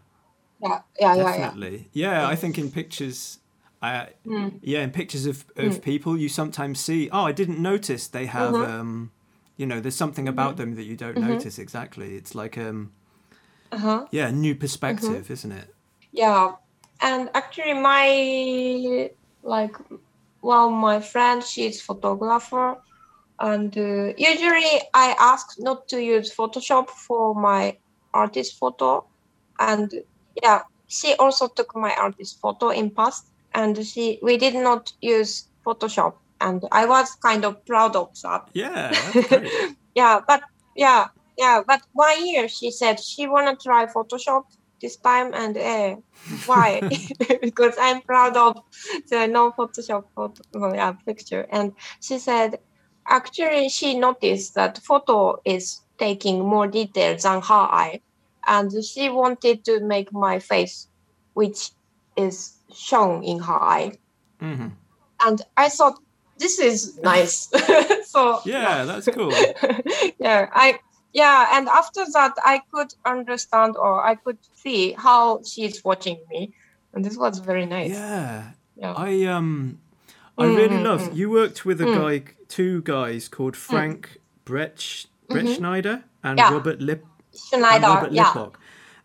Yeah, 0.61 0.81
yeah, 0.99 1.15
Definitely. 1.15 1.89
yeah, 1.93 2.11
yeah. 2.11 2.21
Yeah, 2.21 2.27
I 2.27 2.35
think 2.35 2.57
in 2.57 2.71
pictures, 2.71 3.39
I, 3.81 4.09
mm. 4.25 4.59
yeah, 4.61 4.81
in 4.81 4.91
pictures 4.91 5.25
of, 5.27 5.45
of 5.55 5.73
mm. 5.75 5.81
people, 5.81 6.17
you 6.17 6.29
sometimes 6.29 6.79
see, 6.79 7.09
oh, 7.11 7.25
I 7.25 7.31
didn't 7.31 7.59
notice 7.59 8.07
they 8.07 8.25
have, 8.25 8.53
mm-hmm. 8.53 8.79
um, 8.79 9.11
you 9.55 9.67
know, 9.67 9.79
there's 9.79 9.95
something 9.95 10.27
about 10.27 10.51
mm-hmm. 10.51 10.71
them 10.71 10.75
that 10.75 10.83
you 10.83 10.95
don't 10.95 11.15
mm-hmm. 11.15 11.29
notice 11.29 11.59
exactly. 11.59 12.15
It's 12.15 12.33
like, 12.33 12.57
um, 12.57 12.91
uh-huh. 13.71 14.07
yeah, 14.09 14.31
new 14.31 14.55
perspective, 14.55 15.25
mm-hmm. 15.25 15.33
isn't 15.33 15.51
it? 15.51 15.75
Yeah, 16.11 16.53
and 17.01 17.29
actually, 17.33 17.73
my 17.73 19.09
like, 19.43 19.75
well, 20.41 20.69
my 20.69 20.99
friend, 20.99 21.43
she's 21.43 21.81
photographer, 21.81 22.77
and 23.39 23.77
uh, 23.77 24.13
usually 24.17 24.81
I 24.93 25.15
ask 25.19 25.55
not 25.59 25.87
to 25.89 26.01
use 26.01 26.33
Photoshop 26.33 26.89
for 26.89 27.35
my 27.35 27.77
artist 28.13 28.57
photo. 28.59 29.05
And 29.59 29.91
yeah, 30.41 30.61
she 30.87 31.13
also 31.15 31.47
took 31.47 31.75
my 31.75 31.93
artist 31.95 32.39
photo 32.41 32.69
in 32.69 32.89
past, 32.91 33.29
and 33.53 33.85
she 33.85 34.19
we 34.21 34.37
did 34.37 34.55
not 34.55 34.91
use 35.01 35.49
Photoshop, 35.65 36.15
and 36.41 36.63
I 36.71 36.85
was 36.85 37.15
kind 37.15 37.45
of 37.45 37.65
proud 37.65 37.95
of 37.95 38.09
that. 38.23 38.49
Yeah. 38.53 38.93
yeah, 39.95 40.21
but 40.27 40.41
yeah, 40.75 41.07
yeah, 41.37 41.61
but 41.67 41.81
one 41.93 42.25
year 42.25 42.47
she 42.47 42.71
said 42.71 42.99
she 42.99 43.27
wanna 43.27 43.55
try 43.55 43.85
Photoshop 43.85 44.43
this 44.81 44.97
time, 44.97 45.33
and 45.33 45.57
uh, 45.57 45.95
why? 46.45 46.81
because 47.41 47.75
I'm 47.79 48.01
proud 48.01 48.37
of 48.37 48.63
the 49.09 49.27
no 49.27 49.51
Photoshop 49.51 50.05
photo, 50.15 50.73
yeah, 50.73 50.93
picture, 51.05 51.47
and 51.51 51.73
she 52.01 52.19
said 52.19 52.59
Actually, 53.07 53.69
she 53.69 53.97
noticed 53.97 54.55
that 54.55 54.79
photo 54.79 55.39
is 55.45 55.81
taking 55.97 56.45
more 56.45 56.67
detail 56.67 57.15
than 57.17 57.41
her 57.41 57.53
eye, 57.53 58.01
and 58.45 58.71
she 58.83 59.09
wanted 59.09 59.63
to 59.63 59.79
make 59.79 60.11
my 60.11 60.39
face, 60.39 60.87
which 61.33 61.71
is 62.17 62.57
shown 62.73 63.23
in 63.23 63.39
her 63.39 63.53
eye. 63.53 63.93
Mm-hmm. 64.41 64.67
And 65.25 65.41
I 65.55 65.69
thought 65.69 65.99
this 66.37 66.59
is 66.59 66.99
nice. 66.99 67.49
so 68.05 68.41
yeah, 68.45 68.83
that's 68.83 69.07
cool. 69.07 69.31
yeah, 70.19 70.49
I 70.53 70.79
yeah, 71.13 71.57
and 71.57 71.67
after 71.67 72.05
that, 72.13 72.33
I 72.43 72.61
could 72.71 72.93
understand 73.05 73.75
or 73.77 74.05
I 74.05 74.15
could 74.15 74.37
see 74.53 74.93
how 74.93 75.41
she's 75.43 75.83
watching 75.83 76.19
me, 76.29 76.53
and 76.93 77.03
this 77.03 77.17
was 77.17 77.39
very 77.39 77.65
nice. 77.65 77.91
Yeah, 77.91 78.51
yeah. 78.75 78.93
I 78.93 79.23
um, 79.25 79.79
I 80.37 80.45
really 80.45 80.75
mm-hmm. 80.75 80.83
loved. 80.83 81.15
You 81.15 81.29
worked 81.29 81.65
with 81.65 81.81
a 81.81 81.85
mm. 81.85 81.95
guy 81.95 82.33
two 82.47 82.81
guys 82.83 83.27
called 83.27 83.53
mm. 83.53 83.57
Frank 83.57 84.19
Brech 84.45 85.07
Bretschneider 85.29 86.03
mm-hmm. 86.03 86.27
and 86.27 86.39
yeah. 86.39 86.53
Robert 86.53 86.81
Lip 86.81 87.05
Schneider, 87.35 87.85
and 87.85 87.95
Robert 87.95 88.11
yeah. 88.11 88.25
Lippok. 88.25 88.55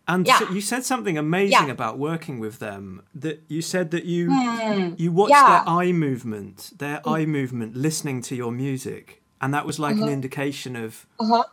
And 0.05 0.27
yeah. 0.27 0.39
so 0.39 0.49
you 0.49 0.59
said 0.59 0.83
something 0.83 1.17
amazing 1.17 1.67
yeah. 1.67 1.71
about 1.71 1.97
working 1.97 2.39
with 2.39 2.59
them. 2.59 3.03
That 3.15 3.41
you 3.47 3.61
said 3.61 3.91
that 3.91 4.05
you 4.05 4.29
mm. 4.29 4.99
you 4.99 5.11
watched 5.11 5.31
yeah. 5.31 5.47
their 5.47 5.73
eye 5.73 5.93
movement, 5.93 6.73
their 6.77 6.99
mm. 6.99 7.11
eye 7.11 7.25
movement, 7.25 7.75
listening 7.75 8.21
to 8.23 8.35
your 8.35 8.51
music, 8.51 9.23
and 9.39 9.53
that 9.53 9.65
was 9.65 9.79
like 9.79 9.95
uh-huh. 9.95 10.05
an 10.05 10.11
indication 10.11 10.75
of 10.75 11.05
uh-huh. 11.19 11.43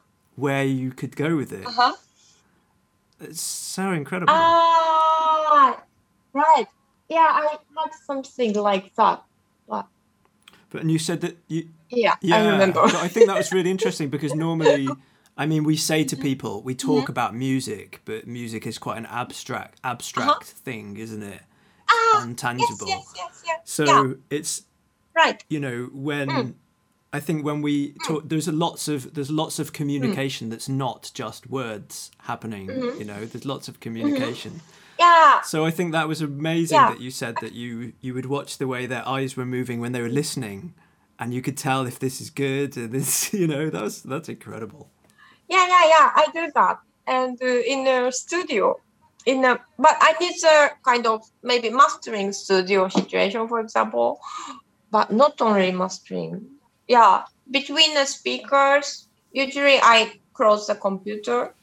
Where 0.41 0.65
you 0.65 0.91
could 0.91 1.17
go 1.17 1.37
with 1.37 1.53
it. 1.53 1.67
Uh-huh. 1.67 1.95
It's 3.21 3.41
so 3.41 3.93
incredible. 3.93 4.33
Ah, 4.33 5.83
right. 6.33 6.67
Yeah, 7.09 7.19
I 7.19 7.59
had 7.77 7.91
something 8.07 8.55
like 8.55 8.95
that. 8.97 9.23
But, 9.69 9.87
but 10.71 10.81
and 10.81 10.91
you 10.91 10.99
said 10.99 11.21
that 11.21 11.37
you 11.49 11.69
yeah, 11.91 12.15
yeah 12.23 12.37
I 12.37 12.49
remember. 12.49 12.81
I 12.81 13.09
think 13.09 13.27
that 13.27 13.37
was 13.37 13.53
really 13.53 13.71
interesting 13.77 14.09
because 14.09 14.35
normally 14.35 14.89
I 15.41 15.47
mean, 15.47 15.65
we 15.65 15.77
say 15.77 16.05
to 16.05 16.17
mm-hmm. 16.17 16.23
people, 16.23 16.63
we 16.63 16.75
talk 16.75 17.05
mm-hmm. 17.05 17.13
about 17.13 17.35
music, 17.35 18.03
but 18.05 18.27
music 18.27 18.67
is 18.67 18.77
quite 18.79 18.99
an 18.99 19.07
abstract, 19.07 19.81
abstract 19.83 20.29
uh-huh. 20.29 20.41
thing, 20.43 20.99
isn't 20.99 21.23
it? 21.23 21.43
Ah, 21.89 22.25
Untangible. 22.27 22.87
Yes, 22.87 23.13
yes, 23.17 23.17
yes, 23.17 23.43
yes. 23.47 23.61
So 23.65 23.85
yeah. 23.85 24.13
it's 24.29 24.65
right. 25.17 25.43
You 25.49 25.61
know, 25.61 25.89
when 25.95 26.29
mm. 26.29 26.55
I 27.13 27.21
think 27.21 27.45
when 27.45 27.61
we 27.61 27.93
mm. 27.93 27.97
talk, 28.07 28.23
there's 28.27 28.49
a 28.49 28.53
lots 28.53 28.89
of 28.89 29.15
there's 29.15 29.31
lots 29.31 29.59
of 29.59 29.73
communication 29.73 30.47
mm. 30.47 30.51
that's 30.51 30.69
not 30.69 31.11
just 31.15 31.51
words 31.51 32.11
happening. 32.19 32.69
Mm-hmm. 32.69 32.99
You 33.01 33.05
know, 33.05 33.25
there's 33.25 33.45
lots 33.45 33.69
of 33.69 33.75
mm-hmm. 33.75 33.83
communication. 33.83 34.53
Mm-hmm. 34.53 34.81
Yeah. 35.01 35.41
So 35.41 35.65
I 35.65 35.71
think 35.71 35.93
that 35.93 36.09
was 36.09 36.21
amazing 36.21 36.77
yeah. 36.77 36.91
that 36.91 37.01
you 37.01 37.11
said 37.11 37.37
that 37.41 37.53
you 37.53 37.95
you 38.01 38.15
would 38.15 38.27
watch 38.27 38.59
the 38.59 38.67
way 38.67 38.87
their 38.87 39.07
eyes 39.09 39.37
were 39.37 39.47
moving 39.47 39.81
when 39.81 39.93
they 39.93 40.03
were 40.03 40.11
listening, 40.11 40.75
and 41.19 41.33
you 41.35 41.43
could 41.43 41.57
tell 41.57 41.87
if 41.87 41.99
this 41.99 42.21
is 42.21 42.31
good 42.31 42.77
or 42.77 42.87
this. 42.87 43.33
You 43.41 43.47
know, 43.47 43.71
that's 43.71 44.03
that's 44.03 44.29
incredible. 44.29 44.91
Yeah, 45.49 45.67
yeah, 45.67 45.87
yeah. 45.89 46.11
I 46.15 46.27
do 46.33 46.53
that, 46.55 46.79
and 47.07 47.43
uh, 47.43 47.47
in 47.47 47.87
a 47.87 48.13
studio, 48.13 48.79
in 49.25 49.45
a 49.45 49.59
but 49.79 49.97
I 50.01 50.13
need 50.21 50.37
a 50.45 50.71
kind 50.85 51.07
of 51.07 51.23
maybe 51.43 51.71
mastering 51.71 52.33
studio 52.33 52.89
situation, 52.89 53.49
for 53.49 53.59
example, 53.59 54.21
but 54.91 55.11
not 55.11 55.41
only 55.41 55.73
mastering. 55.73 56.60
Yeah, 56.91 57.23
between 57.53 57.95
the 57.95 58.05
speakers, 58.05 59.07
usually 59.31 59.79
I 59.79 60.19
close 60.35 60.67
the 60.67 60.75
computer, 60.75 61.55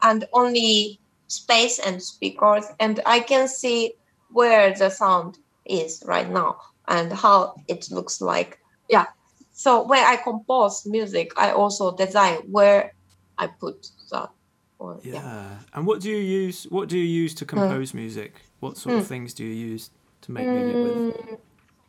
and 0.00 0.28
only 0.32 1.00
space 1.26 1.80
and 1.80 2.00
speakers, 2.00 2.66
and 2.78 3.00
I 3.04 3.18
can 3.18 3.48
see 3.48 3.94
where 4.30 4.72
the 4.72 4.88
sound 4.90 5.38
is 5.66 6.04
right 6.06 6.30
now 6.30 6.58
and 6.86 7.12
how 7.12 7.56
it 7.66 7.90
looks 7.90 8.20
like. 8.20 8.60
Yeah. 8.88 9.06
So 9.52 9.82
when 9.82 10.04
I 10.04 10.14
compose 10.14 10.86
music, 10.86 11.32
I 11.36 11.50
also 11.50 11.96
design 11.96 12.36
where 12.46 12.92
I 13.38 13.48
put 13.48 13.88
that. 14.12 14.30
Or, 14.78 15.00
yeah. 15.02 15.14
yeah. 15.14 15.58
And 15.74 15.84
what 15.84 16.00
do 16.00 16.10
you 16.10 16.16
use? 16.16 16.62
What 16.70 16.88
do 16.88 16.96
you 16.96 17.22
use 17.22 17.34
to 17.34 17.44
compose 17.44 17.90
mm. 17.90 17.94
music? 17.96 18.34
What 18.60 18.78
sort 18.78 18.94
mm. 18.94 18.98
of 19.00 19.08
things 19.08 19.34
do 19.34 19.44
you 19.44 19.52
use 19.52 19.90
to 20.22 20.30
make 20.30 20.46
music 20.46 20.76
with? 20.76 21.40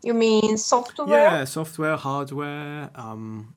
You 0.03 0.13
mean 0.13 0.57
software? 0.57 1.07
Yeah, 1.07 1.45
software, 1.45 1.95
hardware. 1.95 2.89
Um... 2.95 3.55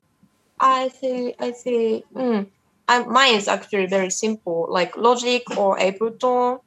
I 0.59 0.89
see. 0.89 1.33
I 1.39 1.51
see. 1.51 2.03
Mm. 2.13 2.47
And 2.87 3.07
mine 3.07 3.35
is 3.35 3.47
actually 3.47 3.87
very 3.87 4.11
simple, 4.11 4.67
like 4.69 4.95
Logic 4.95 5.43
or 5.57 5.77
Ableton 5.79 6.59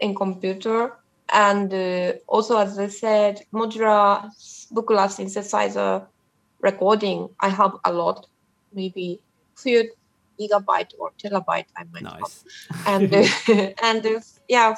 in 0.00 0.14
computer. 0.14 0.96
And 1.32 1.72
uh, 1.72 2.12
also, 2.28 2.56
as 2.56 2.78
I 2.78 2.88
said, 2.88 3.42
modular 3.52 4.30
Buchla 4.72 5.08
synthesizer 5.08 6.06
recording. 6.60 7.28
I 7.40 7.48
have 7.48 7.72
a 7.84 7.92
lot, 7.92 8.26
maybe 8.72 9.20
few 9.56 9.90
gigabyte 10.40 10.92
or 10.98 11.10
terabyte 11.18 11.66
I 11.76 11.84
might 11.92 12.02
nice. 12.02 12.44
have. 12.70 12.86
And 12.86 13.14
uh, 13.14 13.72
and 13.82 14.06
uh, 14.06 14.20
yeah, 14.48 14.74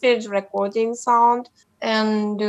field 0.00 0.26
recording 0.26 0.94
sound. 0.94 1.48
And 1.80 2.42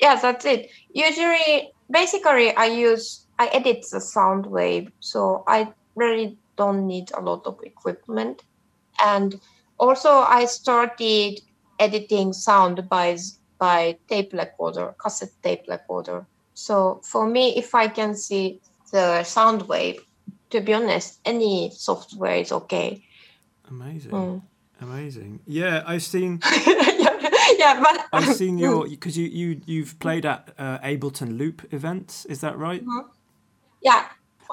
yeah, 0.00 0.16
that's 0.20 0.44
it. 0.44 0.70
Usually, 0.92 1.72
basically, 1.90 2.54
I 2.54 2.66
use 2.66 3.26
I 3.38 3.46
edit 3.48 3.86
the 3.90 4.00
sound 4.00 4.46
wave, 4.46 4.90
so 5.00 5.44
I 5.46 5.72
really 5.94 6.36
don't 6.56 6.86
need 6.86 7.10
a 7.14 7.20
lot 7.20 7.46
of 7.46 7.58
equipment. 7.62 8.42
And 9.04 9.40
also, 9.78 10.10
I 10.10 10.46
started 10.46 11.40
editing 11.78 12.32
sound 12.32 12.88
by 12.88 13.16
by 13.58 13.98
tape 14.08 14.32
recorder, 14.32 14.94
cassette 15.02 15.34
tape 15.42 15.64
recorder. 15.68 16.26
So 16.54 17.00
for 17.04 17.26
me, 17.26 17.56
if 17.56 17.74
I 17.74 17.88
can 17.88 18.14
see 18.14 18.60
the 18.92 19.22
sound 19.24 19.68
wave, 19.68 20.04
to 20.50 20.60
be 20.60 20.74
honest, 20.74 21.20
any 21.24 21.70
software 21.74 22.36
is 22.36 22.52
okay. 22.52 23.04
Amazing. 23.70 24.10
Mm. 24.10 24.42
Amazing. 24.80 25.40
Yeah, 25.46 25.82
I've 25.86 26.02
seen. 26.02 26.40
yeah, 27.58 27.80
but 27.80 28.06
I've 28.12 28.34
seen 28.42 28.58
your 28.58 28.88
because 28.88 29.16
you 29.16 29.28
you 29.28 29.60
you've 29.66 29.98
played 29.98 30.26
at 30.26 30.54
uh, 30.58 30.78
Ableton 30.78 31.38
Loop 31.38 31.72
events. 31.72 32.24
Is 32.26 32.40
that 32.40 32.58
right? 32.58 32.84
Mm-hmm. 32.84 33.08
Yeah, 33.80 34.06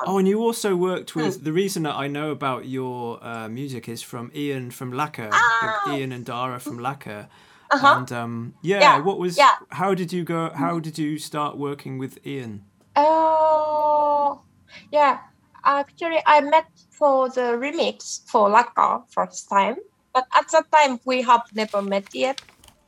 Oh, 0.05 0.17
and 0.17 0.27
you 0.27 0.41
also 0.41 0.75
worked 0.75 1.15
with. 1.15 1.39
Mm. 1.39 1.43
The 1.43 1.53
reason 1.53 1.83
that 1.83 1.95
I 1.95 2.07
know 2.07 2.31
about 2.31 2.65
your 2.65 3.23
uh, 3.23 3.47
music 3.47 3.87
is 3.87 4.01
from 4.01 4.31
Ian 4.35 4.71
from 4.71 4.91
Lakker, 4.91 5.29
ah. 5.31 5.95
Ian 5.95 6.11
and 6.11 6.25
Dara 6.25 6.59
from 6.59 6.79
Lakker. 6.79 7.27
Uh-huh. 7.71 7.95
And 7.99 8.11
um, 8.11 8.53
yeah, 8.61 8.79
yeah, 8.79 8.99
what 8.99 9.19
was? 9.19 9.37
Yeah. 9.37 9.55
How 9.69 9.93
did 9.93 10.11
you 10.11 10.23
go? 10.23 10.51
How 10.53 10.79
did 10.79 10.97
you 10.97 11.17
start 11.17 11.57
working 11.57 11.97
with 11.97 12.19
Ian? 12.25 12.65
Oh, 12.95 14.41
uh, 14.41 14.71
yeah. 14.91 15.19
Actually, 15.63 16.21
I 16.25 16.41
met 16.41 16.67
for 16.91 17.29
the 17.29 17.57
remix 17.57 18.21
for 18.29 18.49
Lakker 18.49 19.03
first 19.09 19.49
time, 19.49 19.77
but 20.13 20.27
at 20.35 20.45
that 20.51 20.71
time 20.71 20.99
we 21.05 21.21
have 21.21 21.43
never 21.55 21.81
met 21.81 22.13
yet. 22.13 22.41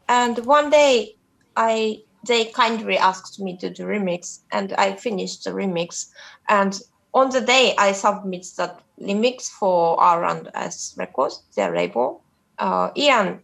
And 0.08 0.45
one 0.45 0.70
day, 0.70 1.16
I 1.55 2.03
they 2.28 2.45
kindly 2.45 2.97
asked 2.97 3.39
me 3.39 3.58
to 3.58 3.70
do 3.70 3.84
remix, 3.86 4.39
and 4.51 4.74
I 4.74 4.95
finished 4.95 5.43
the 5.45 5.51
remix. 5.51 6.08
And 6.49 6.80
on 7.14 7.30
the 7.30 7.41
day 7.41 7.76
I 7.78 7.93
submit 7.93 8.45
that 8.58 8.82
remix 9.01 9.47
for 9.49 9.99
R&S 9.99 10.95
Records, 10.97 11.43
their 11.55 11.76
label, 11.76 12.24
uh, 12.58 12.89
Ian 12.97 13.43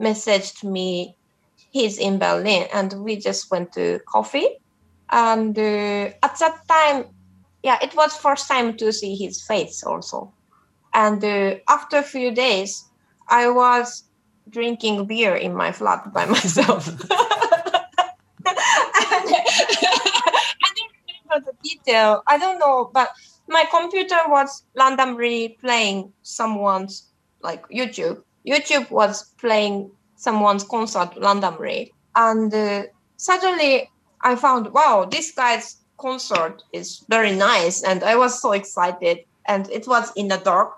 messaged 0.00 0.64
me. 0.64 1.16
He's 1.70 1.98
in 1.98 2.18
Berlin, 2.18 2.68
and 2.72 2.92
we 3.04 3.16
just 3.16 3.50
went 3.50 3.72
to 3.72 4.00
coffee. 4.08 4.48
And 5.10 5.58
uh, 5.58 6.10
at 6.22 6.38
that 6.40 6.60
time, 6.68 7.06
yeah, 7.62 7.78
it 7.82 7.94
was 7.96 8.16
first 8.16 8.48
time 8.48 8.76
to 8.78 8.92
see 8.92 9.16
his 9.16 9.42
face 9.42 9.82
also. 9.84 10.34
And 10.94 11.22
uh, 11.24 11.56
after 11.68 11.98
a 11.98 12.02
few 12.02 12.32
days, 12.32 12.90
I 13.28 13.48
was 13.50 14.04
drinking 14.50 15.06
beer 15.06 15.34
in 15.34 15.54
my 15.54 15.72
flat 15.72 16.12
by 16.12 16.24
myself. 16.36 16.88
And, 16.88 16.98
I 20.62 20.70
don't 20.76 20.92
remember 21.08 21.50
the 21.50 21.68
detail. 21.68 22.22
I 22.26 22.38
don't 22.38 22.58
know, 22.58 22.90
but 22.92 23.10
my 23.48 23.64
computer 23.70 24.18
was 24.28 24.64
randomly 24.76 25.56
playing 25.60 26.12
someone's 26.22 27.10
like 27.42 27.66
YouTube. 27.68 28.22
YouTube 28.46 28.90
was 28.90 29.30
playing 29.38 29.90
someone's 30.16 30.64
concert 30.64 31.10
randomly, 31.20 31.92
and 32.16 32.52
uh, 32.54 32.84
suddenly 33.16 33.90
I 34.22 34.36
found, 34.36 34.72
wow, 34.72 35.06
this 35.10 35.32
guy's 35.32 35.76
concert 35.98 36.62
is 36.72 37.04
very 37.08 37.34
nice, 37.34 37.82
and 37.82 38.02
I 38.02 38.16
was 38.16 38.40
so 38.40 38.52
excited. 38.52 39.20
And 39.46 39.70
it 39.70 39.86
was 39.86 40.10
in 40.16 40.28
the 40.28 40.38
dark, 40.38 40.72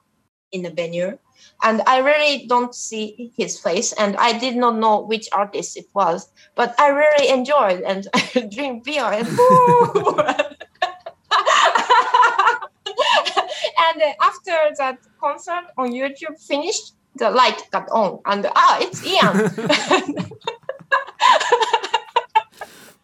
in 0.50 0.62
the 0.62 0.70
venue, 0.70 1.18
and 1.62 1.82
I 1.86 1.98
really 1.98 2.46
don't 2.46 2.74
see 2.74 3.32
his 3.36 3.58
face, 3.58 3.92
and 3.92 4.16
I 4.16 4.38
did 4.38 4.56
not 4.56 4.76
know 4.76 5.00
which 5.00 5.28
artist 5.32 5.76
it 5.76 5.86
was, 5.94 6.28
but 6.54 6.74
I 6.78 6.88
really 6.88 7.28
enjoyed 7.28 7.82
and 7.82 8.06
drink 8.50 8.84
beer 8.84 9.04
and. 9.12 9.26
and 13.78 14.02
after 14.20 14.52
that 14.78 14.98
concert 15.20 15.64
on 15.76 15.92
YouTube 15.92 16.38
finished, 16.40 16.94
the 17.16 17.30
light 17.30 17.62
got 17.70 17.88
on, 17.90 18.20
and 18.26 18.46
ah, 18.54 18.78
it's 18.80 19.04
Ian. 19.04 19.50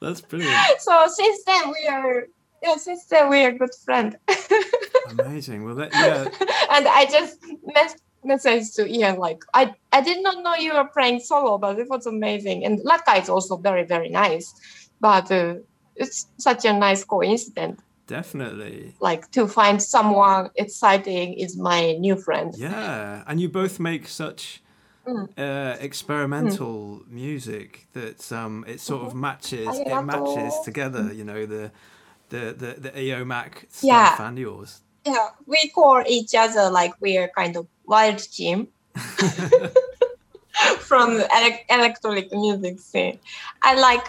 That's 0.00 0.20
brilliant. 0.20 0.80
So 0.80 1.06
since 1.06 1.44
then 1.44 1.70
we 1.70 1.86
are 1.88 2.26
yeah, 2.62 2.76
since 2.76 3.04
then 3.06 3.28
we 3.30 3.44
are 3.44 3.52
good 3.52 3.74
friends. 3.84 4.16
Amazing. 5.18 5.64
Well, 5.64 5.74
that, 5.76 5.92
yeah. 5.92 6.28
And 6.70 6.86
I 6.88 7.06
just 7.06 7.38
met 7.74 7.96
message 8.24 8.72
to 8.72 8.86
Ian 8.86 9.18
like 9.18 9.42
I 9.54 9.74
I 9.92 10.00
did 10.00 10.22
not 10.22 10.42
know 10.42 10.54
you 10.54 10.74
were 10.74 10.88
playing 10.92 11.20
solo, 11.20 11.58
but 11.58 11.78
it 11.78 11.88
was 11.88 12.06
amazing. 12.06 12.64
And 12.64 12.78
Lakker 12.80 13.20
is 13.20 13.28
also 13.28 13.56
very 13.56 13.84
very 13.84 14.08
nice, 14.08 14.54
but 15.00 15.30
uh, 15.30 15.56
it's 15.96 16.26
such 16.38 16.64
a 16.64 16.72
nice 16.72 17.04
coincidence. 17.04 17.80
Definitely. 18.06 18.94
Like 19.00 19.30
to 19.32 19.46
find 19.46 19.82
someone 19.82 20.50
exciting 20.56 21.34
is 21.34 21.56
my 21.56 21.92
new 21.92 22.16
friend. 22.16 22.54
Yeah, 22.56 23.22
and 23.26 23.40
you 23.40 23.48
both 23.48 23.80
make 23.80 24.08
such 24.08 24.62
mm. 25.06 25.28
uh, 25.38 25.76
experimental 25.80 27.00
mm. 27.00 27.10
music 27.10 27.86
that 27.92 28.30
um, 28.32 28.64
it 28.68 28.80
sort 28.80 29.02
of 29.02 29.10
mm-hmm. 29.10 29.20
matches. 29.20 29.78
It 29.78 30.02
matches 30.02 30.54
together. 30.64 31.12
You 31.12 31.24
know 31.24 31.46
the 31.46 31.70
the 32.32 32.44
the 32.62 32.70
the 32.80 32.90
Eomac 32.90 33.52
stuff 33.68 34.16
yeah. 34.18 34.28
and 34.28 34.38
yours. 34.38 34.80
Yeah, 35.06 35.28
we 35.46 35.70
call 35.74 36.02
each 36.06 36.34
other 36.34 36.70
like 36.70 36.94
we 37.00 37.18
are 37.18 37.28
kind 37.36 37.56
of 37.56 37.66
wild 37.86 38.18
team 38.18 38.68
from 40.78 41.20
ele- 41.38 41.64
electronic 41.68 42.32
music 42.32 42.78
scene. 42.80 43.18
I 43.62 43.74
like 43.74 44.06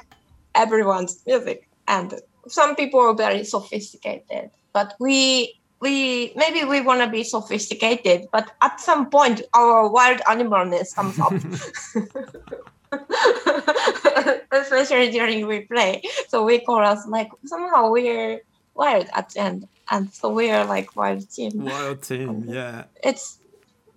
everyone's 0.56 1.22
music 1.26 1.68
and 1.88 2.20
some 2.48 2.76
people 2.76 3.00
are 3.00 3.16
very 3.16 3.44
sophisticated, 3.44 4.52
but 4.72 4.96
we 5.00 5.60
we 5.80 6.32
maybe 6.36 6.64
we 6.64 6.80
want 6.82 7.02
to 7.02 7.10
be 7.10 7.24
sophisticated, 7.24 8.28
but 8.32 8.52
at 8.62 8.80
some 8.80 9.10
point 9.10 9.42
our 9.54 9.90
wild 9.90 10.20
animalness 10.22 10.96
comes 10.96 11.20
up. 11.20 11.34
Especially 14.52 15.12
during 15.12 15.48
we 15.48 15.62
play, 15.62 16.02
so 16.28 16.44
we 16.46 16.60
call 16.60 16.80
us 16.80 17.06
like 17.08 17.30
somehow 17.46 17.90
we're 17.90 18.40
wild 18.76 19.08
at 19.14 19.30
the 19.30 19.40
end, 19.42 19.68
and 19.92 20.12
so 20.14 20.30
we 20.30 20.52
are 20.52 20.66
like 20.66 20.96
wild 20.96 21.30
team. 21.30 21.52
Wild 21.56 22.02
team, 22.04 22.46
yeah. 22.48 22.86
It's 23.04 23.40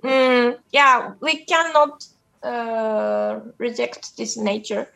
mm, 0.02 0.56
yeah, 0.72 1.12
we 1.20 1.44
cannot 1.44 2.04
uh, 2.42 3.40
reject 3.58 4.16
this 4.16 4.36
nature. 4.36 4.88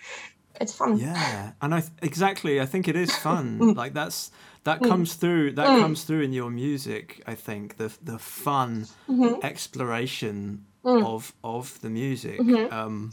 It's 0.60 0.74
fun. 0.74 0.98
Yeah, 0.98 1.52
and 1.62 1.74
I 1.74 1.80
th- 1.80 1.92
exactly. 2.02 2.60
I 2.60 2.66
think 2.66 2.88
it 2.88 2.96
is 2.96 3.14
fun. 3.16 3.74
like 3.76 3.94
that's 3.94 4.30
that 4.64 4.80
Mm. 4.80 4.88
comes 4.88 5.14
through. 5.14 5.52
That 5.52 5.78
comes 5.80 6.04
through 6.04 6.20
in 6.22 6.32
your 6.32 6.50
music. 6.50 7.22
I 7.26 7.34
think 7.34 7.76
the 7.76 7.90
the 8.02 8.18
fun 8.18 8.86
Mm-hmm. 9.08 9.40
exploration 9.42 10.66
Mm. 10.84 11.04
of 11.04 11.34
of 11.42 11.78
the 11.82 11.90
music. 11.90 12.40
Um, 12.72 13.12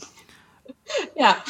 Yeah. 1.16 1.42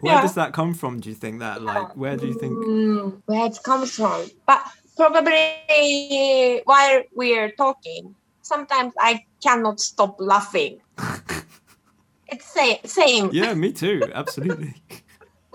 where 0.00 0.14
Yeah. 0.14 0.22
does 0.22 0.34
that 0.34 0.52
come 0.52 0.74
from? 0.74 1.00
Do 1.00 1.08
you 1.08 1.14
think 1.14 1.40
that? 1.40 1.62
Like, 1.62 1.96
where 1.96 2.16
do 2.16 2.26
you 2.26 2.34
think? 2.34 2.58
Mm, 2.58 3.22
where 3.26 3.46
it 3.46 3.58
comes 3.64 3.92
from. 3.92 4.26
But 4.46 4.62
probably 4.96 6.62
while 6.64 7.02
we're 7.14 7.50
talking, 7.52 8.14
sometimes 8.42 8.94
I 8.98 9.24
cannot 9.42 9.80
stop 9.80 10.16
laughing. 10.18 10.80
it's 12.28 12.46
same, 12.46 12.78
same. 12.84 13.30
Yeah, 13.32 13.54
me 13.54 13.72
too. 13.72 14.02
Absolutely. 14.14 14.74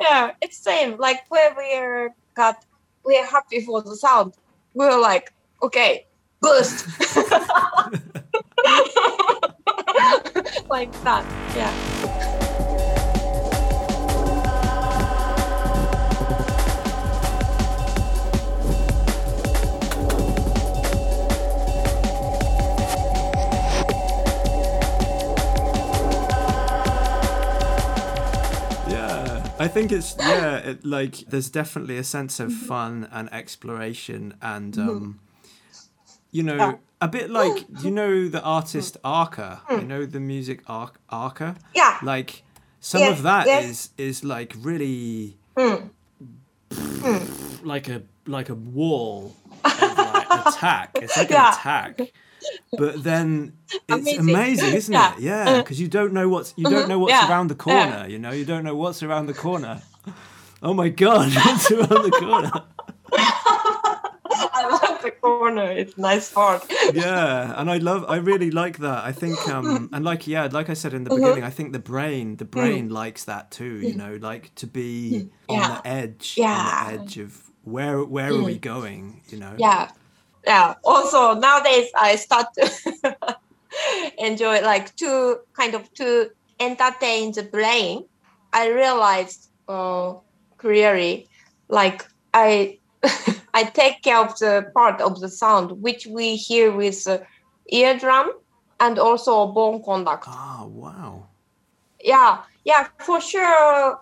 yeah, 0.00 0.32
it's 0.40 0.58
same. 0.58 0.96
Like 0.98 1.20
when 1.28 1.54
we're 1.56 2.14
got, 2.34 2.64
we're 3.04 3.26
happy 3.26 3.60
for 3.60 3.82
the 3.82 3.96
sound. 3.96 4.34
We're 4.74 4.98
like, 4.98 5.32
okay, 5.62 6.06
boost. 6.40 6.86
like 10.70 10.92
that. 11.02 11.24
Yeah. 11.56 11.72
Yeah, 28.88 29.48
I 29.58 29.68
think 29.68 29.92
it's 29.92 30.16
yeah, 30.18 30.56
it, 30.58 30.84
like 30.84 31.16
there's 31.28 31.50
definitely 31.50 31.96
a 31.96 32.04
sense 32.04 32.38
of 32.38 32.52
fun 32.52 33.08
and 33.10 33.32
exploration, 33.32 34.34
and 34.40 34.78
um, 34.78 35.20
you 36.30 36.42
know. 36.42 36.78
A 37.00 37.08
bit 37.08 37.30
like 37.30 37.64
you 37.82 37.90
know 37.90 38.28
the 38.28 38.42
artist 38.42 38.96
Arca, 39.04 39.62
you 39.70 39.78
hmm. 39.78 39.86
know 39.88 40.06
the 40.06 40.20
music 40.20 40.62
Ar- 40.66 40.92
Arca, 41.10 41.56
Yeah. 41.74 41.98
like 42.02 42.42
some 42.80 43.00
Yes, 43.00 43.18
of 43.18 43.22
that 43.24 43.46
yes. 43.46 43.64
is 43.70 43.90
is 43.98 44.24
like 44.24 44.54
really 44.60 45.36
Mm. 45.56 45.90
like 47.62 47.88
a 47.88 48.02
like 48.26 48.48
a 48.48 48.54
wall 48.54 49.34
of 49.64 49.80
like 49.80 50.26
attack. 50.46 50.90
It's 51.00 51.16
like 51.16 51.30
Yeah. 51.30 51.48
an 51.48 51.54
attack. 51.54 52.00
But 52.76 53.02
then 53.02 53.54
it's 53.88 54.00
Amazing. 54.00 54.20
amazing, 54.20 54.74
isn't 54.80 54.92
Yeah. 54.92 55.14
it? 55.14 55.20
Yeah, 55.20 55.42
uh-huh. 55.42 55.62
because 55.62 55.80
you 55.80 55.88
don't 55.88 56.12
know 56.12 56.28
what's 56.28 56.52
you 56.56 56.64
don't 56.64 56.74
uh-huh. 56.74 56.86
know 56.88 56.98
what's 56.98 57.12
Yeah. 57.12 57.28
around 57.28 57.48
the 57.48 57.54
Yeah. 57.54 57.88
corner. 57.88 58.06
You 58.08 58.18
know, 58.18 58.32
you 58.32 58.44
don't 58.44 58.64
know 58.64 58.74
what's 58.76 59.02
around 59.02 59.26
the 59.26 59.34
corner. 59.34 59.82
Oh 60.66 60.72
my 60.72 60.88
god, 60.88 61.30
what's 61.34 61.70
around 61.70 62.04
the 62.04 62.10
corner? 62.10 62.50
The 65.04 65.10
corner. 65.12 65.70
It's 65.70 65.96
nice 65.98 66.32
part. 66.32 66.64
Yeah, 66.86 67.54
and 67.58 67.70
I 67.70 67.78
love, 67.78 68.04
I 68.08 68.16
really 68.16 68.50
like 68.50 68.78
that. 68.78 69.04
I 69.04 69.12
think, 69.12 69.48
um, 69.48 69.88
and 69.92 70.04
like, 70.04 70.26
yeah, 70.26 70.48
like 70.52 70.68
I 70.68 70.74
said 70.74 70.92
in 70.92 71.04
the 71.04 71.10
Mm-hmm. 71.10 71.10
beginning, 71.10 71.42
I 71.42 71.50
think 71.50 71.72
the 71.72 71.78
brain, 71.78 72.36
the 72.36 72.44
brain 72.44 72.90
likes 72.90 73.24
that 73.24 73.50
too. 73.50 73.76
You 73.80 73.94
know, 73.94 74.16
like 74.20 74.54
to 74.56 74.66
be 74.66 75.26
on 75.48 75.66
Mm. 75.66 75.68
The 75.68 75.86
edge, 75.86 76.26
Yeah. 76.36 76.52
on 76.52 76.64
the 76.64 76.80
edge 76.82 77.16
of 77.18 77.50
where 77.62 78.04
where 78.04 78.34
are 78.36 78.42
we 78.42 78.58
going? 78.58 79.22
You 79.28 79.38
know. 79.38 79.56
Yeah. 79.58 79.90
Yeah. 80.46 80.74
Also 80.84 81.34
nowadays 81.34 81.90
I 81.96 82.16
start 82.16 82.46
to 82.58 83.36
enjoy 84.18 84.60
like 84.62 84.94
to 84.96 85.38
kind 85.58 85.74
of 85.74 85.92
to 85.94 86.30
entertain 86.60 87.32
the 87.32 87.44
brain. 87.44 88.04
I 88.52 88.68
realized 88.70 89.48
uh, 89.68 90.14
clearly 90.58 91.28
like 91.68 92.04
I 92.32 92.78
I 93.54 93.64
take 93.64 94.02
care 94.02 94.18
of 94.18 94.38
the 94.38 94.70
part 94.74 95.00
of 95.00 95.20
the 95.20 95.28
sound 95.28 95.82
which 95.82 96.06
we 96.06 96.36
hear 96.36 96.72
with 96.72 97.04
the 97.04 97.24
eardrum 97.72 98.30
and 98.80 98.98
also 98.98 99.46
bone 99.46 99.82
conduct. 99.82 100.24
Ah, 100.28 100.64
wow. 100.66 101.28
yeah 102.00 102.42
yeah 102.64 102.88
for 102.98 103.20
sure 103.20 103.98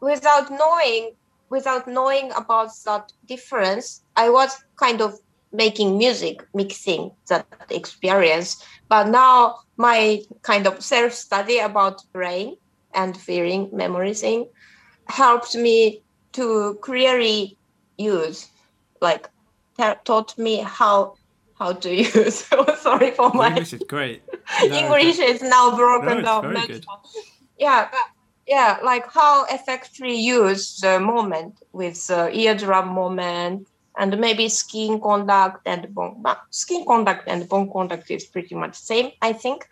without 0.00 0.50
knowing 0.50 1.12
without 1.50 1.86
knowing 1.86 2.32
about 2.32 2.70
that 2.86 3.12
difference 3.26 4.02
i 4.16 4.28
was 4.28 4.50
kind 4.76 5.00
of 5.00 5.12
making 5.52 5.96
music 5.96 6.36
mixing 6.54 7.12
that 7.28 7.46
experience 7.70 8.64
but 8.88 9.08
now 9.08 9.56
my 9.76 10.20
kind 10.42 10.66
of 10.66 10.82
self 10.82 11.12
study 11.12 11.58
about 11.58 12.02
brain 12.12 12.56
and 12.94 13.16
feeling 13.16 13.68
memorizing, 13.72 14.48
helped 15.08 15.54
me 15.54 16.02
to 16.32 16.78
clearly 16.80 17.58
use 17.98 18.48
like 19.00 19.28
ta- 19.76 19.98
taught 20.04 20.36
me 20.38 20.60
how 20.60 21.14
how 21.58 21.72
to 21.72 21.94
use 22.04 22.44
sorry 22.78 23.10
for 23.12 23.30
my 23.30 23.48
English 23.48 23.72
is 23.72 23.82
great. 23.84 24.22
No, 24.68 24.76
English 24.76 25.18
is 25.18 25.42
now 25.42 25.74
broken 25.74 26.22
No, 26.22 26.42
down. 26.42 26.56
Yeah, 27.58 27.88
but 27.90 28.06
yeah, 28.46 28.78
like 28.84 29.10
how 29.10 29.46
effectively 29.46 30.16
use 30.16 30.76
the 30.80 31.00
moment 31.00 31.54
with 31.72 32.06
the 32.06 32.30
eardrum 32.36 32.88
moment 32.88 33.68
and 33.96 34.18
maybe 34.18 34.48
skin 34.48 35.00
contact 35.00 35.60
and 35.66 35.94
bone. 35.94 36.20
But 36.20 36.38
skin 36.50 36.84
contact 36.86 37.28
and 37.28 37.48
bone 37.48 37.70
contact 37.72 38.10
is 38.10 38.26
pretty 38.26 38.54
much 38.54 38.74
same, 38.76 39.12
I 39.22 39.32
think. 39.32 39.66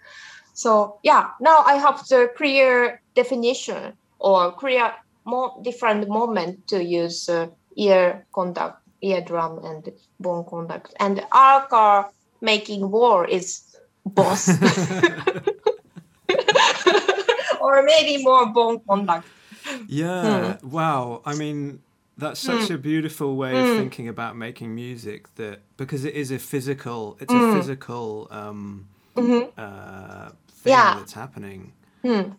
So 0.54 0.98
yeah, 1.02 1.30
now 1.40 1.62
I 1.66 1.74
have 1.74 2.06
the 2.08 2.30
clear 2.36 3.02
definition 3.14 3.94
or 4.18 4.52
clear 4.52 4.92
more 5.24 5.52
different 5.62 6.08
moment 6.08 6.66
to 6.68 6.82
use 6.82 7.28
uh, 7.28 7.48
ear 7.76 8.26
contact, 8.34 8.81
eardrum 9.02 9.64
and 9.64 9.90
bone 10.20 10.44
conduct. 10.48 10.94
And 11.00 11.24
Arca 11.32 12.08
making 12.40 12.90
war 12.90 13.26
is 13.26 13.76
boss. 14.06 14.48
or 17.60 17.82
maybe 17.82 18.22
more 18.24 18.46
bone 18.46 18.80
conduct. 18.88 19.26
Yeah. 19.86 20.56
Hmm. 20.58 20.68
Wow. 20.70 21.22
I 21.24 21.34
mean, 21.34 21.82
that's 22.18 22.40
such 22.40 22.70
a 22.70 22.78
beautiful 22.78 23.36
way 23.36 23.52
Hmm. 23.52 23.60
of 23.60 23.76
thinking 23.76 24.08
about 24.08 24.36
making 24.36 24.74
music. 24.74 25.34
That 25.36 25.60
because 25.76 26.04
it 26.04 26.14
is 26.14 26.30
a 26.30 26.38
physical, 26.38 27.16
it's 27.20 27.32
Hmm. 27.32 27.40
a 27.40 27.52
physical 27.52 28.28
um, 28.30 28.88
Mhm. 29.16 29.48
uh, 29.58 30.30
thing 30.62 30.72
Yeah. 30.72 30.94
that's 30.98 31.12
happening. 31.12 31.72
Hmm. 32.02 32.32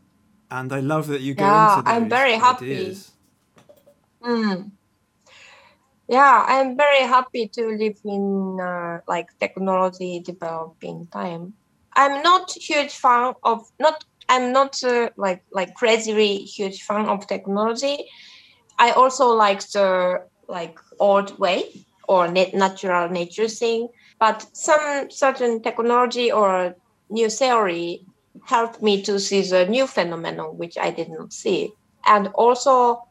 And 0.52 0.72
I 0.72 0.80
love 0.82 1.08
that 1.08 1.22
you 1.22 1.34
go 1.34 1.46
Yeah, 1.46 1.64
into 1.74 1.82
those 1.82 1.94
I'm 1.94 2.10
very 2.10 2.36
happy. 2.36 2.74
ideas. 2.76 3.12
Mm. 4.22 4.72
Yeah, 6.08 6.44
I'm 6.48 6.76
very 6.78 7.08
happy 7.08 7.48
to 7.54 7.68
live 7.70 7.98
in 8.04 8.58
uh, 8.62 9.00
like 9.08 9.28
technology 9.40 10.22
developing 10.24 11.08
time. 11.12 11.54
I'm 11.96 12.22
not 12.24 12.52
huge 12.52 12.92
fan 12.94 13.34
of 13.44 13.62
not. 13.80 14.04
I'm 14.30 14.52
not 14.52 14.82
uh, 14.84 15.10
like 15.18 15.44
like 15.52 15.74
crazily 15.76 16.38
huge 16.40 16.82
fan 16.84 17.08
of 17.08 17.28
technology. 17.28 18.06
I 18.80 18.92
also 18.92 19.30
like 19.34 19.62
the 19.72 20.20
like 20.50 20.78
old 21.00 21.40
way 21.40 21.66
or 22.08 22.28
natural 22.30 23.10
nature 23.10 23.48
thing. 23.50 23.90
But 24.20 24.46
some 24.54 25.10
certain 25.12 25.62
technology 25.64 26.32
or 26.32 26.76
new 27.10 27.30
theory 27.30 28.06
helped 28.46 28.82
me 28.82 29.02
to 29.04 29.20
see 29.20 29.42
the 29.44 29.66
new 29.68 29.88
phenomenon 29.88 30.58
which 30.58 30.78
I 30.78 30.92
did 30.92 31.10
not 31.10 31.34
see, 31.34 31.74
and 32.06 32.28
also 32.36 33.02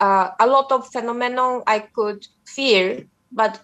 uh, 0.00 0.30
a 0.40 0.46
lot 0.46 0.72
of 0.72 0.86
phenomenon 0.92 1.62
I 1.66 1.80
could 1.94 2.26
feel, 2.46 3.02
but 3.32 3.60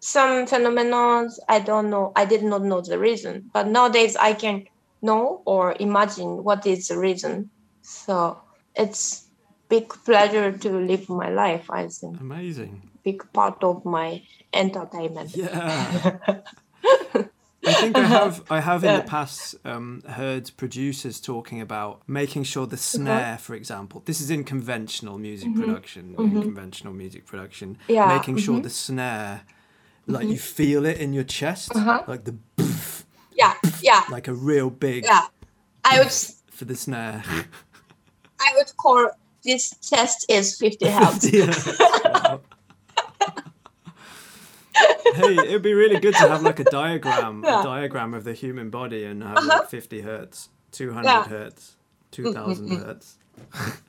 some 0.00 0.46
phenomenons 0.46 1.34
I 1.48 1.60
don't 1.60 1.90
know. 1.90 2.12
I 2.16 2.24
did 2.24 2.42
not 2.42 2.62
know 2.62 2.80
the 2.80 2.98
reason, 2.98 3.50
but 3.52 3.68
nowadays 3.68 4.16
I 4.16 4.32
can 4.34 4.64
know 5.02 5.42
or 5.46 5.76
imagine 5.78 6.42
what 6.44 6.66
is 6.66 6.88
the 6.88 6.98
reason. 6.98 7.50
So 7.82 8.38
it's 8.74 9.28
big 9.68 9.88
pleasure 10.04 10.52
to 10.52 10.70
live 10.78 11.08
my 11.08 11.30
life. 11.30 11.70
I 11.70 11.88
think 11.88 12.20
Amazing. 12.20 12.90
big 13.04 13.22
part 13.32 13.62
of 13.62 13.84
my 13.84 14.22
entertainment. 14.52 15.36
Yeah. 15.36 16.18
I 17.66 17.74
think 17.74 17.96
I 17.98 18.06
have 18.06 18.42
I 18.50 18.60
have 18.60 18.84
in 18.84 18.90
Yeah. 18.90 19.00
the 19.00 19.06
past 19.08 19.54
um, 19.64 20.02
heard 20.08 20.50
producers 20.56 21.20
talking 21.20 21.60
about 21.60 22.02
making 22.06 22.44
sure 22.44 22.66
the 22.66 22.76
Uh-huh. 22.76 22.96
snare, 22.96 23.38
for 23.38 23.54
example, 23.54 24.02
this 24.04 24.20
is 24.20 24.30
in 24.30 24.44
conventional 24.44 25.18
music 25.18 25.54
production, 25.56 26.14
in 26.18 26.40
conventional 26.42 26.92
music 26.92 27.26
production, 27.26 27.68
Mm-hmm. 27.76 27.92
Yeah, 27.92 28.02
Mm-hmm. 28.02 28.16
making 28.18 28.36
sure 28.36 28.60
the 28.60 28.70
snare, 28.70 29.42
like 30.06 30.28
you 30.28 30.38
feel 30.38 30.86
it 30.86 30.98
in 30.98 31.12
your 31.12 31.24
chest, 31.24 31.72
Uh-huh. 31.76 32.02
like 32.06 32.24
the 32.24 32.34
Yeah, 33.32 33.54
yeah, 33.82 34.02
like 34.10 34.28
a 34.28 34.34
real 34.34 34.70
big 34.70 35.04
yeah. 35.04 35.26
I 35.84 35.98
would 35.98 36.12
for 36.50 36.64
the 36.64 36.74
snare. 36.76 37.22
I 38.40 38.52
would 38.56 38.76
call 38.76 39.10
this 39.44 39.74
chest 39.82 40.26
is 40.28 40.56
50 40.58 40.88
hertz. 40.88 41.26
Hey, 45.16 45.36
it'd 45.36 45.62
be 45.62 45.74
really 45.74 46.00
good 46.00 46.14
to 46.14 46.28
have 46.28 46.42
like 46.42 46.60
a 46.60 46.64
diagram, 46.64 47.42
yeah. 47.44 47.60
a 47.60 47.62
diagram 47.62 48.14
of 48.14 48.24
the 48.24 48.32
human 48.32 48.70
body, 48.70 49.04
and 49.04 49.22
have 49.22 49.38
uh-huh. 49.38 49.58
like 49.60 49.68
50 49.68 50.00
hertz, 50.02 50.48
200 50.72 51.08
yeah. 51.08 51.24
hertz, 51.24 51.76
2000 52.12 52.68
mm-hmm. 52.68 52.84
hertz. 52.84 53.18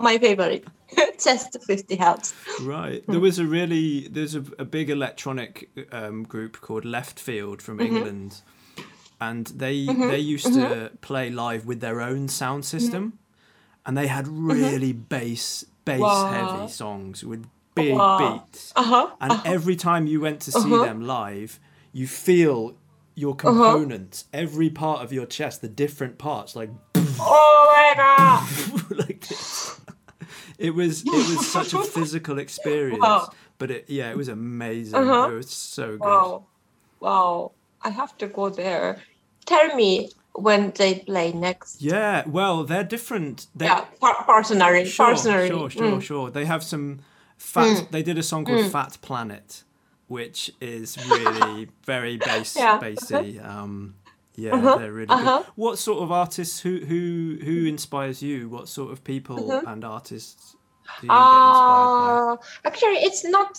My 0.00 0.16
favorite, 0.18 0.64
just 1.20 1.60
50 1.64 1.96
hertz. 1.96 2.34
Right. 2.62 3.04
There 3.08 3.20
was 3.20 3.38
a 3.38 3.44
really 3.44 4.06
there's 4.08 4.36
a, 4.36 4.44
a 4.58 4.64
big 4.64 4.90
electronic 4.90 5.68
um, 5.90 6.22
group 6.22 6.60
called 6.60 6.84
Leftfield 6.84 7.60
from 7.60 7.78
mm-hmm. 7.78 7.96
England, 7.96 8.42
and 9.20 9.48
they 9.48 9.86
mm-hmm. 9.86 10.08
they 10.08 10.18
used 10.18 10.46
to 10.46 10.50
mm-hmm. 10.50 10.96
play 10.96 11.30
live 11.30 11.66
with 11.66 11.80
their 11.80 12.00
own 12.00 12.28
sound 12.28 12.64
system, 12.64 13.18
and 13.84 13.96
they 13.96 14.06
had 14.06 14.26
mm-hmm. 14.26 14.52
really 14.52 14.92
bass 14.92 15.64
bass 15.84 16.00
wow. 16.00 16.30
heavy 16.30 16.70
songs 16.70 17.24
with 17.24 17.46
big 17.82 17.94
wow. 17.94 18.44
beats. 18.46 18.72
Uh-huh. 18.76 19.10
And 19.20 19.32
uh-huh. 19.32 19.42
every 19.44 19.76
time 19.76 20.06
you 20.06 20.20
went 20.20 20.40
to 20.42 20.52
see 20.52 20.58
uh-huh. 20.58 20.84
them 20.84 21.06
live, 21.06 21.58
you 21.92 22.06
feel 22.06 22.76
your 23.14 23.32
uh-huh. 23.32 23.48
components, 23.48 24.26
every 24.32 24.70
part 24.70 25.02
of 25.02 25.12
your 25.12 25.26
chest, 25.26 25.60
the 25.60 25.68
different 25.68 26.18
parts, 26.18 26.54
like 26.54 26.70
oh 27.20 27.72
my 27.76 27.94
god, 27.96 28.90
like 29.08 29.26
this. 29.26 29.80
It 30.58 30.74
was 30.74 31.02
it 31.04 31.12
was 31.12 31.46
such 31.46 31.72
a 31.74 31.82
physical 31.82 32.38
experience, 32.46 33.00
wow. 33.00 33.30
but 33.58 33.70
it 33.70 33.84
yeah, 33.88 34.10
it 34.10 34.16
was 34.16 34.28
amazing. 34.28 34.94
Uh-huh. 34.94 35.30
It 35.30 35.36
was 35.36 35.50
so 35.50 35.92
good. 35.92 36.00
Wow, 36.00 36.46
wow! 37.00 37.52
I 37.82 37.90
have 37.90 38.16
to 38.18 38.26
go 38.28 38.50
there. 38.50 39.00
Tell 39.46 39.74
me 39.74 40.10
when 40.34 40.72
they 40.76 41.00
play 41.00 41.32
next. 41.32 41.82
Yeah, 41.82 42.22
well, 42.26 42.64
they're 42.64 42.84
different. 42.84 43.46
They're, 43.54 43.68
yeah, 43.68 43.84
personally, 44.26 44.84
sure, 44.84 45.06
personally. 45.06 45.48
Sure, 45.48 45.70
sure, 45.70 45.92
mm. 45.92 46.02
sure. 46.02 46.30
They 46.30 46.44
have 46.44 46.62
some 46.62 47.00
fat. 47.38 47.76
Mm. 47.76 47.90
They 47.90 48.02
did 48.02 48.18
a 48.18 48.22
song 48.22 48.44
called 48.44 48.66
mm. 48.66 48.70
"Fat 48.70 48.98
Planet," 49.00 49.64
which 50.08 50.50
is 50.60 50.98
really 51.08 51.68
very 51.84 52.16
bass, 52.18 52.56
yeah. 52.56 52.78
bassy. 52.78 53.40
Um, 53.40 53.94
yeah, 54.34 54.54
uh-huh. 54.54 54.76
they're 54.76 54.92
really 54.92 55.08
uh-huh. 55.08 55.38
good. 55.38 55.46
What 55.56 55.78
sort 55.78 56.02
of 56.02 56.12
artists? 56.12 56.60
Who 56.60 56.78
who 56.78 57.38
who 57.44 57.66
inspires 57.66 58.22
you? 58.22 58.48
What 58.48 58.68
sort 58.68 58.92
of 58.92 59.02
people 59.02 59.50
uh-huh. 59.50 59.64
and 59.66 59.84
artists 59.84 60.56
do 61.00 61.06
you 61.06 61.12
uh, 61.12 61.16
get 61.16 61.48
inspired 61.48 62.36
by? 62.36 62.68
Actually, 62.68 62.98
it's 63.08 63.24
not. 63.24 63.58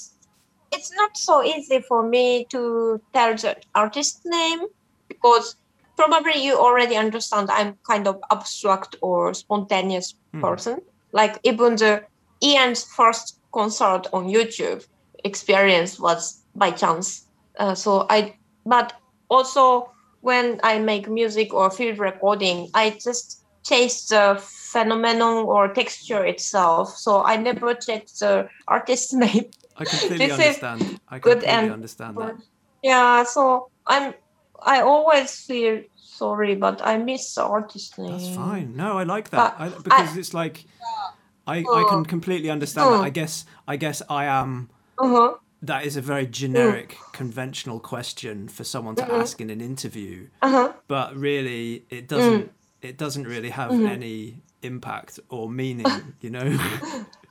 It's 0.71 0.93
not 0.93 1.17
so 1.17 1.43
easy 1.43 1.81
for 1.81 2.07
me 2.07 2.45
to 2.51 3.01
tell 3.11 3.35
the 3.35 3.57
artist 3.73 4.21
name 4.23 4.67
because 5.07 5.55
probably 5.97 6.45
you 6.45 6.55
already 6.57 6.95
understand 6.95 7.49
I'm 7.51 7.75
kind 7.83 8.07
of 8.07 8.21
abstract 8.31 8.95
or 9.01 9.33
spontaneous 9.33 10.13
hmm. 10.31 10.41
person. 10.41 10.81
Like 11.11 11.39
even 11.43 11.75
the 11.75 12.03
Ian's 12.41 12.83
first 12.83 13.38
concert 13.51 14.07
on 14.13 14.27
YouTube 14.27 14.85
experience 15.23 15.99
was 15.99 16.41
by 16.55 16.71
chance. 16.71 17.25
Uh, 17.57 17.75
so 17.75 18.05
I, 18.09 18.35
but 18.65 18.93
also 19.29 19.91
when 20.21 20.59
I 20.63 20.79
make 20.79 21.09
music 21.09 21.53
or 21.53 21.69
field 21.69 21.99
recording, 21.99 22.69
I 22.73 22.91
just 22.91 23.43
chase 23.63 24.07
the 24.07 24.39
phenomenon 24.41 25.45
or 25.45 25.73
texture 25.73 26.25
itself. 26.25 26.95
So 26.97 27.23
I 27.23 27.37
never 27.37 27.73
check 27.73 28.07
the 28.19 28.49
artist 28.67 29.13
name. 29.23 29.45
I 29.75 29.85
completely 29.85 30.31
understand. 30.31 30.99
I 31.07 31.19
completely 31.19 31.47
and, 31.47 31.71
understand 31.71 32.17
that. 32.17 32.35
Yeah, 32.83 33.23
so 33.23 33.69
I'm 33.87 34.13
I 34.61 34.81
always 34.81 35.39
feel 35.39 35.83
sorry, 35.95 36.55
but 36.55 36.81
I 36.83 36.97
miss 36.97 37.35
the 37.35 37.43
artist 37.43 37.97
name. 37.97 38.11
That's 38.11 38.35
fine. 38.35 38.75
No, 38.75 38.97
I 38.97 39.03
like 39.03 39.29
that 39.29 39.55
I, 39.57 39.69
because 39.69 40.15
I, 40.15 40.19
it's 40.19 40.33
like 40.33 40.65
I, 41.49 41.57
I 41.59 41.85
can 41.89 42.05
completely 42.05 42.49
understand 42.49 42.93
that. 42.93 43.01
I 43.01 43.09
guess 43.09 43.45
I 43.67 43.75
guess 43.75 44.01
I 44.09 44.25
am. 44.25 44.69
Uh-huh. 44.97 45.35
That 45.61 45.85
is 45.85 45.97
a 45.97 46.01
very 46.01 46.25
generic, 46.25 46.95
conventional 47.11 47.79
question 47.79 48.47
for 48.47 48.63
someone 48.63 48.95
to 48.95 49.03
uh-huh. 49.03 49.21
ask 49.21 49.41
in 49.41 49.49
an 49.49 49.59
interview. 49.59 50.27
Uh-huh. 50.41 50.71
But 50.87 51.15
really, 51.15 51.83
it 51.89 52.07
doesn't. 52.07 52.45
Mm. 52.45 52.49
It 52.81 52.97
doesn't 52.97 53.25
really 53.25 53.49
have 53.49 53.71
mm-hmm. 53.71 53.87
any 53.87 54.41
impact 54.61 55.19
or 55.29 55.49
meaning. 55.49 55.85
You 56.21 56.29
know. 56.29 56.57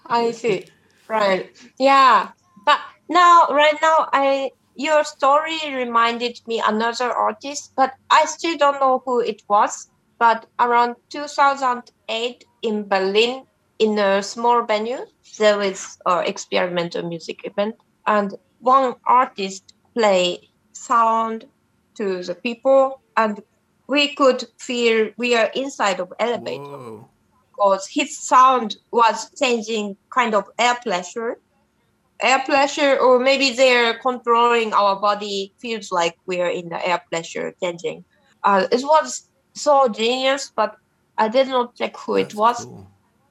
I 0.06 0.32
see. 0.32 0.66
Right. 1.08 1.50
Yeah. 1.78 2.30
But 2.66 2.80
now, 3.08 3.46
right 3.50 3.76
now, 3.80 4.08
I 4.12 4.50
your 4.76 5.04
story 5.04 5.58
reminded 5.74 6.40
me 6.46 6.62
another 6.66 7.10
artist, 7.12 7.72
but 7.76 7.94
I 8.10 8.24
still 8.26 8.56
don't 8.56 8.80
know 8.80 9.02
who 9.04 9.20
it 9.20 9.42
was. 9.48 9.90
But 10.18 10.46
around 10.58 10.96
2008 11.10 12.44
in 12.62 12.88
Berlin, 12.88 13.44
in 13.78 13.98
a 13.98 14.22
small 14.22 14.64
venue, 14.64 15.06
there 15.38 15.58
was 15.58 15.98
an 16.06 16.26
experimental 16.26 17.08
music 17.08 17.40
event, 17.44 17.76
and 18.06 18.34
one 18.60 18.94
artist 19.06 19.74
play 19.94 20.48
sound 20.72 21.46
to 21.96 22.22
the 22.22 22.34
people, 22.34 23.00
and 23.16 23.42
we 23.88 24.14
could 24.14 24.44
feel 24.58 25.10
we 25.16 25.34
are 25.34 25.50
inside 25.54 25.98
of 25.98 26.12
elevator 26.20 26.62
Whoa. 26.62 27.08
because 27.50 27.88
his 27.90 28.16
sound 28.18 28.76
was 28.92 29.30
changing 29.40 29.96
kind 30.10 30.34
of 30.34 30.44
air 30.58 30.76
pressure 30.82 31.38
air 32.20 32.40
pressure 32.40 32.98
or 32.98 33.18
maybe 33.18 33.50
they're 33.50 33.98
controlling 33.98 34.72
our 34.72 35.00
body 35.00 35.52
feels 35.58 35.90
like 35.92 36.16
we're 36.26 36.50
in 36.50 36.68
the 36.68 36.86
air 36.86 37.00
pressure 37.10 37.54
changing 37.62 38.04
uh, 38.44 38.66
it 38.70 38.82
was 38.82 39.28
so 39.54 39.88
genius 39.88 40.52
but 40.54 40.76
i 41.16 41.28
did 41.28 41.48
not 41.48 41.74
check 41.74 41.96
who 41.96 42.16
That's 42.16 42.34
it 42.34 42.36
was 42.36 42.64
cool. 42.64 42.86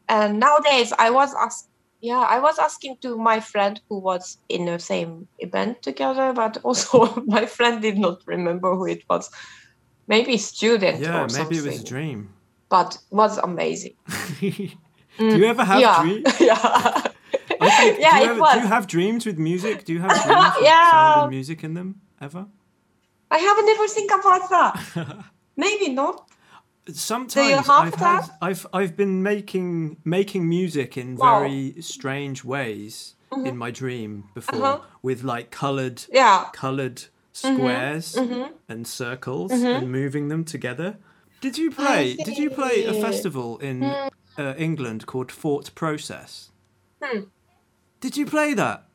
And 0.09 0.39
nowadays 0.39 0.93
i 0.99 1.09
was 1.09 1.33
asked 1.35 1.69
yeah 2.01 2.19
i 2.19 2.39
was 2.39 2.59
asking 2.59 2.97
to 3.01 3.17
my 3.17 3.39
friend 3.39 3.81
who 3.89 3.99
was 3.99 4.37
in 4.49 4.65
the 4.65 4.79
same 4.79 5.27
event 5.39 5.81
together 5.81 6.33
but 6.33 6.57
also 6.63 7.21
my 7.25 7.45
friend 7.45 7.81
did 7.81 7.97
not 7.97 8.21
remember 8.25 8.75
who 8.75 8.85
it 8.85 9.03
was 9.09 9.29
maybe 10.07 10.37
student 10.37 11.01
or 11.01 11.03
something. 11.03 11.13
yeah 11.13 11.21
maybe 11.21 11.55
something. 11.55 11.57
it 11.57 11.65
was 11.65 11.81
a 11.81 11.85
dream 11.85 12.33
but 12.69 12.97
was 13.09 13.37
amazing 13.39 13.95
do 14.39 14.47
you 14.47 14.69
mm, 15.19 15.43
ever 15.43 15.63
have 15.63 15.81
yeah. 15.81 16.01
dreams 16.01 16.39
yeah 16.39 17.07
Think, 17.59 17.99
yeah, 17.99 18.19
do 18.19 18.25
you, 18.25 18.31
ever, 18.31 18.39
was. 18.39 18.53
do 18.53 18.61
you 18.61 18.67
have 18.67 18.87
dreams 18.87 19.25
with 19.25 19.37
music? 19.37 19.83
Do 19.85 19.93
you 19.93 19.99
have 19.99 20.11
dreams 20.23 20.55
with 20.55 20.65
yeah. 20.65 20.91
sound 20.91 21.21
and 21.21 21.29
music 21.31 21.63
in 21.63 21.73
them 21.73 22.01
ever? 22.21 22.45
I 23.31 23.37
haven't 23.37 23.69
ever 23.69 23.87
think 23.87 24.11
about 24.11 24.49
that. 24.49 25.25
Maybe 25.55 25.89
not. 25.89 26.29
Sometimes 26.93 27.67
I've 27.69 27.95
had, 27.95 28.29
I've 28.41 28.65
I've 28.71 28.95
been 28.95 29.21
making 29.23 29.97
making 30.05 30.47
music 30.47 30.97
in 30.97 31.15
wow. 31.15 31.39
very 31.39 31.75
strange 31.81 32.43
ways 32.43 33.15
mm-hmm. 33.31 33.45
in 33.45 33.57
my 33.57 33.71
dream 33.71 34.25
before 34.33 34.65
uh-huh. 34.65 34.79
with 35.01 35.23
like 35.23 35.51
colored 35.51 36.03
yeah. 36.11 36.45
colored 36.53 36.95
mm-hmm. 36.95 37.55
squares 37.55 38.15
mm-hmm. 38.15 38.53
and 38.69 38.87
circles 38.87 39.51
mm-hmm. 39.51 39.65
and 39.65 39.91
moving 39.91 40.29
them 40.29 40.43
together. 40.43 40.97
Did 41.41 41.57
you 41.57 41.71
play? 41.71 42.15
Did 42.15 42.37
you 42.37 42.49
play 42.49 42.85
a 42.85 42.93
festival 42.93 43.57
in 43.59 43.81
mm. 43.81 44.09
uh, 44.37 44.53
England 44.57 45.05
called 45.05 45.31
Thought 45.31 45.73
Process? 45.75 46.51
Hmm. 47.01 47.25
Did 47.99 48.17
you 48.17 48.25
play 48.25 48.55
that? 48.55 48.85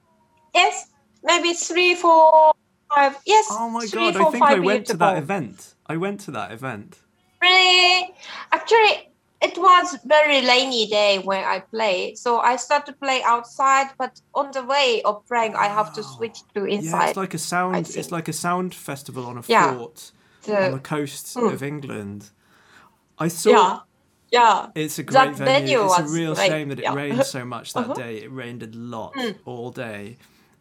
Yes, 0.54 0.88
maybe 1.22 1.52
three, 1.54 1.94
four, 1.94 2.52
five. 2.92 3.16
Yes. 3.24 3.46
Oh 3.50 3.70
my 3.70 3.86
three, 3.86 4.10
god! 4.10 4.16
Four, 4.16 4.28
I 4.28 4.30
think 4.32 4.44
I 4.44 4.58
went 4.58 4.86
to 4.86 4.96
that 4.96 5.18
event. 5.18 5.74
I 5.86 5.96
went 5.96 6.20
to 6.22 6.30
that 6.32 6.50
event. 6.50 6.98
Really? 7.42 8.14
Actually, 8.52 9.10
it 9.42 9.58
was 9.58 9.98
very 10.04 10.46
rainy 10.46 10.86
day 10.86 11.18
when 11.18 11.42
I 11.42 11.60
play, 11.60 12.14
so 12.14 12.38
I 12.38 12.56
start 12.56 12.86
to 12.86 12.92
play 12.92 13.22
outside. 13.24 13.88
But 13.98 14.20
on 14.34 14.52
the 14.52 14.64
way 14.64 15.02
of 15.04 15.26
playing, 15.26 15.56
I 15.56 15.66
have 15.66 15.92
to 15.94 16.02
switch 16.02 16.38
to 16.54 16.64
inside. 16.64 16.98
Yeah, 16.98 17.08
it's 17.08 17.16
like 17.16 17.34
a 17.34 17.38
sound. 17.38 17.76
It's 17.76 18.12
like 18.12 18.28
a 18.28 18.32
sound 18.32 18.74
festival 18.74 19.26
on 19.26 19.38
a 19.38 19.42
yeah. 19.48 19.74
fort 19.74 20.12
the, 20.44 20.66
on 20.66 20.72
the 20.72 20.78
coast 20.78 21.36
mm. 21.36 21.52
of 21.52 21.62
England. 21.62 22.30
I 23.18 23.28
saw. 23.28 23.50
Yeah 23.50 23.78
yeah. 24.32 24.68
It's 24.74 24.98
a 24.98 25.02
great 25.02 25.36
venue. 25.36 25.78
venue. 25.78 25.84
It's 25.84 25.98
a 25.98 26.04
real 26.04 26.34
shame 26.34 26.70
that 26.70 26.78
it 26.78 26.84
yeah. 26.84 26.94
rained 26.94 27.24
so 27.24 27.44
much 27.44 27.74
that 27.74 27.84
uh-huh. 27.84 27.94
day. 27.94 28.22
It 28.22 28.32
rained 28.32 28.62
a 28.62 28.68
lot 28.72 29.14
mm. 29.14 29.36
all 29.44 29.70
day. 29.70 30.16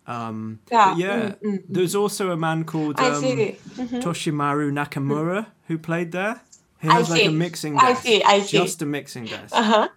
Um, 0.05 0.59
yeah. 0.69 0.95
yeah, 0.97 1.35
mm, 1.43 1.63
there's 1.69 1.95
also 1.95 2.31
a 2.31 2.37
man 2.37 2.65
called 2.65 2.99
um, 2.99 3.23
mm-hmm. 3.23 3.97
Toshimaru 3.99 4.71
Nakamura 4.71 5.45
who 5.67 5.77
played 5.77 6.11
there. 6.11 6.41
He 6.81 6.87
has 6.87 7.09
like 7.09 7.25
a 7.25 7.29
mixing 7.29 7.75
desk. 7.75 7.85
I 7.85 7.93
see, 7.93 8.23
I 8.23 8.41
see. 8.41 8.57
Just 8.57 8.81
a 8.81 8.85
mixing 8.85 9.25
desk. 9.25 9.55
Uh-huh. 9.55 9.89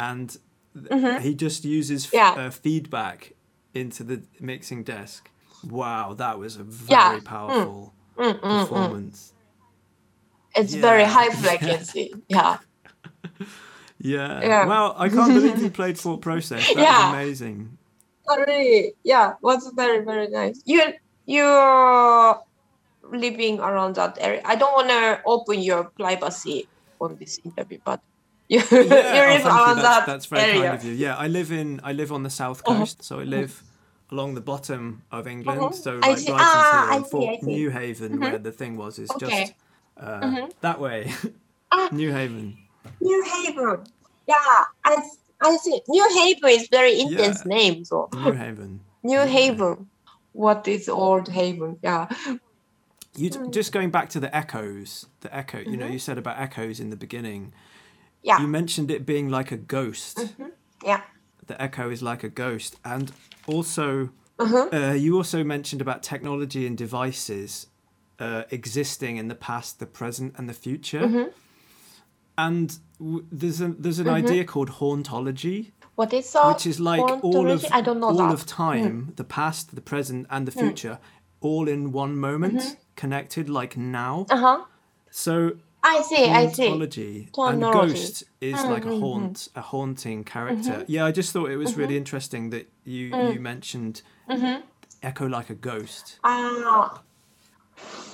And 0.00 0.36
mm-hmm. 0.76 1.22
he 1.22 1.34
just 1.34 1.64
uses 1.64 2.06
f- 2.06 2.12
yeah. 2.12 2.30
uh, 2.30 2.50
feedback 2.50 3.34
into 3.74 4.02
the 4.02 4.22
mixing 4.40 4.82
desk. 4.82 5.30
Wow, 5.64 6.14
that 6.14 6.38
was 6.38 6.56
a 6.56 6.64
very 6.64 7.16
yeah. 7.16 7.20
powerful 7.24 7.94
mm. 8.16 8.40
performance. 8.40 9.32
It's 10.56 10.74
very 10.74 11.04
high 11.04 11.30
frequency. 11.34 12.12
yeah. 12.28 12.58
Yeah. 13.98 14.40
yeah. 14.42 14.66
Well, 14.66 14.96
I 14.98 15.08
can't 15.08 15.32
believe 15.32 15.62
you 15.62 15.70
played 15.80 15.96
Thought 15.96 16.22
Process. 16.22 16.66
That 16.74 16.76
yeah. 16.76 17.06
was 17.06 17.14
amazing. 17.14 17.78
Really, 18.28 18.94
yeah, 19.04 19.34
was 19.42 19.70
very 19.76 20.04
very 20.04 20.28
nice. 20.28 20.60
You 20.64 20.94
you're 21.26 22.40
living 23.12 23.60
around 23.60 23.96
that 23.96 24.18
area. 24.20 24.42
I 24.44 24.56
don't 24.56 24.72
want 24.72 24.88
to 24.88 25.20
open 25.24 25.60
your 25.62 25.84
privacy 25.84 26.68
on 27.00 27.16
this 27.16 27.40
interview, 27.44 27.78
but 27.84 28.00
you, 28.48 28.58
yeah, 28.58 28.66
you 28.70 28.84
live 28.84 29.46
oh, 29.46 29.48
around 29.48 29.76
you. 29.76 29.82
That's, 29.82 29.82
that 29.82 30.06
that's 30.06 30.26
very 30.26 30.42
area. 30.42 30.62
kind 30.62 30.74
of 30.74 30.84
you. 30.84 30.92
Yeah, 30.92 31.16
I 31.16 31.28
live 31.28 31.52
in 31.52 31.80
I 31.82 31.92
live 31.92 32.12
on 32.12 32.22
the 32.22 32.30
south 32.30 32.62
uh-huh. 32.66 32.78
coast, 32.78 32.98
uh-huh. 33.00 33.04
so 33.04 33.20
I 33.20 33.24
live 33.24 33.62
along 34.10 34.34
the 34.34 34.40
bottom 34.40 35.02
of 35.10 35.26
England, 35.26 35.60
mm-hmm. 35.60 35.74
so 35.74 35.94
like 35.94 36.16
Brighton 36.16 36.34
ah, 36.36 36.94
and 36.94 37.06
Fort 37.06 37.40
Newhaven, 37.40 38.10
mm-hmm. 38.10 38.20
where 38.20 38.38
the 38.38 38.52
thing 38.52 38.76
was, 38.76 38.98
is 38.98 39.10
okay. 39.12 39.26
just 39.26 39.52
uh, 39.96 40.20
mm-hmm. 40.20 40.46
that 40.60 40.78
way. 40.78 41.10
ah, 41.72 41.88
Newhaven. 41.92 42.56
Newhaven. 43.00 43.86
Yeah, 44.28 44.64
I 44.84 45.02
I 45.40 45.56
think 45.56 45.84
Newhaven 45.86 46.50
is 46.60 46.68
very 46.68 47.00
intense 47.00 47.42
yeah. 47.44 47.56
name. 47.56 47.84
So 47.84 48.08
New 48.12 48.32
Haven. 48.32 48.80
Newhaven. 49.04 49.56
Newhaven. 49.56 49.86
What 50.32 50.68
is 50.68 50.88
Old 50.88 51.28
Haven? 51.28 51.78
Yeah. 51.82 52.08
You 53.14 53.28
just 53.50 53.72
going 53.72 53.90
back 53.90 54.08
to 54.10 54.20
the 54.20 54.34
echoes, 54.34 55.06
the 55.20 55.34
echo. 55.34 55.58
You 55.58 55.76
know, 55.76 55.84
mm-hmm. 55.84 55.92
you 55.92 55.98
said 55.98 56.18
about 56.18 56.38
echoes 56.38 56.80
in 56.80 56.90
the 56.90 56.96
beginning. 56.96 57.52
Yeah. 58.22 58.40
You 58.40 58.46
mentioned 58.46 58.90
it 58.90 59.04
being 59.04 59.28
like 59.28 59.52
a 59.52 59.56
ghost. 59.56 60.18
Mm-hmm. 60.18 60.46
Yeah. 60.84 61.02
The 61.46 61.60
echo 61.60 61.90
is 61.90 62.02
like 62.02 62.22
a 62.22 62.28
ghost, 62.28 62.76
and 62.84 63.12
also 63.46 64.10
uh-huh. 64.38 64.68
uh, 64.72 64.92
you 64.92 65.16
also 65.16 65.44
mentioned 65.44 65.82
about 65.82 66.02
technology 66.02 66.66
and 66.66 66.78
devices 66.78 67.66
uh, 68.18 68.44
existing 68.50 69.16
in 69.16 69.28
the 69.28 69.34
past, 69.34 69.78
the 69.78 69.86
present, 69.86 70.34
and 70.38 70.48
the 70.48 70.54
future. 70.54 71.00
Mm-hmm. 71.00 71.28
And 72.38 72.78
w- 72.98 73.26
there's 73.30 73.60
a 73.60 73.68
there's 73.68 73.98
an 73.98 74.06
mm-hmm. 74.06 74.26
idea 74.26 74.44
called 74.44 74.70
hauntology. 74.70 75.72
What 75.96 76.12
is 76.12 76.32
that? 76.32 76.46
Which 76.48 76.66
is 76.66 76.80
like 76.80 77.00
all 77.22 77.50
of 77.50 77.66
I 77.70 77.80
don't 77.82 78.00
know 78.00 78.08
all 78.08 78.14
that. 78.14 78.32
of 78.32 78.46
time, 78.46 79.08
mm. 79.08 79.16
the 79.16 79.24
past, 79.24 79.74
the 79.74 79.82
present, 79.82 80.26
and 80.30 80.46
the 80.46 80.52
mm. 80.52 80.60
future, 80.60 80.98
mm. 81.00 81.06
all 81.40 81.68
in 81.68 81.92
one 81.92 82.16
moment, 82.16 82.60
mm-hmm. 82.60 82.81
Connected 82.96 83.48
like 83.48 83.76
now. 83.76 84.26
Uh 84.30 84.36
huh. 84.36 84.64
So 85.10 85.56
I 85.82 86.02
see, 86.02 86.24
I 86.26 86.46
see. 86.46 86.68
And 86.68 87.60
ghost 87.60 88.24
is 88.40 88.56
mm-hmm. 88.56 88.70
like 88.70 88.84
a 88.84 88.96
haunt, 88.98 89.48
a 89.56 89.60
haunting 89.60 90.22
character. 90.24 90.70
Mm-hmm. 90.70 90.92
Yeah, 90.92 91.06
I 91.06 91.12
just 91.12 91.32
thought 91.32 91.50
it 91.50 91.56
was 91.56 91.76
really 91.76 91.94
mm-hmm. 91.94 91.98
interesting 91.98 92.50
that 92.50 92.68
you 92.84 93.10
mm. 93.10 93.34
you 93.34 93.40
mentioned 93.40 94.02
mm-hmm. 94.28 94.60
echo 95.02 95.26
like 95.26 95.50
a 95.50 95.54
ghost. 95.54 96.18
Ah, 96.22 96.94
uh, 96.94 96.98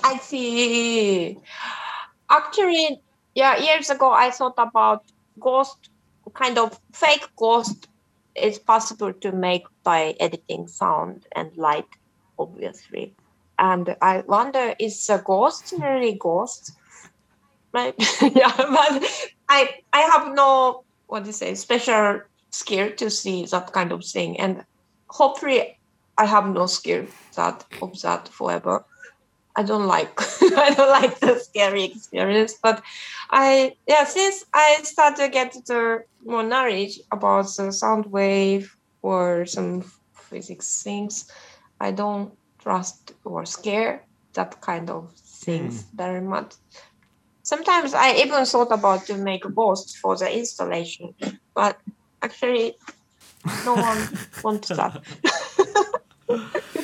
I 0.03 0.17
see. 0.19 1.39
Actually, 2.31 3.01
yeah, 3.35 3.59
years 3.59 3.91
ago 3.91 4.13
I 4.13 4.31
thought 4.31 4.55
about 4.57 5.05
ghost, 5.39 5.91
kind 6.33 6.57
of 6.57 6.81
fake 6.93 7.29
ghost 7.37 7.89
is 8.35 8.59
possible 8.59 9.13
to 9.13 9.33
make 9.33 9.65
by 9.83 10.15
editing 10.21 10.69
sound 10.69 11.27
and 11.33 11.55
light, 11.57 11.89
obviously. 12.39 13.15
And 13.59 13.97
I 14.01 14.23
wonder, 14.27 14.75
is 14.81 15.09
a 15.11 15.23
ghost 15.25 15.73
really 15.79 16.17
ghost? 16.21 16.73
Right? 17.73 17.95
yeah, 18.23 18.53
but 18.57 19.05
I 19.49 19.71
I 19.93 20.01
have 20.01 20.35
no 20.35 20.85
what 21.07 21.25
do 21.25 21.29
you 21.29 21.33
say 21.33 21.55
special 21.55 22.21
skill 22.51 22.93
to 22.97 23.11
see 23.11 23.45
that 23.47 23.73
kind 23.73 23.93
of 23.93 24.05
thing, 24.05 24.39
and 24.41 24.65
hopefully 25.11 25.79
I 26.17 26.27
have 26.27 26.49
no 26.49 26.67
skill 26.67 27.07
that 27.37 27.65
of 27.83 28.01
that 28.03 28.29
forever. 28.29 28.85
I 29.57 29.65
don't 29.65 29.87
like 29.87 30.13
I 30.43 30.75
don't 30.75 30.91
like 30.91 31.21
the 31.21 31.39
scary 31.41 31.85
experience. 31.85 32.55
But 32.63 32.83
I 33.31 33.75
yeah, 33.89 34.05
since 34.05 34.45
I 34.55 34.81
started 34.85 35.25
to 35.25 35.29
get 35.31 35.53
the 35.67 36.05
more 36.25 36.45
knowledge 36.45 37.01
about 37.13 37.47
the 37.57 37.73
sound 37.73 38.07
wave 38.07 38.77
or 39.03 39.47
some 39.47 39.83
physics 40.15 40.83
things, 40.85 41.31
I 41.81 41.93
don't 41.93 42.38
trust 42.59 43.13
or 43.25 43.45
scare 43.45 44.05
that 44.35 44.61
kind 44.61 44.91
of 44.91 45.11
things 45.13 45.83
mm. 45.83 45.97
very 45.97 46.21
much. 46.21 46.55
Sometimes 47.43 47.95
I 47.95 48.15
even 48.15 48.45
thought 48.45 48.73
about 48.73 49.07
to 49.07 49.17
make 49.17 49.45
a 49.45 49.51
ghost 49.51 49.97
for 49.99 50.17
the 50.17 50.31
installation, 50.31 51.15
but 51.55 51.79
actually 52.23 52.77
no 53.65 53.75
one 53.75 54.09
wants 54.45 54.69
that. 54.69 55.03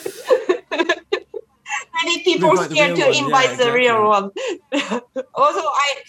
many 2.04 2.22
people 2.22 2.56
scared 2.56 2.96
to 2.96 3.10
invite 3.10 3.50
yeah, 3.50 3.56
the 3.56 3.72
real 3.72 4.08
one. 4.08 4.30
also, 5.34 5.60
I 5.60 6.02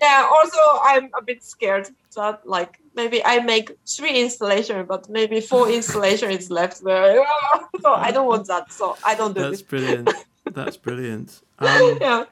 yeah, 0.00 0.28
also 0.30 0.60
I'm 0.82 1.10
a 1.16 1.22
bit 1.22 1.42
scared 1.42 1.88
that 2.18 2.46
like 2.46 2.80
maybe 2.94 3.24
I 3.24 3.38
make 3.40 3.76
three 3.86 4.20
installation, 4.20 4.84
but 4.86 5.08
maybe 5.08 5.40
four 5.40 5.68
installation 5.78 6.30
is 6.30 6.50
left 6.50 6.82
there. 6.84 7.24
so 7.80 7.94
I 7.94 8.10
don't 8.10 8.26
want 8.26 8.46
that. 8.48 8.72
So 8.72 8.96
I 9.04 9.14
don't 9.14 9.34
do 9.34 9.40
this. 9.40 9.50
That's 9.50 9.62
brilliant. 9.62 10.10
That's 10.52 10.76
brilliant. 10.76 11.40
Um, 11.58 11.98
yeah. 12.00 12.24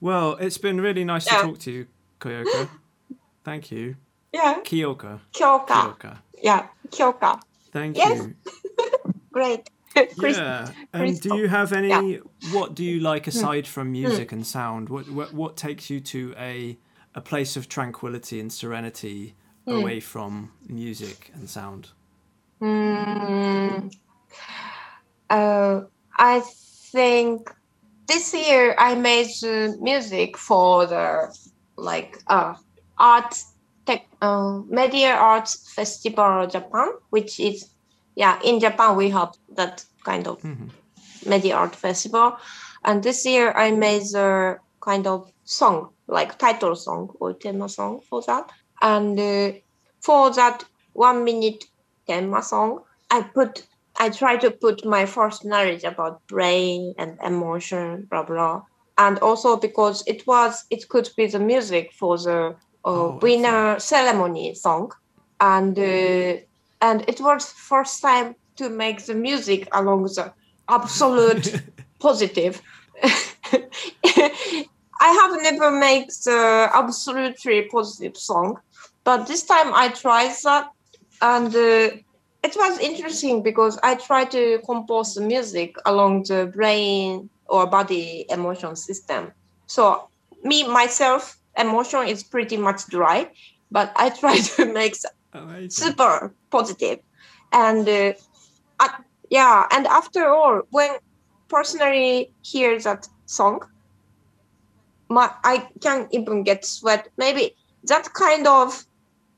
Well, 0.00 0.36
it's 0.36 0.58
been 0.58 0.80
really 0.80 1.04
nice 1.04 1.26
yeah. 1.26 1.38
to 1.38 1.46
talk 1.46 1.58
to 1.60 1.72
you, 1.72 1.86
Kyoka. 2.20 2.68
Thank 3.44 3.70
you. 3.70 3.96
Yeah. 4.32 4.60
Kyoka. 4.64 5.20
Kyoka. 5.32 5.66
Kyoka. 5.66 6.18
Yeah. 6.42 6.66
Kyoka. 6.90 7.40
Thank 7.72 7.96
yes. 7.96 8.26
you. 8.26 8.34
Great. 9.32 9.70
Chris, 10.18 10.36
yeah. 10.36 10.68
And 10.92 11.18
do 11.20 11.36
you 11.36 11.48
have 11.48 11.72
any? 11.72 11.88
Yeah. 11.88 12.18
What 12.52 12.74
do 12.74 12.84
you 12.84 13.00
like 13.00 13.24
hmm. 13.24 13.30
aside 13.30 13.66
from 13.66 13.88
hmm. 13.88 13.92
music 13.92 14.32
and 14.32 14.46
sound? 14.46 14.88
What, 14.88 15.10
what 15.10 15.32
what 15.32 15.56
takes 15.56 15.88
you 15.88 16.00
to 16.00 16.34
a 16.38 16.78
a 17.16 17.20
place 17.20 17.56
of 17.56 17.68
tranquility 17.68 18.38
and 18.38 18.52
serenity 18.52 19.34
mm. 19.66 19.80
away 19.80 19.98
from 19.98 20.52
music 20.68 21.32
and 21.34 21.48
sound? 21.50 21.88
Mm. 22.60 23.92
Uh, 25.28 25.80
I 26.18 26.40
think 26.92 27.50
this 28.06 28.32
year 28.32 28.74
I 28.78 28.94
made 28.94 29.30
music 29.80 30.36
for 30.36 30.86
the 30.86 31.36
like 31.76 32.18
uh, 32.28 32.54
art 32.98 33.34
tech 33.86 34.06
uh, 34.22 34.60
media 34.68 35.14
arts 35.14 35.72
festival 35.72 36.46
Japan, 36.46 36.92
which 37.10 37.40
is 37.40 37.70
yeah, 38.14 38.38
in 38.44 38.60
Japan 38.60 38.96
we 38.96 39.10
have 39.10 39.32
that 39.56 39.84
kind 40.04 40.26
of 40.28 40.40
mm-hmm. 40.42 40.68
media 41.28 41.56
art 41.56 41.74
festival, 41.74 42.38
and 42.84 43.02
this 43.02 43.26
year 43.26 43.52
I 43.52 43.72
made 43.72 44.14
a 44.14 44.58
kind 44.80 45.06
of 45.06 45.30
song, 45.44 45.90
like 46.08 46.38
title 46.38 46.76
song 46.76 47.10
or 47.20 47.32
tema 47.32 47.68
song 47.68 48.00
for 48.08 48.22
that, 48.22 48.50
and 48.82 49.18
uh, 49.18 49.52
for 50.00 50.30
that 50.32 50.64
one 50.92 51.24
minute 51.24 51.64
tema 52.06 52.42
song, 52.42 52.80
I 53.10 53.22
put 53.22 53.66
I 53.98 54.10
try 54.10 54.36
to 54.36 54.50
put 54.50 54.84
my 54.84 55.06
first 55.06 55.44
knowledge 55.44 55.84
about 55.84 56.26
brain 56.26 56.94
and 56.98 57.18
emotion, 57.24 58.06
blah 58.10 58.22
blah, 58.22 58.62
and 58.98 59.18
also 59.18 59.56
because 59.56 60.02
it 60.06 60.26
was 60.26 60.64
it 60.70 60.88
could 60.88 61.08
be 61.16 61.26
the 61.26 61.38
music 61.38 61.92
for 61.92 62.18
the 62.18 62.54
uh, 62.84 62.88
oh, 62.88 63.18
winner 63.22 63.78
ceremony 63.78 64.54
song, 64.54 64.92
and 65.40 65.78
uh, 65.78 66.36
and 66.80 67.04
it 67.08 67.20
was 67.20 67.52
first 67.52 68.02
time 68.02 68.34
to 68.56 68.68
make 68.68 69.04
the 69.06 69.14
music 69.14 69.68
along 69.72 70.04
the 70.04 70.32
absolute 70.68 71.62
positive. 71.98 72.62
I 75.00 75.08
have 75.08 75.42
never 75.42 75.70
made 75.70 76.08
the 76.24 76.70
absolutely 76.72 77.68
positive 77.70 78.16
song, 78.16 78.58
but 79.04 79.26
this 79.26 79.44
time 79.44 79.72
I 79.74 79.88
tried 79.88 80.34
that, 80.44 80.68
and 81.20 81.54
uh, 81.54 81.96
it 82.42 82.56
was 82.56 82.78
interesting 82.78 83.42
because 83.42 83.78
I 83.82 83.96
tried 83.96 84.30
to 84.32 84.60
compose 84.64 85.14
the 85.14 85.22
music 85.22 85.76
along 85.84 86.24
the 86.24 86.50
brain 86.54 87.28
or 87.46 87.66
body 87.66 88.26
emotion 88.28 88.76
system. 88.76 89.32
So 89.66 90.08
me 90.42 90.66
myself, 90.66 91.36
emotion 91.56 92.06
is 92.08 92.24
pretty 92.24 92.56
much 92.56 92.86
dry, 92.86 93.30
but 93.70 93.92
I 93.96 94.10
try 94.20 94.38
to 94.38 94.72
make 94.72 94.96
super 95.68 96.34
positive 96.50 96.98
and 97.52 97.88
uh, 97.88 98.12
uh, 98.80 98.88
yeah 99.30 99.66
and 99.70 99.86
after 99.86 100.28
all 100.28 100.62
when 100.70 100.90
personally 101.48 102.32
hear 102.42 102.78
that 102.80 103.06
song 103.26 103.60
my 105.08 105.30
i 105.44 105.66
can't 105.82 106.08
even 106.12 106.42
get 106.42 106.64
sweat. 106.64 107.08
Maybe 107.16 107.56
that 107.84 108.12
kind 108.14 108.46
of 108.46 108.84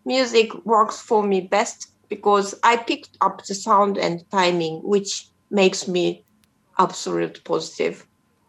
music 0.04 0.54
works 0.64 1.00
for 1.00 1.22
me 1.22 1.40
best 1.42 1.88
because 2.08 2.54
i 2.64 2.76
picked 2.76 3.16
up 3.20 3.44
the 3.44 3.54
sound 3.54 3.98
and 3.98 4.24
timing 4.30 4.80
which 4.82 5.28
makes 5.50 5.86
me 5.88 6.24
absolute 6.78 7.42
positive. 7.44 8.06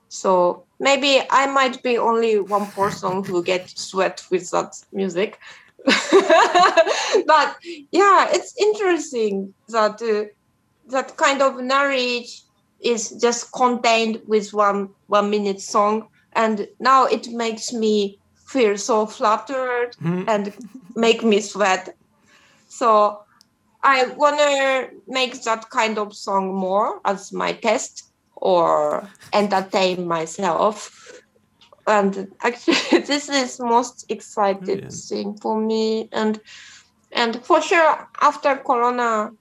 So 0.09 0.65
maybe 0.79 1.21
i 1.31 1.45
might 1.47 1.81
be 1.83 1.97
only 1.97 2.39
one 2.39 2.67
person 2.71 3.23
who 3.23 3.43
gets 3.43 3.81
sweat 3.89 4.23
with 4.31 4.49
that 4.51 4.73
music. 4.93 5.39
But 7.25 7.55
yeah, 7.91 8.27
it's 8.31 8.53
interesting 8.59 9.53
that 9.69 10.01
uh, 10.01 10.25
that 10.89 11.17
kind 11.17 11.41
of 11.41 11.61
knowledge 11.61 12.43
is 12.79 13.11
just 13.21 13.51
contained 13.51 14.21
with 14.27 14.53
one 14.53 14.89
one 15.07 15.29
minute 15.29 15.61
song, 15.61 16.07
and 16.33 16.67
now 16.79 17.05
it 17.05 17.27
makes 17.29 17.73
me 17.73 18.19
feel 18.47 18.77
so 18.77 19.05
flattered 19.05 19.91
mm. 20.01 20.27
and 20.27 20.53
make 20.95 21.23
me 21.23 21.41
sweat. 21.41 21.95
So 22.67 23.23
I 23.83 24.07
wanna 24.17 24.89
make 25.07 25.41
that 25.43 25.69
kind 25.69 25.97
of 25.97 26.15
song 26.15 26.53
more 26.53 27.01
as 27.05 27.31
my 27.31 27.53
test 27.53 28.03
or 28.35 29.07
entertain 29.33 30.07
myself 30.07 30.95
and 31.87 32.27
actually 32.41 32.99
this 33.07 33.27
is 33.29 33.59
most 33.59 34.05
excited 34.09 34.65
Brilliant. 34.65 34.93
thing 34.93 35.37
for 35.41 35.59
me 35.59 36.07
and 36.11 36.39
and 37.11 37.43
for 37.43 37.61
sure 37.61 38.07
after 38.21 38.55
corona 38.55 39.31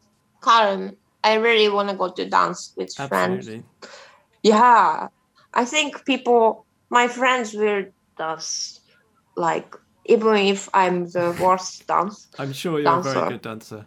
calm 0.41 0.97
I 1.25 1.35
really 1.35 1.69
want 1.69 1.89
to 1.91 1.97
go 1.97 2.11
to 2.11 2.25
dance 2.29 2.73
with 2.77 2.89
Absolutely. 2.99 3.09
friends. 3.09 3.65
Yeah, 4.43 5.09
I 5.55 5.65
think 5.65 6.05
people, 6.05 6.67
my 6.91 7.09
friends 7.09 7.55
will 7.55 7.85
dance 8.17 8.81
like 9.37 9.75
even 10.07 10.37
if 10.37 10.69
I'm 10.75 11.07
the 11.11 11.37
worst 11.41 11.87
dance. 11.87 12.29
I'm 12.39 12.53
sure 12.53 12.81
you're 12.81 12.85
dancer. 12.85 13.11
a 13.11 13.13
very 13.13 13.29
good 13.31 13.43
dancer. 13.43 13.87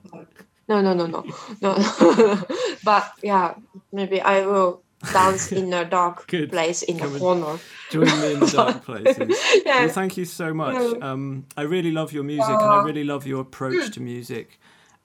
No, 0.68 0.82
no, 0.82 0.94
no, 0.94 1.08
no, 1.08 1.26
no. 1.62 2.44
but 2.84 3.12
yeah, 3.22 3.56
maybe 3.92 4.22
I 4.22 4.46
will 4.46 4.84
dance 5.12 5.52
in 5.52 5.74
a 5.74 5.84
dark 5.84 6.28
place 6.50 6.84
in 6.84 7.00
Come 7.00 7.14
the 7.14 7.20
corner. 7.20 7.60
Join 7.90 8.06
me 8.06 8.34
in 8.34 8.40
the 8.40 8.46
dark 8.54 8.86
places. 8.86 9.38
yeah. 9.66 9.86
Well, 9.86 9.90
thank 9.90 10.16
you 10.16 10.26
so 10.26 10.54
much. 10.54 11.02
Um, 11.02 11.46
I 11.58 11.64
really 11.64 11.92
love 11.92 12.14
your 12.14 12.24
music, 12.24 12.50
uh, 12.50 12.60
and 12.60 12.72
I 12.72 12.84
really 12.84 13.04
love 13.04 13.26
your 13.26 13.42
approach 13.42 13.92
to 13.96 14.00
music, 14.00 14.60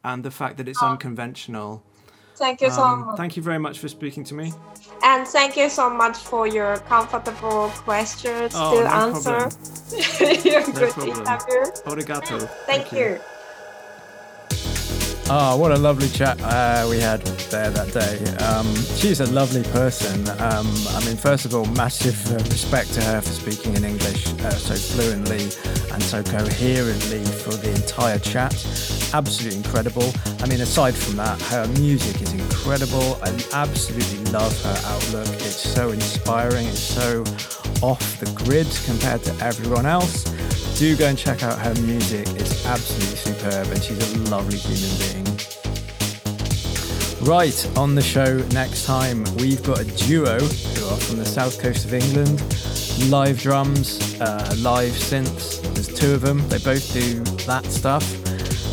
and 0.05 0.23
the 0.25 0.31
fact 0.31 0.59
that 0.59 0.69
it's 0.69 0.83
uh, 0.83 0.91
unconventional. 0.91 1.83
Thank 2.37 2.61
you 2.61 2.71
so 2.71 2.83
um, 2.83 3.07
much. 3.07 3.17
Thank 3.17 3.37
you 3.37 3.43
very 3.43 3.59
much 3.59 3.79
for 3.79 3.89
speaking 3.89 4.25
to 4.25 4.35
me. 4.35 4.53
And 5.03 5.27
thank 5.27 5.57
you 5.57 5.69
so 5.71 5.89
much 5.89 6.17
for 6.19 6.47
your 6.47 6.79
comfortable 6.89 7.69
questions 7.85 8.53
oh, 8.55 8.77
to 8.77 8.85
no 8.85 8.91
answer. 8.91 9.51
You're 10.49 10.61
no 10.61 10.73
good 10.73 10.93
problem. 10.93 11.25
Arigato. 11.25 12.49
Thank, 12.67 12.89
thank 12.89 12.93
you. 12.93 12.99
you. 12.99 13.21
Oh, 15.29 15.57
what 15.57 15.73
a 15.73 15.77
lovely 15.77 16.09
chat 16.09 16.41
uh, 16.41 16.87
we 16.89 17.01
had 17.01 17.21
there 17.51 17.69
that 17.69 17.93
day. 17.93 18.25
Um, 18.45 18.73
she's 18.95 19.19
a 19.19 19.27
lovely 19.33 19.65
person. 19.73 20.21
Um, 20.41 20.73
I 20.91 21.05
mean, 21.05 21.17
first 21.17 21.45
of 21.45 21.53
all, 21.53 21.65
massive 21.65 22.17
uh, 22.31 22.37
respect 22.45 22.93
to 22.95 23.03
her 23.03 23.21
for 23.21 23.31
speaking 23.31 23.75
in 23.75 23.85
English 23.85 24.29
uh, 24.29 24.51
so 24.53 24.77
fluently 24.77 25.43
and 25.93 26.01
so 26.01 26.23
coherently 26.23 27.25
for 27.25 27.55
the 27.55 27.75
entire 27.75 28.21
chat. 28.21 28.55
Absolutely 29.15 29.57
incredible. 29.57 30.13
I 30.39 30.47
mean, 30.47 30.61
aside 30.61 30.95
from 30.95 31.17
that, 31.17 31.43
her 31.43 31.67
music 31.81 32.23
is 32.23 32.33
incredible. 32.33 33.19
I 33.21 33.37
absolutely 33.53 34.31
love 34.31 34.57
her 34.63 34.81
outlook. 34.85 35.35
It's 35.43 35.57
so 35.57 35.91
inspiring. 35.91 36.69
It's 36.69 36.79
so 36.79 37.25
off 37.83 38.21
the 38.21 38.31
grid 38.45 38.69
compared 38.85 39.25
to 39.25 39.45
everyone 39.45 39.87
else 39.87 40.25
do 40.77 40.95
go 40.95 41.07
and 41.07 41.17
check 41.17 41.43
out 41.43 41.59
her 41.59 41.75
music. 41.83 42.29
It's 42.37 42.67
absolutely 42.67 43.17
superb 43.17 43.67
and 43.69 43.83
she's 43.83 44.13
a 44.13 44.19
lovely 44.31 44.59
human 44.59 44.99
being. 44.99 45.25
Right, 47.27 47.79
on 47.79 47.95
the 47.95 48.03
show 48.03 48.37
next 48.53 48.85
time, 48.85 49.25
we've 49.37 49.63
got 49.63 49.81
a 49.81 49.85
duo 49.85 50.39
who 50.39 50.89
are 50.89 50.99
from 50.99 51.17
the 51.17 51.25
south 51.25 51.59
coast 51.63 51.87
of 51.87 51.95
England. 51.95 52.43
Live 53.11 53.41
drums, 53.41 54.21
uh, 54.21 54.55
live 54.59 54.93
synths. 54.93 55.63
There's 55.75 55.89
two 55.89 56.13
of 56.13 56.21
them. 56.21 56.47
They 56.49 56.59
both 56.59 56.93
do 56.93 57.21
that 57.47 57.65
stuff. 57.65 58.05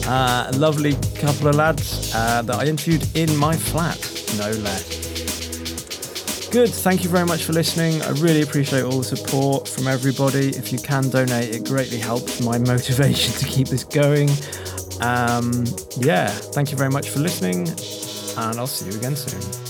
Uh, 0.06 0.50
a 0.50 0.58
lovely 0.58 0.96
couple 1.16 1.48
of 1.48 1.56
lads 1.56 2.14
uh, 2.14 2.42
that 2.42 2.56
I 2.60 2.66
interviewed 2.66 3.08
in 3.16 3.36
my 3.38 3.56
flat, 3.56 3.98
no 4.38 4.52
less. 4.62 5.12
Good. 6.54 6.70
Thank 6.70 7.04
you 7.04 7.10
very 7.10 7.26
much 7.26 7.46
for 7.46 7.52
listening. 7.52 8.04
I 8.04 8.10
really 8.10 8.44
appreciate 8.44 8.84
all 8.84 9.00
the 9.00 9.04
support 9.04 9.68
from 9.68 9.88
everybody. 9.88 10.50
If 10.50 10.72
you 10.72 10.78
can 10.78 11.10
donate, 11.10 11.50
it 11.50 11.66
greatly 11.66 11.98
helps 11.98 12.42
my 12.42 12.58
motivation 12.74 13.34
to 13.40 13.46
keep 13.46 13.70
this 13.70 13.84
going. 13.84 14.30
Um, 15.02 15.66
yeah, 15.98 16.28
thank 16.28 16.70
you 16.70 16.78
very 16.78 16.92
much 16.92 17.10
for 17.10 17.22
listening, 17.22 17.68
and 18.38 18.60
I'll 18.60 18.68
see 18.68 18.86
you 18.86 18.96
again 18.96 19.16
soon. 19.16 19.62